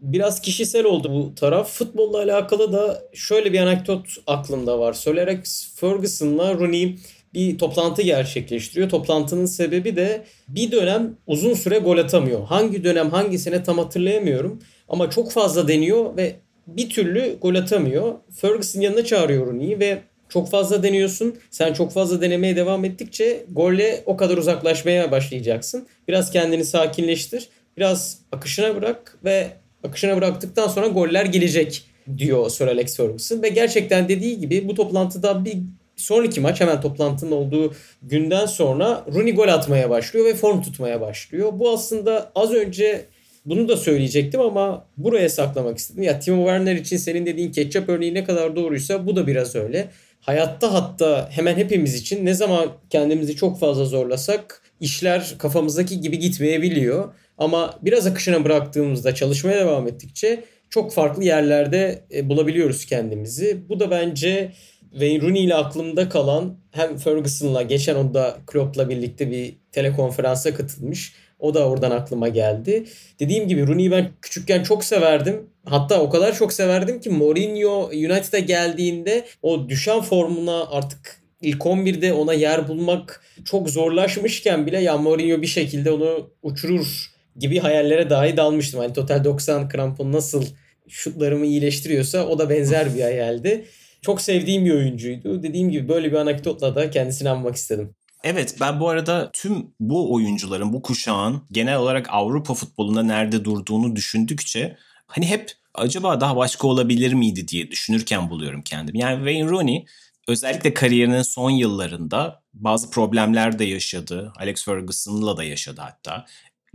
Biraz 0.00 0.40
kişisel 0.40 0.84
oldu 0.84 1.12
bu 1.12 1.34
taraf. 1.34 1.70
Futbolla 1.70 2.18
alakalı 2.18 2.72
da 2.72 3.02
şöyle 3.14 3.52
bir 3.52 3.60
anekdot 3.60 4.06
aklımda 4.26 4.78
var. 4.78 4.92
Sir 4.92 5.16
Alex 5.16 5.74
Ferguson'la 5.74 6.54
Rooney 6.54 6.98
bir 7.34 7.58
toplantı 7.58 8.02
gerçekleştiriyor. 8.02 8.88
Toplantının 8.88 9.46
sebebi 9.46 9.96
de 9.96 10.24
bir 10.48 10.72
dönem 10.72 11.16
uzun 11.26 11.54
süre 11.54 11.78
gol 11.78 11.98
atamıyor. 11.98 12.44
Hangi 12.44 12.84
dönem 12.84 13.10
hangisine 13.10 13.62
tam 13.62 13.78
hatırlayamıyorum. 13.78 14.62
Ama 14.88 15.10
çok 15.10 15.32
fazla 15.32 15.68
deniyor 15.68 16.16
ve 16.16 16.36
bir 16.66 16.90
türlü 16.90 17.38
gol 17.42 17.54
atamıyor. 17.54 18.14
Ferguson 18.40 18.80
yanına 18.80 19.04
çağırıyor 19.04 19.46
Rooney'i 19.46 19.80
ve 19.80 20.02
çok 20.28 20.50
fazla 20.50 20.82
deniyorsun. 20.82 21.36
Sen 21.50 21.72
çok 21.72 21.92
fazla 21.92 22.20
denemeye 22.20 22.56
devam 22.56 22.84
ettikçe 22.84 23.44
golle 23.52 24.02
o 24.06 24.16
kadar 24.16 24.36
uzaklaşmaya 24.36 25.10
başlayacaksın. 25.10 25.86
Biraz 26.08 26.30
kendini 26.30 26.64
sakinleştir. 26.64 27.48
Biraz 27.76 28.18
akışına 28.32 28.76
bırak 28.76 29.18
ve 29.24 29.48
akışına 29.84 30.16
bıraktıktan 30.16 30.68
sonra 30.68 30.86
goller 30.86 31.24
gelecek 31.24 31.84
diyor 32.18 32.50
Sir 32.50 32.66
Alex 32.66 32.96
Ferguson. 32.96 33.42
Ve 33.42 33.48
gerçekten 33.48 34.08
dediği 34.08 34.40
gibi 34.40 34.68
bu 34.68 34.74
toplantıda 34.74 35.44
bir 35.44 35.58
sonraki 35.96 36.40
maç 36.40 36.60
hemen 36.60 36.80
toplantının 36.80 37.32
olduğu 37.32 37.74
günden 38.02 38.46
sonra 38.46 39.04
Rooney 39.14 39.34
gol 39.34 39.48
atmaya 39.48 39.90
başlıyor 39.90 40.26
ve 40.26 40.34
form 40.34 40.62
tutmaya 40.62 41.00
başlıyor. 41.00 41.52
Bu 41.52 41.70
aslında 41.70 42.32
az 42.34 42.52
önce 42.52 43.04
bunu 43.46 43.68
da 43.68 43.76
söyleyecektim 43.76 44.40
ama 44.40 44.86
buraya 44.96 45.28
saklamak 45.28 45.78
istedim. 45.78 46.02
Ya 46.02 46.20
Timo 46.20 46.44
Werner 46.44 46.74
için 46.74 46.96
senin 46.96 47.26
dediğin 47.26 47.52
ketçap 47.52 47.88
örneği 47.88 48.14
ne 48.14 48.24
kadar 48.24 48.56
doğruysa 48.56 49.06
bu 49.06 49.16
da 49.16 49.26
biraz 49.26 49.54
öyle. 49.54 49.88
Hayatta 50.26 50.74
hatta 50.74 51.28
hemen 51.30 51.56
hepimiz 51.56 51.94
için 51.94 52.26
ne 52.26 52.34
zaman 52.34 52.68
kendimizi 52.90 53.36
çok 53.36 53.60
fazla 53.60 53.84
zorlasak 53.84 54.62
işler 54.80 55.34
kafamızdaki 55.38 56.00
gibi 56.00 56.18
gitmeyebiliyor. 56.18 57.14
Ama 57.38 57.78
biraz 57.82 58.06
akışına 58.06 58.44
bıraktığımızda 58.44 59.14
çalışmaya 59.14 59.60
devam 59.60 59.88
ettikçe 59.88 60.44
çok 60.70 60.92
farklı 60.92 61.24
yerlerde 61.24 62.04
e, 62.14 62.28
bulabiliyoruz 62.28 62.86
kendimizi. 62.86 63.68
Bu 63.68 63.80
da 63.80 63.90
bence 63.90 64.52
Wayne 64.90 65.22
Rooney 65.22 65.44
ile 65.44 65.54
aklımda 65.54 66.08
kalan 66.08 66.58
hem 66.70 66.96
Ferguson'la 66.96 67.62
geçen 67.62 67.96
o 67.96 68.14
da 68.14 68.36
Klopp'la 68.46 68.88
birlikte 68.88 69.30
bir 69.30 69.56
telekonferansa 69.72 70.54
katılmış. 70.54 71.14
O 71.38 71.54
da 71.54 71.68
oradan 71.68 71.90
aklıma 71.90 72.28
geldi. 72.28 72.84
Dediğim 73.20 73.48
gibi 73.48 73.66
Rooney'i 73.66 73.90
ben 73.90 74.10
küçükken 74.22 74.62
çok 74.62 74.84
severdim. 74.84 75.50
Hatta 75.64 76.00
o 76.00 76.10
kadar 76.10 76.34
çok 76.34 76.52
severdim 76.52 77.00
ki 77.00 77.10
Mourinho 77.10 77.86
United'a 77.86 78.38
geldiğinde 78.38 79.24
o 79.42 79.68
düşen 79.68 80.00
formuna 80.00 80.70
artık 80.70 81.20
ilk 81.42 81.66
11'de 81.66 82.12
ona 82.12 82.32
yer 82.32 82.68
bulmak 82.68 83.22
çok 83.44 83.70
zorlaşmışken 83.70 84.66
bile 84.66 84.80
ya 84.80 84.96
Mourinho 84.96 85.42
bir 85.42 85.46
şekilde 85.46 85.90
onu 85.90 86.30
uçurur 86.42 87.10
gibi 87.36 87.58
hayallere 87.58 88.10
dahi 88.10 88.36
dalmıştım. 88.36 88.80
Hani 88.80 88.92
total 88.92 89.24
90 89.24 89.68
krampon 89.68 90.12
nasıl 90.12 90.44
şutlarımı 90.88 91.46
iyileştiriyorsa 91.46 92.26
o 92.26 92.38
da 92.38 92.50
benzer 92.50 92.94
bir 92.94 93.02
hayaldi. 93.02 93.64
Çok 94.02 94.20
sevdiğim 94.20 94.64
bir 94.64 94.74
oyuncuydu. 94.74 95.42
Dediğim 95.42 95.70
gibi 95.70 95.88
böyle 95.88 96.10
bir 96.10 96.16
anekdotla 96.16 96.74
da 96.74 96.90
kendisini 96.90 97.30
anmak 97.30 97.56
istedim. 97.56 97.94
Evet 98.28 98.56
ben 98.60 98.80
bu 98.80 98.88
arada 98.88 99.30
tüm 99.32 99.74
bu 99.80 100.14
oyuncuların, 100.14 100.72
bu 100.72 100.82
kuşağın 100.82 101.42
genel 101.52 101.76
olarak 101.76 102.06
Avrupa 102.10 102.54
futbolunda 102.54 103.02
nerede 103.02 103.44
durduğunu 103.44 103.96
düşündükçe 103.96 104.76
hani 105.06 105.26
hep 105.26 105.52
acaba 105.74 106.20
daha 106.20 106.36
başka 106.36 106.68
olabilir 106.68 107.12
miydi 107.12 107.48
diye 107.48 107.70
düşünürken 107.70 108.30
buluyorum 108.30 108.62
kendimi. 108.62 108.98
Yani 108.98 109.16
Wayne 109.16 109.50
Rooney 109.50 109.86
özellikle 110.28 110.74
kariyerinin 110.74 111.22
son 111.22 111.50
yıllarında 111.50 112.42
bazı 112.54 112.90
problemler 112.90 113.58
de 113.58 113.64
yaşadı. 113.64 114.32
Alex 114.36 114.64
Ferguson'la 114.64 115.36
da 115.36 115.44
yaşadı 115.44 115.80
hatta. 115.80 116.26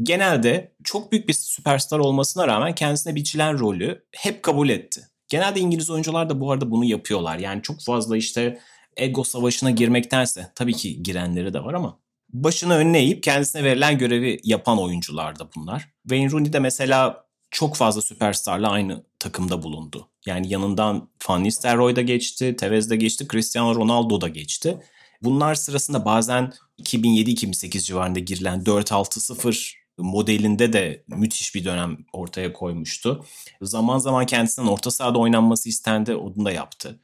Genelde 0.04 0.74
çok 0.84 1.12
büyük 1.12 1.28
bir 1.28 1.34
süperstar 1.34 2.00
olmasına 2.00 2.48
rağmen 2.48 2.76
kendisine 2.76 3.16
biçilen 3.16 3.60
rolü 3.60 4.04
hep 4.12 4.44
kabul 4.44 4.70
etti. 4.70 5.02
Genelde 5.28 5.60
İngiliz 5.60 5.90
oyuncular 5.90 6.30
da 6.30 6.40
bu 6.40 6.52
arada 6.52 6.72
bunu 6.72 6.86
yapıyorlar. 6.86 7.40
Yani 7.40 7.62
çok 7.62 7.82
fazla 7.82 8.18
işte 8.18 8.60
ego 8.98 9.24
savaşına 9.24 9.72
girmektense 9.72 10.52
tabii 10.56 10.74
ki 10.74 11.04
girenleri 11.04 11.54
de 11.54 11.64
var 11.64 11.74
ama 11.74 12.00
başını 12.34 12.74
önüne 12.74 13.00
eğip 13.00 13.24
kendisine 13.24 13.64
verilen 13.64 13.98
görevi 13.98 14.40
yapan 14.44 14.80
oyuncular 14.80 15.40
da 15.40 15.50
bunlar. 15.56 15.90
Wayne 16.04 16.32
Rooney 16.32 16.54
de 16.54 16.60
mesela 16.60 17.26
çok 17.52 17.76
fazla 17.76 18.02
süperstarla 18.02 18.70
aynı 18.70 19.04
takımda 19.20 19.64
bulundu. 19.64 20.08
Yani 20.26 20.54
yanından 20.54 21.10
Van 21.30 21.44
Nistelrooy 21.44 21.96
da 21.96 22.02
geçti, 22.02 22.56
Tevez 22.56 22.90
de 22.90 22.96
geçti, 22.96 23.28
Cristiano 23.32 23.76
Ronaldo 23.76 24.22
da 24.22 24.28
geçti. 24.28 24.78
Bunlar 25.22 25.56
sırasında 25.56 26.06
bazen 26.06 26.54
2007-2008 26.80 27.80
civarında 27.80 28.20
girilen 28.20 28.60
4-6-0 28.60 29.74
modelinde 29.98 30.74
de 30.74 31.04
müthiş 31.08 31.56
bir 31.56 31.66
dönem 31.66 31.98
ortaya 32.14 32.54
koymuştu. 32.54 33.26
Zaman 33.62 33.98
zaman 33.98 34.26
kendisinden 34.26 34.68
orta 34.68 34.92
sahada 34.92 35.18
oynanması 35.20 35.70
istendi, 35.70 36.16
onu 36.16 36.46
da 36.46 36.52
yaptı. 36.52 37.00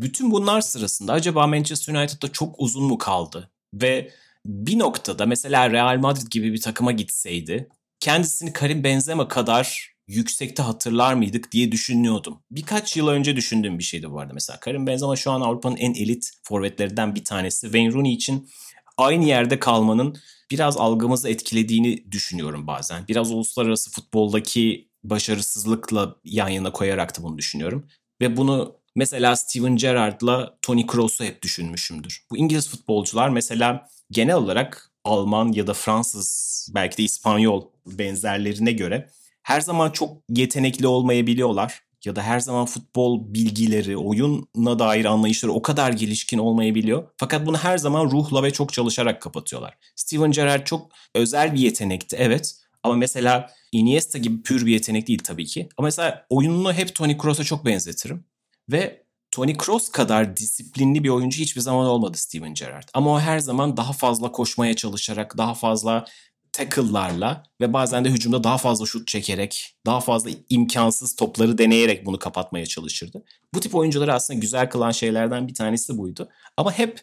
Bütün 0.00 0.30
bunlar 0.30 0.60
sırasında 0.60 1.12
acaba 1.12 1.46
Manchester 1.46 1.94
United'da 1.94 2.32
çok 2.32 2.54
uzun 2.58 2.84
mu 2.84 2.98
kaldı? 2.98 3.50
Ve 3.74 4.10
bir 4.46 4.78
noktada 4.78 5.26
mesela 5.26 5.70
Real 5.70 5.98
Madrid 5.98 6.26
gibi 6.30 6.52
bir 6.52 6.60
takıma 6.60 6.92
gitseydi 6.92 7.68
kendisini 8.00 8.52
Karim 8.52 8.84
Benzema 8.84 9.28
kadar 9.28 9.94
yüksekte 10.08 10.62
hatırlar 10.62 11.14
mıydık 11.14 11.52
diye 11.52 11.72
düşünüyordum. 11.72 12.42
Birkaç 12.50 12.96
yıl 12.96 13.08
önce 13.08 13.36
düşündüğüm 13.36 13.78
bir 13.78 13.84
şeydi 13.84 14.10
bu 14.10 14.20
arada. 14.20 14.32
Mesela 14.32 14.60
Karim 14.60 14.86
Benzema 14.86 15.16
şu 15.16 15.30
an 15.30 15.40
Avrupa'nın 15.40 15.76
en 15.76 15.94
elit 15.94 16.30
forvetlerinden 16.42 17.14
bir 17.14 17.24
tanesi. 17.24 17.66
Wayne 17.66 17.92
Rooney 17.92 18.14
için 18.14 18.50
aynı 18.96 19.24
yerde 19.24 19.58
kalmanın 19.58 20.16
biraz 20.50 20.76
algımızı 20.76 21.28
etkilediğini 21.28 22.12
düşünüyorum 22.12 22.66
bazen. 22.66 23.08
Biraz 23.08 23.30
uluslararası 23.30 23.90
futboldaki 23.90 24.88
başarısızlıkla 25.04 26.16
yan 26.24 26.48
yana 26.48 26.72
koyarak 26.72 27.18
da 27.18 27.22
bunu 27.22 27.38
düşünüyorum. 27.38 27.86
Ve 28.20 28.36
bunu 28.36 28.79
mesela 29.00 29.36
Steven 29.36 29.76
Gerrard'la 29.76 30.58
Toni 30.62 30.86
Kroos'u 30.86 31.24
hep 31.24 31.42
düşünmüşümdür. 31.42 32.24
Bu 32.30 32.36
İngiliz 32.36 32.68
futbolcular 32.68 33.28
mesela 33.28 33.88
genel 34.10 34.34
olarak 34.34 34.90
Alman 35.04 35.52
ya 35.52 35.66
da 35.66 35.74
Fransız 35.74 36.68
belki 36.74 36.98
de 36.98 37.02
İspanyol 37.02 37.64
benzerlerine 37.86 38.72
göre 38.72 39.08
her 39.42 39.60
zaman 39.60 39.90
çok 39.90 40.16
yetenekli 40.28 40.86
olmayabiliyorlar 40.86 41.82
ya 42.04 42.16
da 42.16 42.22
her 42.22 42.40
zaman 42.40 42.66
futbol 42.66 43.34
bilgileri, 43.34 43.96
oyuna 43.96 44.78
dair 44.78 45.04
anlayışları 45.04 45.52
o 45.52 45.62
kadar 45.62 45.92
gelişkin 45.92 46.38
olmayabiliyor. 46.38 47.08
Fakat 47.16 47.46
bunu 47.46 47.56
her 47.56 47.78
zaman 47.78 48.10
ruhla 48.10 48.42
ve 48.42 48.50
çok 48.50 48.72
çalışarak 48.72 49.22
kapatıyorlar. 49.22 49.78
Steven 49.96 50.30
Gerrard 50.30 50.66
çok 50.66 50.92
özel 51.14 51.54
bir 51.54 51.60
yetenekti 51.60 52.16
evet. 52.16 52.56
Ama 52.82 52.94
mesela 52.94 53.50
Iniesta 53.72 54.18
gibi 54.18 54.42
pür 54.42 54.66
bir 54.66 54.72
yetenek 54.72 55.08
değil 55.08 55.20
tabii 55.24 55.46
ki. 55.46 55.68
Ama 55.76 55.86
mesela 55.86 56.26
oyununu 56.30 56.72
hep 56.72 56.94
Toni 56.94 57.18
Kroos'a 57.18 57.44
çok 57.44 57.66
benzetirim. 57.66 58.24
Ve 58.68 59.02
Toni 59.30 59.56
Kroos 59.56 59.88
kadar 59.88 60.36
disiplinli 60.36 61.04
bir 61.04 61.08
oyuncu 61.08 61.38
hiçbir 61.40 61.60
zaman 61.60 61.86
olmadı 61.86 62.16
Steven 62.16 62.54
Gerrard. 62.54 62.88
Ama 62.94 63.12
o 63.14 63.20
her 63.20 63.38
zaman 63.38 63.76
daha 63.76 63.92
fazla 63.92 64.32
koşmaya 64.32 64.76
çalışarak, 64.76 65.38
daha 65.38 65.54
fazla 65.54 66.04
tackle'larla 66.52 67.42
ve 67.60 67.72
bazen 67.72 68.04
de 68.04 68.10
hücumda 68.10 68.44
daha 68.44 68.58
fazla 68.58 68.86
şut 68.86 69.08
çekerek, 69.08 69.74
daha 69.86 70.00
fazla 70.00 70.30
imkansız 70.48 71.16
topları 71.16 71.58
deneyerek 71.58 72.06
bunu 72.06 72.18
kapatmaya 72.18 72.66
çalışırdı. 72.66 73.22
Bu 73.54 73.60
tip 73.60 73.74
oyuncuları 73.74 74.14
aslında 74.14 74.40
güzel 74.40 74.70
kılan 74.70 74.90
şeylerden 74.90 75.48
bir 75.48 75.54
tanesi 75.54 75.98
buydu. 75.98 76.28
Ama 76.56 76.72
hep 76.72 77.00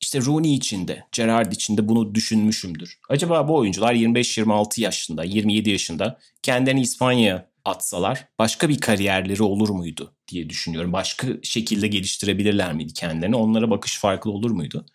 işte 0.00 0.20
Rooney 0.20 0.54
içinde, 0.54 1.04
Gerrard 1.12 1.52
içinde 1.52 1.88
bunu 1.88 2.14
düşünmüşümdür. 2.14 2.98
Acaba 3.08 3.48
bu 3.48 3.56
oyuncular 3.56 3.94
25-26 3.94 4.80
yaşında, 4.80 5.24
27 5.24 5.70
yaşında 5.70 6.18
kendilerini 6.42 6.80
İspanya'ya 6.80 7.53
atsalar 7.64 8.28
başka 8.38 8.68
bir 8.68 8.80
kariyerleri 8.80 9.42
olur 9.42 9.68
muydu 9.68 10.14
diye 10.28 10.50
düşünüyorum. 10.50 10.92
Başka 10.92 11.26
şekilde 11.42 11.88
geliştirebilirler 11.88 12.72
miydi 12.72 12.92
kendilerini? 12.92 13.36
Onlara 13.36 13.70
bakış 13.70 13.98
farklı 13.98 14.30
olur 14.30 14.50
muydu? 14.50 14.86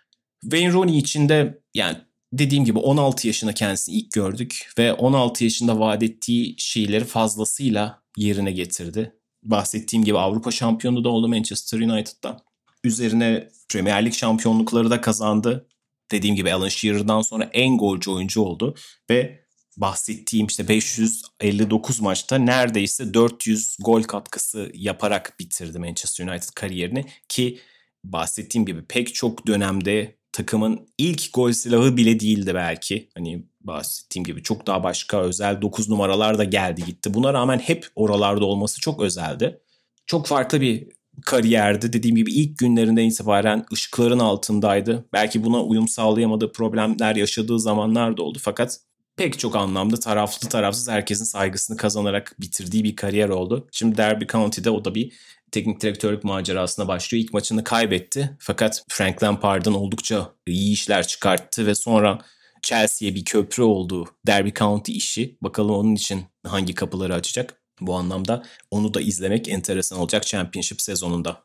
Wayne 0.41 0.73
Rooney 0.73 0.97
için 0.97 1.29
de 1.29 1.61
yani 1.73 1.97
dediğim 2.33 2.65
gibi 2.65 2.79
16 2.79 3.27
yaşında 3.27 3.53
kendisini 3.53 3.95
ilk 3.95 4.11
gördük 4.11 4.71
ve 4.77 4.93
16 4.93 5.43
yaşında 5.43 5.79
vaat 5.79 6.03
ettiği 6.03 6.55
şeyleri 6.57 7.05
fazlasıyla 7.05 8.03
yerine 8.17 8.51
getirdi. 8.51 9.15
Bahsettiğim 9.43 10.05
gibi 10.05 10.17
Avrupa 10.17 10.51
şampiyonu 10.51 11.03
da 11.03 11.09
oldu 11.09 11.27
Manchester 11.27 11.79
United'da. 11.79 12.37
Üzerine 12.83 13.49
Premier 13.69 14.05
Lig 14.05 14.13
şampiyonlukları 14.13 14.89
da 14.89 15.01
kazandı. 15.01 15.67
Dediğim 16.11 16.35
gibi 16.35 16.53
Alan 16.53 16.67
Shearer'dan 16.67 17.21
sonra 17.21 17.49
en 17.53 17.77
golcü 17.77 18.11
oyuncu 18.11 18.41
oldu 18.41 18.75
ve 19.09 19.38
bahsettiğim 19.79 20.47
işte 20.47 20.67
559 20.67 22.01
maçta 22.01 22.37
neredeyse 22.37 23.13
400 23.13 23.77
gol 23.79 24.03
katkısı 24.03 24.71
yaparak 24.73 25.35
bitirdi 25.39 25.79
Manchester 25.79 26.27
United 26.27 26.49
kariyerini 26.55 27.05
ki 27.29 27.59
bahsettiğim 28.03 28.65
gibi 28.65 28.85
pek 28.85 29.15
çok 29.15 29.47
dönemde 29.47 30.15
takımın 30.31 30.87
ilk 30.97 31.33
gol 31.33 31.51
silahı 31.51 31.97
bile 31.97 32.19
değildi 32.19 32.55
belki. 32.55 33.09
Hani 33.15 33.45
bahsettiğim 33.61 34.23
gibi 34.23 34.43
çok 34.43 34.67
daha 34.67 34.83
başka 34.83 35.21
özel 35.21 35.61
9 35.61 35.89
numaralar 35.89 36.37
da 36.37 36.43
geldi 36.43 36.85
gitti. 36.85 37.13
Buna 37.13 37.33
rağmen 37.33 37.59
hep 37.59 37.87
oralarda 37.95 38.45
olması 38.45 38.81
çok 38.81 39.01
özeldi. 39.01 39.61
Çok 40.05 40.27
farklı 40.27 40.61
bir 40.61 40.87
kariyerdi. 41.25 41.93
Dediğim 41.93 42.15
gibi 42.15 42.33
ilk 42.33 42.57
günlerinden 42.57 43.03
itibaren 43.03 43.65
ışıkların 43.73 44.19
altındaydı. 44.19 45.05
Belki 45.13 45.43
buna 45.43 45.63
uyum 45.63 45.87
sağlayamadığı 45.87 46.51
problemler 46.51 47.15
yaşadığı 47.15 47.59
zamanlar 47.59 48.17
da 48.17 48.23
oldu. 48.23 48.37
Fakat 48.41 48.79
pek 49.19 49.39
çok 49.39 49.55
anlamda 49.55 49.99
taraflı 49.99 50.49
tarafsız 50.49 50.89
herkesin 50.89 51.25
saygısını 51.25 51.77
kazanarak 51.77 52.35
bitirdiği 52.39 52.83
bir 52.83 52.95
kariyer 52.95 53.29
oldu. 53.29 53.67
Şimdi 53.71 53.97
Derby 53.97 54.25
County'de 54.25 54.69
o 54.69 54.85
da 54.85 54.95
bir 54.95 55.13
teknik 55.51 55.81
direktörlük 55.81 56.23
macerasına 56.23 56.87
başlıyor. 56.87 57.23
İlk 57.23 57.33
maçını 57.33 57.63
kaybetti 57.63 58.37
fakat 58.39 58.83
Frank 58.89 59.23
Lampard'ın 59.23 59.73
oldukça 59.73 60.33
iyi 60.47 60.73
işler 60.73 61.07
çıkarttı 61.07 61.65
ve 61.67 61.75
sonra 61.75 62.19
Chelsea'ye 62.61 63.15
bir 63.15 63.25
köprü 63.25 63.63
oldu 63.63 64.07
Derby 64.27 64.49
County 64.49 64.97
işi. 64.97 65.37
Bakalım 65.41 65.75
onun 65.75 65.95
için 65.95 66.25
hangi 66.47 66.75
kapıları 66.75 67.13
açacak. 67.15 67.61
Bu 67.81 67.95
anlamda 67.95 68.43
onu 68.71 68.93
da 68.93 69.01
izlemek 69.01 69.49
enteresan 69.49 69.99
olacak 69.99 70.23
Championship 70.27 70.81
sezonunda. 70.81 71.43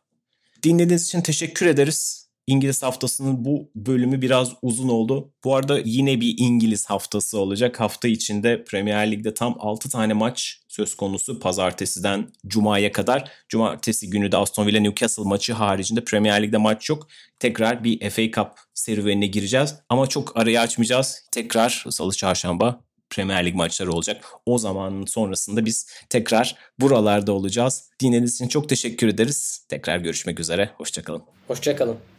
Dinlediğiniz 0.63 1.07
için 1.07 1.21
teşekkür 1.21 1.67
ederiz. 1.67 2.24
İngiliz 2.47 2.83
haftasının 2.83 3.45
bu 3.45 3.71
bölümü 3.75 4.23
biraz 4.23 4.53
uzun 4.63 4.89
oldu. 4.89 5.33
Bu 5.45 5.57
arada 5.57 5.79
yine 5.85 6.21
bir 6.21 6.35
İngiliz 6.39 6.87
haftası 6.87 7.39
olacak. 7.39 7.81
Hafta 7.81 8.09
içinde 8.09 8.65
Premier 8.65 9.11
Lig'de 9.11 9.35
tam 9.35 9.57
6 9.59 9.91
tane 9.91 10.13
maç 10.13 10.61
söz 10.69 10.95
konusu 10.95 11.41
pazartesiden 11.41 12.29
cumaya 12.47 12.93
kadar. 12.93 13.31
Cumartesi 13.49 14.11
günü 14.11 14.33
de 14.33 14.37
Aston 14.37 14.67
Villa 14.67 14.81
Newcastle 14.81 15.23
maçı 15.23 15.53
haricinde 15.53 16.05
Premier 16.05 16.43
Lig'de 16.43 16.57
maç 16.57 16.91
yok. 16.91 17.09
Tekrar 17.39 17.85
bir 17.85 18.11
FA 18.11 18.23
Cup 18.23 18.53
serüvenine 18.75 19.27
gireceğiz 19.27 19.75
ama 19.89 20.07
çok 20.07 20.37
arayı 20.37 20.61
açmayacağız. 20.61 21.23
Tekrar 21.33 21.85
salı 21.91 22.13
çarşamba 22.13 22.81
Premier 23.11 23.47
Lig 23.47 23.55
maçları 23.55 23.93
olacak. 23.93 24.25
O 24.47 24.59
zaman 24.59 25.05
sonrasında 25.05 25.65
biz 25.65 25.87
tekrar 26.11 26.57
buralarda 26.81 27.33
olacağız. 27.33 27.91
Dinlediğiniz 28.01 28.35
için 28.35 28.49
çok 28.49 28.69
teşekkür 28.69 29.09
ederiz. 29.09 29.67
Tekrar 29.69 29.99
görüşmek 29.99 30.41
üzere. 30.41 30.71
Hoşçakalın. 30.79 31.23
Hoşçakalın. 31.49 32.14